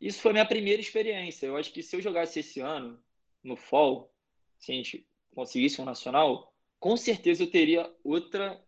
[0.00, 1.46] Isso foi minha primeira experiência.
[1.46, 3.02] Eu acho que se eu jogasse esse ano,
[3.42, 4.12] no fall,
[4.58, 8.62] se a gente conseguisse um nacional, com certeza eu teria outra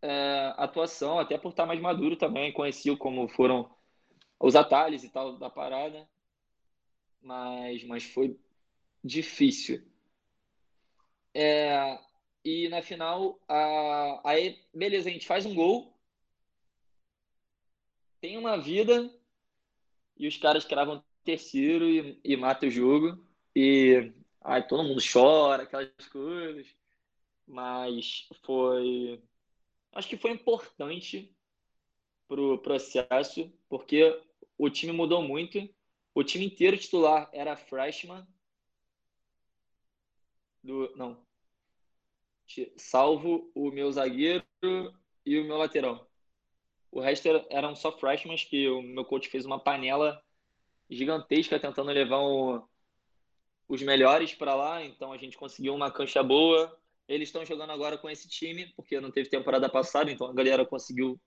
[0.00, 3.70] é, atuação, até por estar mais maduro também, conheci como foram
[4.38, 6.08] os atalhos e tal da parada,
[7.20, 8.38] mas, mas foi
[9.04, 9.82] difícil.
[11.34, 11.98] É,
[12.44, 15.96] e na final, a, aí, beleza, a gente faz um gol,
[18.20, 19.10] tem uma vida,
[20.16, 23.24] e os caras cravam terceiro e, e matam o jogo.
[23.56, 26.66] E aí todo mundo chora, aquelas coisas.
[27.46, 29.22] Mas foi.
[29.92, 31.34] Acho que foi importante
[32.28, 34.22] pro processo, porque
[34.58, 35.68] o time mudou muito.
[36.14, 38.26] O time inteiro titular era freshman.
[40.62, 41.29] Do, não.
[42.76, 44.44] Salvo o meu zagueiro
[45.24, 46.08] e o meu lateral.
[46.90, 50.20] O resto eram só freshmen que o meu coach fez uma panela
[50.88, 52.68] gigantesca tentando levar o,
[53.68, 54.84] os melhores para lá.
[54.84, 56.76] Então a gente conseguiu uma cancha boa.
[57.06, 60.64] Eles estão jogando agora com esse time, porque não teve temporada passada, então a galera
[60.64, 61.20] conseguiu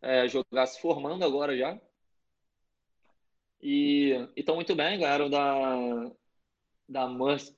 [0.00, 1.78] é, jogar se formando agora já.
[3.60, 6.10] E estão muito bem, ganharam da,
[6.88, 7.08] da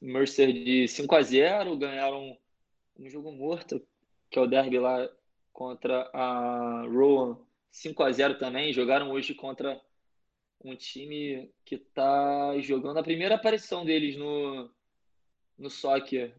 [0.00, 2.38] Mercer de 5 a 0 ganharam
[2.98, 3.86] um jogo morto,
[4.30, 5.08] que é o derby lá
[5.52, 7.38] contra a Rowan
[7.70, 8.72] 5 a 0 também.
[8.72, 9.80] Jogaram hoje contra
[10.62, 14.70] um time que está jogando a primeira aparição deles no,
[15.58, 16.34] no soccer.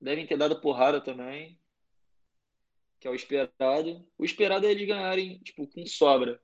[0.00, 1.58] Devem ter dado porrada também,
[3.00, 4.06] que é o esperado.
[4.16, 6.40] O esperado é eles ganharem tipo, com sobra.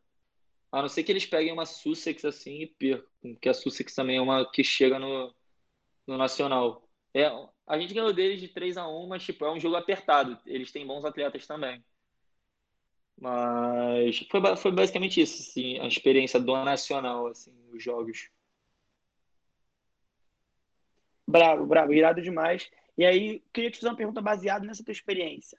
[0.73, 4.17] A não ser que eles peguem uma Sussex assim e percam, porque a Sussex também
[4.17, 5.33] é uma que chega no,
[6.07, 6.84] no Nacional.
[7.15, 7.31] É,
[7.67, 10.37] a gente ganhou deles de 3 a 1 mas tipo, é um jogo apertado.
[10.45, 11.83] Eles têm bons atletas também.
[13.17, 18.29] Mas foi, foi basicamente isso, assim, a experiência do Nacional, assim, os jogos.
[21.27, 22.69] Bravo, bravo, irado demais.
[22.99, 25.59] E aí, queria te fazer uma pergunta baseada nessa tua experiência.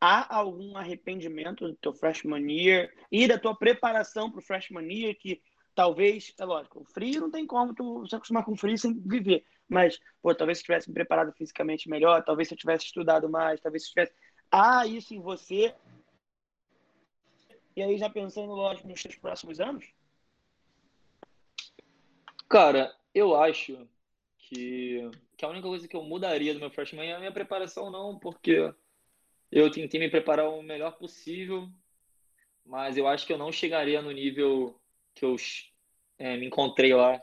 [0.00, 5.14] Há algum arrependimento do teu freshman year e da tua preparação para o freshman year
[5.16, 5.40] que
[5.74, 9.44] talvez, é lógico, o frio não tem como tu se acostumar com frio sem viver,
[9.68, 13.60] mas, pô, talvez se tivesse me preparado fisicamente melhor, talvez se eu tivesse estudado mais,
[13.60, 14.12] talvez se tivesse...
[14.50, 15.74] Há isso em você
[17.78, 19.86] e aí, já pensando, lógico, nos seus próximos anos?
[22.48, 23.88] Cara, eu acho
[24.36, 27.88] que, que a única coisa que eu mudaria do meu freshman é a minha preparação,
[27.88, 28.74] não, porque
[29.52, 31.70] eu tentei me preparar o melhor possível,
[32.66, 34.76] mas eu acho que eu não chegaria no nível
[35.14, 35.36] que eu
[36.18, 37.22] é, me encontrei lá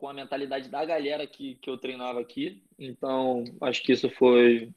[0.00, 2.64] com a mentalidade da galera que, que eu treinava aqui.
[2.78, 4.72] Então, acho que isso foi.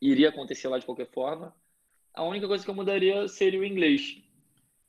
[0.00, 1.54] iria acontecer lá de qualquer forma.
[2.12, 4.20] A única coisa que eu mudaria seria o inglês.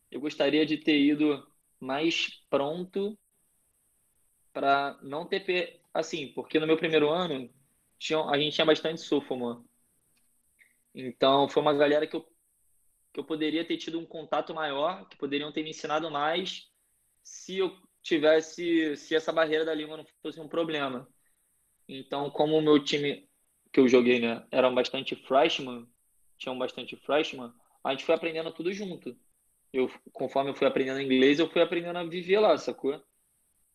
[0.09, 1.47] Eu gostaria de ter ido
[1.80, 3.15] mais pronto
[4.51, 7.47] para não ter assim, porque no meu primeiro ano
[7.99, 9.63] tinha, a gente tinha bastante sophomore.
[10.95, 12.26] Então foi uma galera que eu,
[13.13, 16.67] que eu poderia ter tido um contato maior, que poderiam ter me ensinado mais
[17.22, 21.10] se eu tivesse, se essa barreira da língua não fosse um problema.
[21.90, 23.27] Então, como o meu time
[23.73, 25.88] que eu joguei, né, eram bastante freshman,
[26.38, 27.52] tinham bastante freshman,
[27.84, 29.18] a gente foi aprendendo tudo junto.
[29.73, 33.03] Eu, conforme eu fui aprendendo inglês, eu fui aprendendo a viver lá, sacou?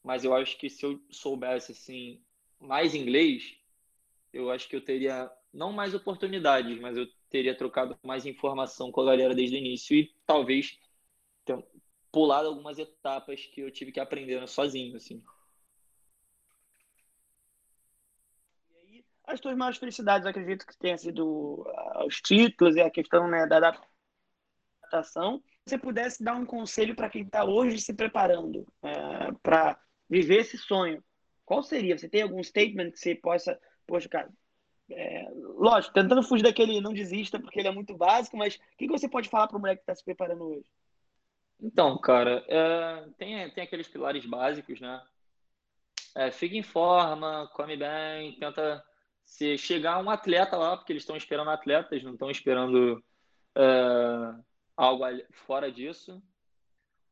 [0.02, 2.22] Mas eu acho que se eu soubesse, assim,
[2.60, 3.56] mais inglês,
[4.32, 9.00] eu acho que eu teria, não mais oportunidades, mas eu teria trocado mais informação com
[9.00, 10.78] a galera desde o início e talvez
[12.12, 15.22] pulado algumas etapas que eu tive que aprender sozinho, assim.
[19.32, 23.46] as tuas maiores felicidades, acredito que tenha sido uh, os títulos e a questão né,
[23.46, 23.58] da
[24.90, 25.42] adaptação.
[25.66, 29.78] Se você pudesse dar um conselho para quem está hoje se preparando é, para
[30.08, 31.02] viver esse sonho,
[31.44, 31.96] qual seria?
[31.96, 34.30] Você tem algum statement que você possa, poxa, cara,
[34.90, 38.86] é, lógico, tentando fugir daquele não desista, porque ele é muito básico, mas o que,
[38.86, 40.64] que você pode falar para o moleque que está se preparando hoje?
[41.62, 45.02] Então, cara, é, tem, tem aqueles pilares básicos, né?
[46.14, 48.84] É, fica em forma, come bem, tenta
[49.24, 53.02] se chegar um atleta lá, porque eles estão esperando atletas, não estão esperando
[53.54, 54.34] é,
[54.76, 55.04] algo
[55.46, 56.22] fora disso.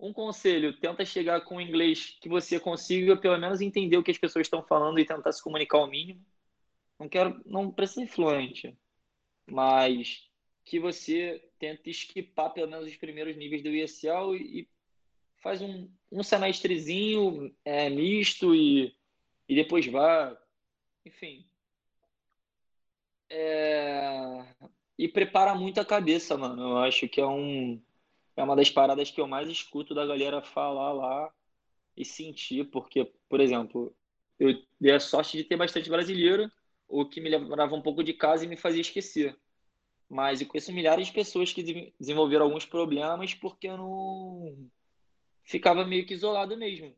[0.00, 4.18] Um conselho, tenta chegar com inglês que você consiga pelo menos entender o que as
[4.18, 6.24] pessoas estão falando e tentar se comunicar ao mínimo.
[6.98, 8.76] Não quero, não precisa ser fluente,
[9.48, 10.28] mas
[10.64, 14.68] que você tente esquipar pelo menos os primeiros níveis do ESL e
[15.36, 18.94] faz um, um semestrezinho é, misto e,
[19.48, 20.36] e depois vá,
[21.05, 21.47] enfim.
[23.30, 24.44] É,
[24.97, 26.62] e prepara muito a cabeça, mano.
[26.62, 27.80] Eu acho que é um
[28.36, 31.32] é uma das paradas que eu mais escuto da galera falar lá
[31.97, 33.93] e sentir, porque, por exemplo,
[34.39, 36.51] eu dei a sorte de ter bastante brasileiro,
[36.86, 39.36] o que me lembrava um pouco de casa e me fazia esquecer.
[40.09, 44.70] Mas eu conheço milhares de pessoas que desenvolveram alguns problemas porque eu não
[45.44, 46.94] ficava meio que isolado mesmo.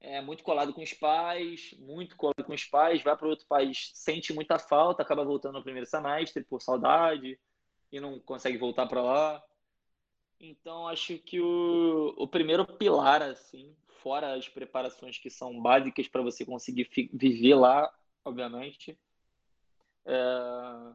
[0.00, 3.90] É muito colado com os pais, muito colado com os pais, vai para outro país,
[3.94, 7.38] sente muita falta, acaba voltando no primeiro semestre por saudade
[7.92, 9.44] e não consegue voltar para lá.
[10.40, 16.22] Então acho que o, o primeiro pilar assim, fora as preparações que são básicas para
[16.22, 17.92] você conseguir viver lá,
[18.24, 18.98] obviamente,
[20.06, 20.92] é,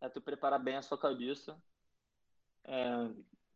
[0.00, 1.56] é tu preparar bem a sua cabeça,
[2.64, 3.08] é,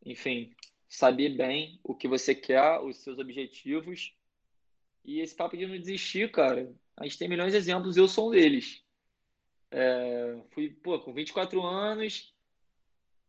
[0.05, 0.55] enfim,
[0.89, 4.15] saber bem o que você quer, os seus objetivos.
[5.05, 8.29] E esse papo de não desistir, cara, a gente tem milhões de exemplos, eu sou
[8.29, 8.83] um deles.
[9.71, 12.35] É, fui, pô, com 24 anos,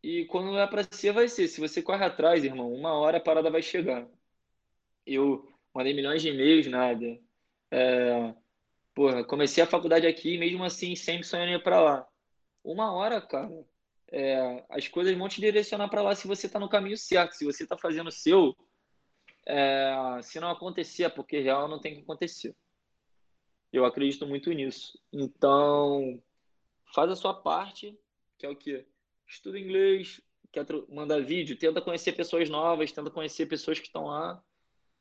[0.02, 1.48] e quando é para ser, vai ser.
[1.48, 4.06] Se você corre atrás, irmão, uma hora a parada vai chegar.
[5.06, 7.20] Eu mandei milhões de e-mails, nada.
[7.70, 8.34] É,
[9.26, 12.11] comecei a faculdade aqui, mesmo assim, sempre sonhando ir para lá
[12.64, 13.50] uma hora, cara,
[14.10, 17.44] é, as coisas vão te direcionar para lá se você está no caminho certo, se
[17.44, 18.54] você está fazendo o seu.
[19.46, 22.54] É, se não acontecer, é porque real não tem que acontecer.
[23.72, 24.98] Eu acredito muito nisso.
[25.12, 26.22] Então,
[26.94, 27.98] faz a sua parte,
[28.38, 28.86] que é o que?
[29.26, 30.20] Estuda inglês,
[30.52, 34.42] quer mandar vídeo, tenta conhecer pessoas novas, tenta conhecer pessoas que estão lá.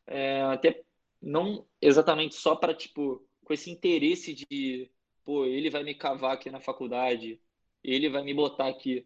[0.08, 0.84] É, até
[1.22, 4.90] não exatamente só para, tipo, com esse interesse de,
[5.24, 7.40] pô, ele vai me cavar aqui na faculdade,
[7.84, 9.06] ele vai me botar aqui.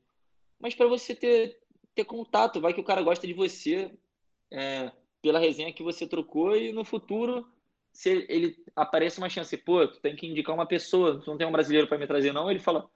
[0.60, 1.60] Mas para você ter,
[1.94, 3.92] ter contato, vai que o cara gosta de você
[4.52, 4.92] é,
[5.22, 7.48] pela resenha que você trocou e no futuro,
[7.92, 11.48] se ele aparece uma chance, pô, tu tem que indicar uma pessoa, tu não tem
[11.48, 12.90] um brasileiro para me trazer não, ele fala,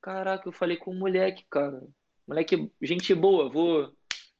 [0.00, 1.86] caraca, eu falei com um moleque, cara,
[2.26, 3.92] moleque, gente boa, vou,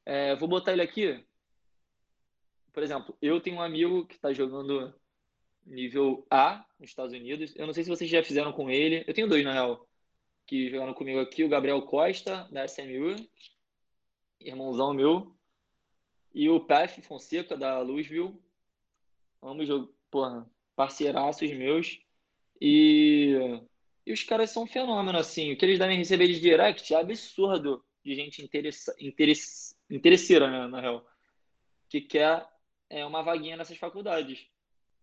[0.04, 1.24] é, vou botar ele aqui.
[2.72, 4.94] Por exemplo, eu tenho um amigo que está jogando
[5.66, 7.52] nível A nos Estados Unidos.
[7.56, 9.04] Eu não sei se vocês já fizeram com ele.
[9.06, 9.87] Eu tenho dois, na real
[10.48, 13.14] que jogaram comigo aqui, o Gabriel Costa, da SMU,
[14.40, 15.36] irmãozão meu,
[16.34, 18.34] e o Pef Fonseca, da Louisville,
[19.42, 19.68] ambos,
[20.10, 22.00] porra, parceiraços meus,
[22.58, 23.60] e,
[24.06, 26.96] e os caras são um fenômeno, assim, o que eles devem receber de direct é
[26.98, 31.06] absurdo de gente interessa, interess, interesseira, né, na real,
[31.90, 32.48] que quer
[32.88, 34.46] é, uma vaguinha nessas faculdades.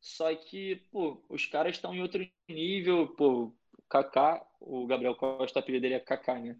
[0.01, 3.53] Só que, pô, os caras estão em outro nível, pô,
[3.95, 6.57] Kaká, o Gabriel Costa, o apelido dele é Kaká, né?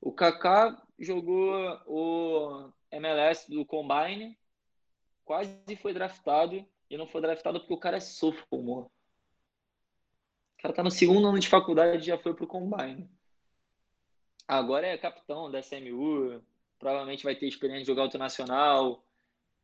[0.00, 1.52] O Kaká jogou
[1.86, 4.38] o MLS do Combine,
[5.24, 8.86] quase foi draftado, e não foi draftado porque o cara é sophomore.
[8.86, 13.10] O cara tá no segundo ano de faculdade e já foi pro Combine.
[14.46, 16.40] Agora é capitão da SMU,
[16.78, 19.04] provavelmente vai ter experiência de jogar outro nacional.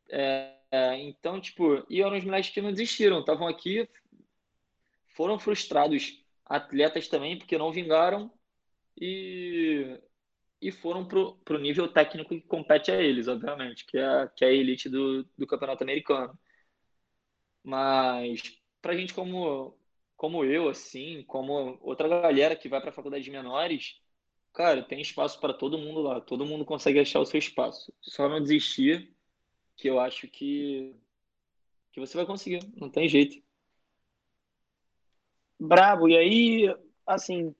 [0.09, 3.89] É, é, então, tipo, e eram os moleques que não desistiram, estavam aqui,
[5.07, 8.31] foram frustrados atletas também, porque não vingaram
[8.99, 9.99] e,
[10.61, 14.49] e foram para o nível técnico que compete a eles, obviamente, que é, que é
[14.49, 16.37] a elite do, do campeonato americano.
[17.63, 18.41] Mas
[18.81, 19.77] para gente como,
[20.15, 23.99] como eu, assim, como outra galera que vai para a faculdade de menores,
[24.53, 27.93] cara, tem espaço para todo mundo lá, todo mundo consegue achar o seu espaço.
[28.01, 29.15] Só não desistir,
[29.77, 30.95] que eu acho que,
[31.91, 33.44] que você vai conseguir, não tem jeito.
[35.59, 36.07] Brabo.
[36.07, 36.75] E aí,
[37.05, 37.53] assim,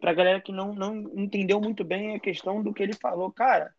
[0.00, 3.74] pra galera que não, não entendeu muito bem a questão do que ele falou, cara,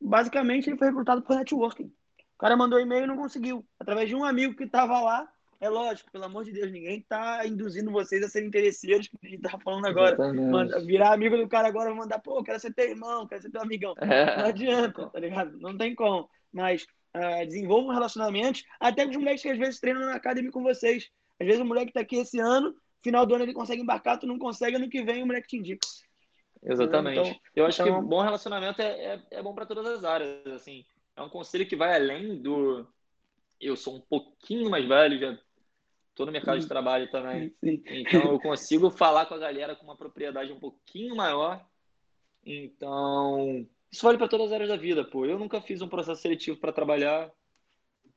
[0.00, 1.84] basicamente ele foi recrutado por networking.
[1.84, 3.66] O cara mandou e-mail e não conseguiu.
[3.78, 5.28] Através de um amigo que estava lá,
[5.60, 9.28] é lógico, pelo amor de Deus, ninguém tá induzindo vocês a serem interesseiros, que a
[9.28, 10.16] gente tá falando agora.
[10.32, 13.60] Manda, virar amigo do cara agora, mandar, pô, quero ser teu irmão, quero ser teu
[13.60, 13.94] amigão.
[13.98, 14.38] É.
[14.38, 15.58] Não adianta, tá ligado?
[15.58, 16.30] Não tem como.
[16.50, 20.62] Mas uh, desenvolvam relacionamentos, até com os moleques que às vezes treinam na academia com
[20.62, 24.18] vocês Às vezes o moleque tá aqui esse ano, final do ano ele consegue embarcar,
[24.18, 25.86] tu não consegue, ano que vem o moleque te indica.
[26.62, 27.20] Exatamente.
[27.20, 28.00] Então, eu acho então...
[28.00, 30.84] que bom relacionamento é, é, é bom para todas as áreas, assim.
[31.16, 32.86] É um conselho que vai além do
[33.60, 35.38] eu sou um pouquinho mais velho, já
[36.14, 37.54] tô no mercado de trabalho também.
[37.62, 37.82] Sim.
[37.86, 41.64] Então eu consigo falar com a galera com uma propriedade um pouquinho maior.
[42.44, 45.26] Então, isso vale para todas as áreas da vida, pô.
[45.26, 47.30] Eu nunca fiz um processo seletivo para trabalhar.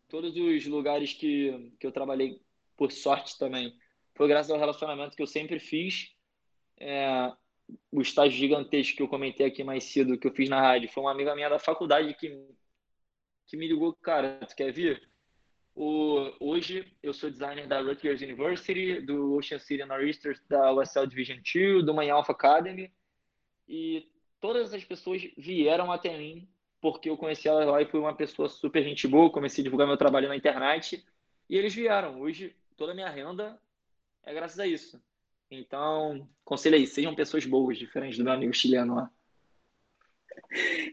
[0.08, 2.40] Todos os lugares que, que eu trabalhei,
[2.78, 3.76] por sorte também,
[4.16, 6.14] foi graças ao relacionamento que eu sempre fiz.
[6.80, 7.32] É,
[7.92, 11.04] o estágio gigantesco que eu comentei aqui mais cedo, que eu fiz na rádio, foi
[11.04, 12.30] uma amiga minha da faculdade que,
[13.48, 15.10] que me ligou, cara, tu quer vir?
[15.76, 21.40] O, hoje eu sou designer da Rutgers University, do Ocean City Nor'easters, da USL Division
[21.40, 22.94] 2, do Manhã Alpha Academy.
[23.68, 24.08] E
[24.40, 26.48] todas as pessoas vieram até mim
[26.84, 29.88] porque eu conheci ela lá e fui uma pessoa super gente boa, comecei a divulgar
[29.88, 31.02] meu trabalho na internet.
[31.50, 32.20] E eles vieram.
[32.20, 33.58] Hoje toda a minha renda
[34.26, 35.02] é graças a isso.
[35.50, 39.12] Então, conselho aí, sejam pessoas boas, diferentes do meu amigo chileno lá.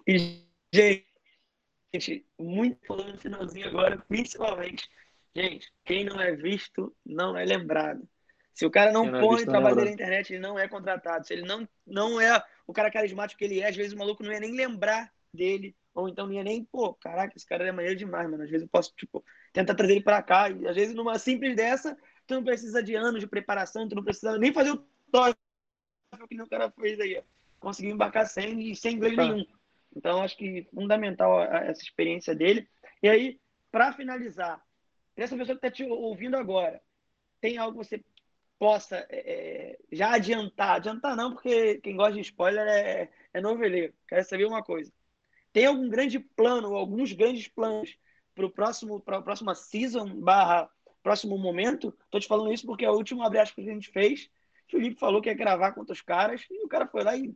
[0.06, 4.88] E, gente, muito falando no finalzinho agora, principalmente,
[5.34, 8.06] gente, quem não é visto não é lembrado.
[8.52, 11.26] Se o cara não, não é põe é trabalho na internet, ele não é contratado.
[11.26, 14.22] Se ele não, não é o cara carismático que ele é, às vezes o maluco
[14.22, 17.72] não ia nem lembrar dele, ou então não ia nem, pô, caraca, esse cara é
[17.72, 18.42] maneiro demais, mano.
[18.42, 21.56] Às vezes eu posso, tipo, tentar trazer ele para cá, e às vezes numa simples
[21.56, 21.96] dessa,
[22.30, 25.34] tu não precisa de anos de preparação, tu não precisa nem fazer o TOEFL
[26.28, 27.20] que o cara fez aí.
[27.58, 29.24] Conseguiu embarcar sem, sem inglês tá.
[29.24, 29.44] nenhum.
[29.94, 32.68] Então, acho que fundamental essa experiência dele.
[33.02, 33.40] E aí,
[33.72, 34.64] para finalizar,
[35.16, 36.80] essa pessoa que está te ouvindo agora,
[37.40, 38.04] tem algo que você
[38.58, 40.76] possa é, é, já adiantar?
[40.76, 43.92] Adiantar não, porque quem gosta de spoiler é, é noveleiro.
[44.06, 44.92] Quero saber uma coisa.
[45.52, 47.98] Tem algum grande plano, alguns grandes planos
[48.36, 50.70] para o próximo, para a próxima season barra
[51.02, 51.94] próximo momento?
[52.04, 54.30] Estou te falando isso porque é o último abre que a gente fez,
[54.68, 57.34] o Felipe falou que ia gravar contra os caras e o cara foi lá e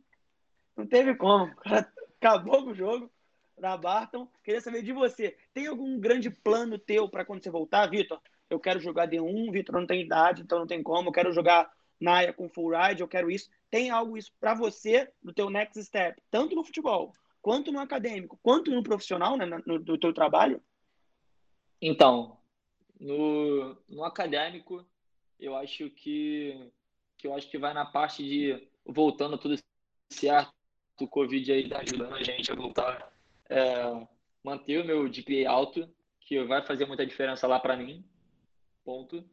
[0.75, 1.53] não teve como.
[2.19, 3.11] Acabou com o jogo
[3.57, 4.27] da Barton.
[4.43, 5.37] Queria saber de você.
[5.53, 8.19] Tem algum grande plano teu para quando você voltar, Vitor?
[8.49, 11.09] Eu quero jogar D1, Vitor não tem idade, então não tem como.
[11.09, 11.69] Eu quero jogar
[11.99, 13.49] Naya com full ride, eu quero isso.
[13.69, 18.39] Tem algo isso para você no teu next step, tanto no futebol, quanto no acadêmico,
[18.41, 20.61] quanto no profissional, né, no, no teu trabalho?
[21.81, 22.37] Então,
[22.99, 24.85] no, no acadêmico,
[25.39, 26.71] eu acho que,
[27.17, 29.57] que eu acho que vai na parte de voltando tudo
[30.09, 30.53] certo,
[30.99, 33.13] o Covid aí tá ajudando a gente a voltar,
[33.49, 34.07] é,
[34.43, 35.89] manter o meu GPA alto,
[36.21, 38.03] que vai fazer muita diferença lá para mim.
[38.83, 39.27] Ponto.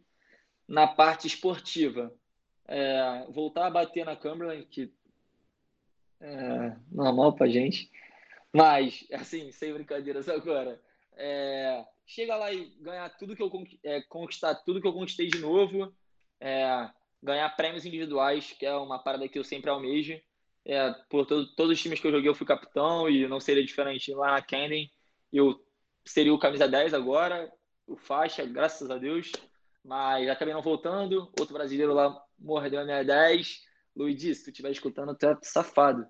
[0.66, 2.12] Na parte esportiva,
[2.66, 4.93] é, voltar a bater na Cumberland, que
[6.20, 7.90] é normal pra gente.
[8.52, 10.80] Mas, assim, sem brincadeiras agora,
[11.16, 13.51] é, chega lá e ganhar tudo que eu
[13.82, 15.93] é, conquistar tudo que eu conquistei de novo,
[16.39, 16.90] é,
[17.22, 20.20] ganhar prêmios individuais, que é uma parada que eu sempre almejo.
[20.64, 23.64] É, por todo, todos os times que eu joguei, eu fui capitão e não seria
[23.64, 24.90] diferente lá na Camden.
[25.32, 25.59] Eu
[26.05, 27.51] seria o camisa 10 agora,
[27.86, 29.32] o faixa, graças a Deus.
[29.82, 31.32] Mas acabei não voltando.
[31.39, 33.62] Outro brasileiro lá mordeu a minha 10.
[33.97, 36.06] Luiz, se tu estiver escutando, tu é safado.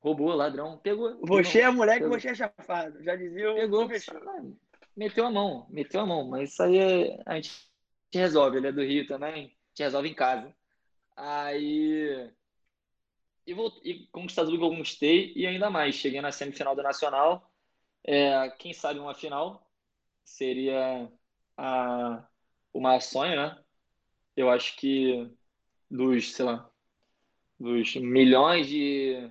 [0.00, 0.78] Roubou, ladrão.
[0.78, 1.20] Pegou.
[1.26, 2.18] Você é moleque, pegou.
[2.18, 3.02] você é chafado.
[3.04, 3.86] Já dizia o Pegou,
[4.96, 6.28] meteu a mão, meteu a mão.
[6.28, 7.52] Mas isso aí é, a gente
[8.12, 8.58] resolve.
[8.58, 9.32] Ele é do Rio também.
[9.32, 10.54] A gente resolve em casa.
[11.16, 12.30] Aí
[13.50, 14.70] e, vou, e conquistar tudo que eu
[15.36, 15.96] e ainda mais.
[15.96, 17.50] Cheguei na semifinal do Nacional.
[18.04, 19.68] É, quem sabe uma final
[20.24, 21.10] seria
[21.56, 22.26] a,
[22.72, 23.62] o maior sonho, né?
[24.36, 25.28] Eu acho que
[25.90, 26.70] dos, sei lá,
[27.58, 29.30] dos milhões de,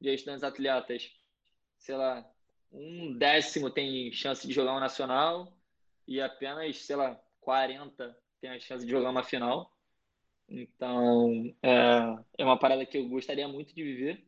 [0.00, 1.10] de estudantes atletas,
[1.78, 2.24] sei lá,
[2.70, 5.52] um décimo tem chance de jogar uma nacional
[6.06, 9.74] e apenas, sei lá, 40 tem a chance de jogar uma final.
[10.48, 14.26] Então, é, é uma parada que eu gostaria muito de viver.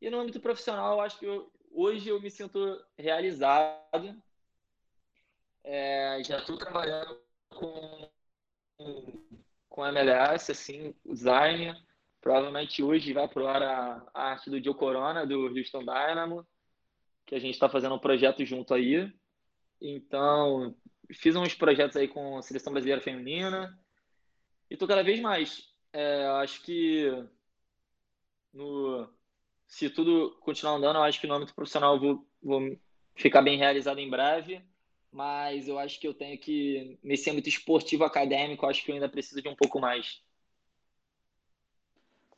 [0.00, 2.58] E no âmbito profissional, eu acho que eu, hoje eu me sinto
[2.96, 4.22] realizado.
[5.64, 7.18] É, já estou trabalhando
[7.48, 8.10] com,
[9.68, 11.74] com MLS, assim, design.
[12.20, 16.46] Provavelmente hoje vai pro ar a, a arte do Joe Corona, do Houston Dynamo,
[17.26, 19.12] que a gente está fazendo um projeto junto aí.
[19.80, 20.74] Então,
[21.12, 23.78] fiz uns projetos aí com a Seleção Brasileira Feminina
[24.70, 25.68] e tô cada vez mais.
[25.92, 27.10] É, acho que
[28.52, 29.08] no,
[29.66, 32.78] se tudo continuar andando, acho que no âmbito profissional vou, vou
[33.14, 34.62] ficar bem realizado em breve.
[35.10, 39.08] Mas eu acho que eu tenho que, nesse âmbito esportivo acadêmico, acho que eu ainda
[39.08, 40.20] preciso de um pouco mais.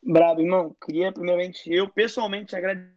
[0.02, 0.76] Bravo, irmão.
[0.84, 2.95] Queria, primeiramente, eu pessoalmente agradecer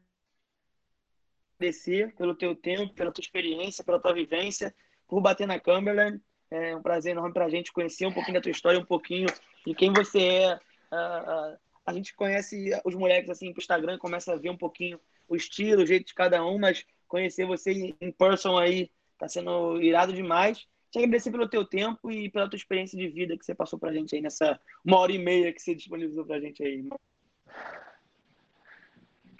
[2.18, 4.74] pelo teu tempo, pela tua experiência, pela tua vivência,
[5.08, 6.22] por bater na Cumberland.
[6.52, 9.28] É um prazer enorme para a gente conhecer um pouquinho da tua história, um pouquinho
[9.66, 10.56] de quem você é.
[10.92, 15.00] Uh, uh, a gente conhece os moleques assim pro Instagram, começa a ver um pouquinho
[15.28, 19.82] o estilo, o jeito de cada um, mas conhecer você em person aí tá sendo
[19.82, 20.66] irado demais.
[20.92, 23.94] Te agradecer pelo teu tempo e pela tua experiência de vida que você passou pra
[23.94, 26.90] gente aí nessa uma hora e meia que você disponibilizou pra gente aí.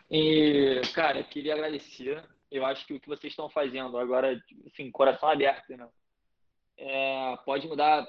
[0.10, 2.24] E, cara, queria agradecer.
[2.50, 5.88] Eu acho que o que vocês estão fazendo agora, enfim, coração aberto, né?
[6.78, 8.08] É, pode mudar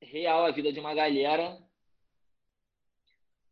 [0.00, 1.58] real a vida de uma galera.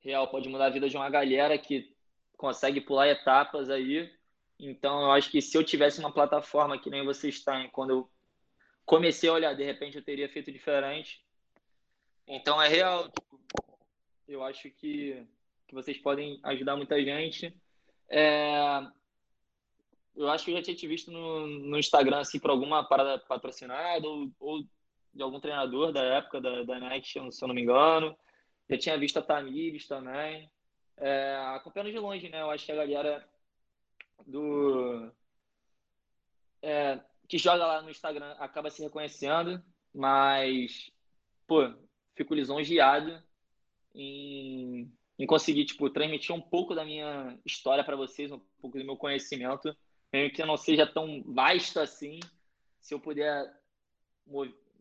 [0.01, 1.95] Real pode mudar a vida de uma galera que
[2.37, 4.11] consegue pular etapas aí.
[4.59, 8.11] Então, eu acho que se eu tivesse uma plataforma que nem vocês têm, quando eu
[8.87, 11.23] comecei a olhar, de repente eu teria feito diferente.
[12.27, 13.11] Então, é real.
[13.11, 13.41] Tipo,
[14.27, 15.27] eu acho que
[15.73, 17.57] que vocês podem ajudar muita gente.
[18.11, 18.87] É...
[20.15, 23.19] Eu acho que eu já tinha te visto no, no Instagram, assim, por alguma parada
[23.19, 24.63] patrocinada ou, ou
[25.15, 28.15] de algum treinador da época da, da Next, se eu não me engano.
[28.69, 30.51] Já tinha visto a Tamires também.
[30.99, 32.43] É, acompanhando de longe, né?
[32.43, 33.27] Eu acho que a galera
[34.27, 35.11] do...
[36.61, 39.63] É, que joga lá no Instagram acaba se reconhecendo,
[39.95, 40.93] mas,
[41.47, 41.73] pô,
[42.15, 43.23] fico lisonjeado
[43.95, 44.93] em
[45.23, 48.97] em conseguir tipo transmitir um pouco da minha história para vocês, um pouco do meu
[48.97, 49.73] conhecimento,
[50.13, 52.19] mesmo que não seja tão vasto assim,
[52.81, 53.49] se eu puder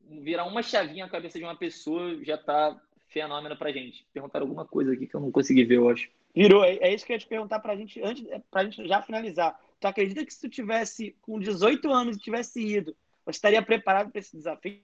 [0.10, 2.76] virar uma chavinha na cabeça de uma pessoa, já tá
[3.10, 4.04] fenômeno pra gente.
[4.12, 6.10] Perguntaram alguma coisa aqui que eu não consegui ver, eu acho.
[6.36, 9.00] Virou, é, é isso que eu ia te perguntar pra gente, antes, pra gente já
[9.00, 9.62] finalizar.
[9.80, 14.10] Tu acredita que se tu tivesse com 18 anos e tivesse ido, você estaria preparado
[14.10, 14.82] para esse desafio?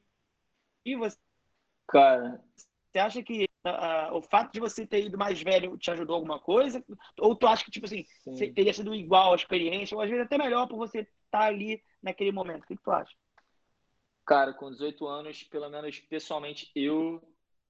[0.85, 1.17] E você...
[1.87, 2.39] Cara,
[2.91, 6.39] você acha que uh, o fato de você ter ido mais velho te ajudou alguma
[6.39, 6.83] coisa?
[7.19, 8.05] Ou tu acha que, tipo assim,
[8.53, 11.83] teria sido igual a experiência, ou às vezes até melhor por você estar tá ali
[12.01, 12.63] naquele momento?
[12.63, 13.15] O que tu acha?
[14.25, 17.21] Cara, com 18 anos, pelo menos pessoalmente, eu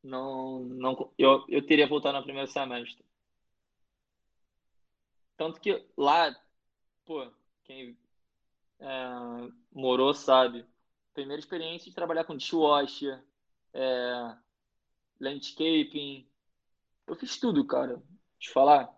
[0.04, 0.62] não.
[0.62, 3.06] não eu, eu teria voltado no primeiro semestre.
[5.36, 6.36] Tanto que lá,
[7.06, 7.32] pô,
[7.64, 7.96] quem
[8.80, 8.88] é,
[9.72, 10.66] morou sabe.
[11.14, 13.24] Primeira experiência de trabalhar com dishwasher,
[13.74, 14.36] é,
[15.20, 16.28] landscaping.
[17.08, 18.02] Eu fiz tudo, cara.
[18.40, 18.94] Te falar.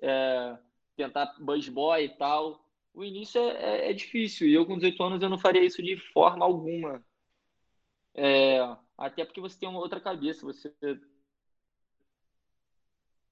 [0.00, 0.58] É,
[0.96, 2.64] tentar buzz boy e tal.
[2.92, 4.48] O início é, é, é, difícil.
[4.48, 7.04] E eu, com 18 anos, eu não faria isso de forma alguma.
[8.14, 8.60] É,
[8.96, 10.46] até porque você tem uma outra cabeça.
[10.46, 10.72] Você.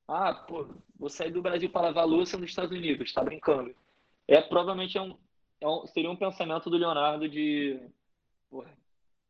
[0.09, 3.12] Ah, pô, vou sair do Brasil para lavar louça nos Estados Unidos.
[3.12, 3.74] Tá brincando.
[4.27, 5.16] É, provavelmente é um,
[5.60, 7.81] é um, seria um pensamento do Leonardo de
[8.51, 8.77] porra,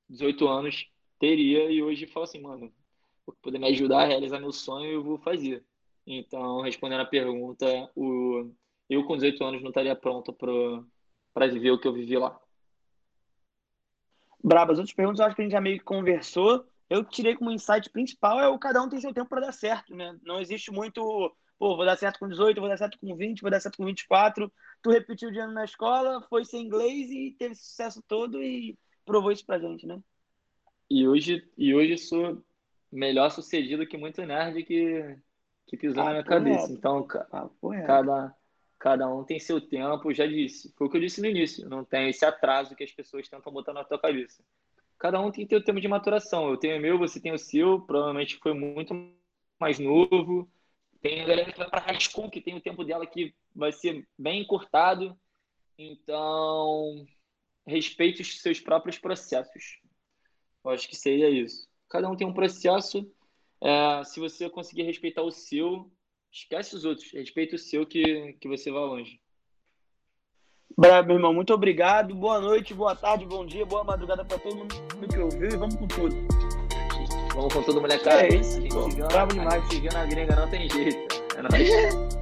[0.09, 0.89] 18 anos.
[1.19, 1.71] Teria.
[1.71, 2.73] E hoje fala assim, mano,
[3.43, 5.65] poder me ajudar a realizar meu sonho, eu vou fazer.
[6.07, 8.51] Então, respondendo a pergunta, o,
[8.89, 12.39] eu com 18 anos não estaria pronto para viver o que eu vivi lá.
[14.43, 16.67] Brabo, as outras perguntas eu acho que a gente já meio que conversou.
[16.91, 19.95] Eu tirei como insight principal é o cada um tem seu tempo para dar certo,
[19.95, 20.19] né?
[20.23, 21.01] Não existe muito,
[21.59, 23.85] pô, vou dar certo com 18, vou dar certo com 20, vou dar certo com
[23.85, 24.53] 24.
[24.83, 29.31] Tu repetiu o dia na escola, foi sem inglês e teve sucesso todo e provou
[29.31, 30.03] isso pra gente, né?
[30.91, 32.43] E hoje, e hoje sou
[32.93, 35.17] melhor sucedido que muito nerd que,
[35.67, 36.71] que pisou ah, na minha cabeça.
[36.71, 37.49] Então, ah,
[37.87, 38.37] cada,
[38.79, 40.73] cada um tem seu tempo, já disse.
[40.77, 41.69] Foi o que eu disse no início.
[41.69, 44.45] Não tem esse atraso que as pessoas tentam botar na tua cabeça.
[44.99, 46.51] Cada um tem seu tempo de maturação.
[46.51, 47.81] Eu tenho o meu, você tem o seu.
[47.81, 48.95] Provavelmente foi muito
[49.59, 50.49] mais novo.
[51.01, 53.73] Tem a galera que vai para high school, que tem o tempo dela que vai
[53.73, 55.19] ser bem encurtado.
[55.77, 57.05] Então,
[57.67, 59.81] respeite os seus próprios processos.
[60.65, 61.72] Eu acho que seria isso.
[61.93, 63.07] Cada um tem um processo.
[63.61, 65.93] É, se você conseguir respeitar o seu,
[66.33, 67.13] esquece os outros.
[67.13, 69.21] Respeita o seu que, que você vai longe.
[70.75, 71.35] Bravo, meu irmão.
[71.35, 72.15] Muito obrigado.
[72.15, 74.75] Boa noite, boa tarde, bom dia, boa madrugada para todo mundo
[75.07, 76.17] que ouviu e vamos com tudo.
[77.35, 78.23] Vamos com tudo, molecada.
[78.23, 78.59] É isso.
[79.11, 79.63] Bravo demais.
[79.69, 81.23] Seguindo a gringa não tem jeito.
[81.37, 82.17] É nóis.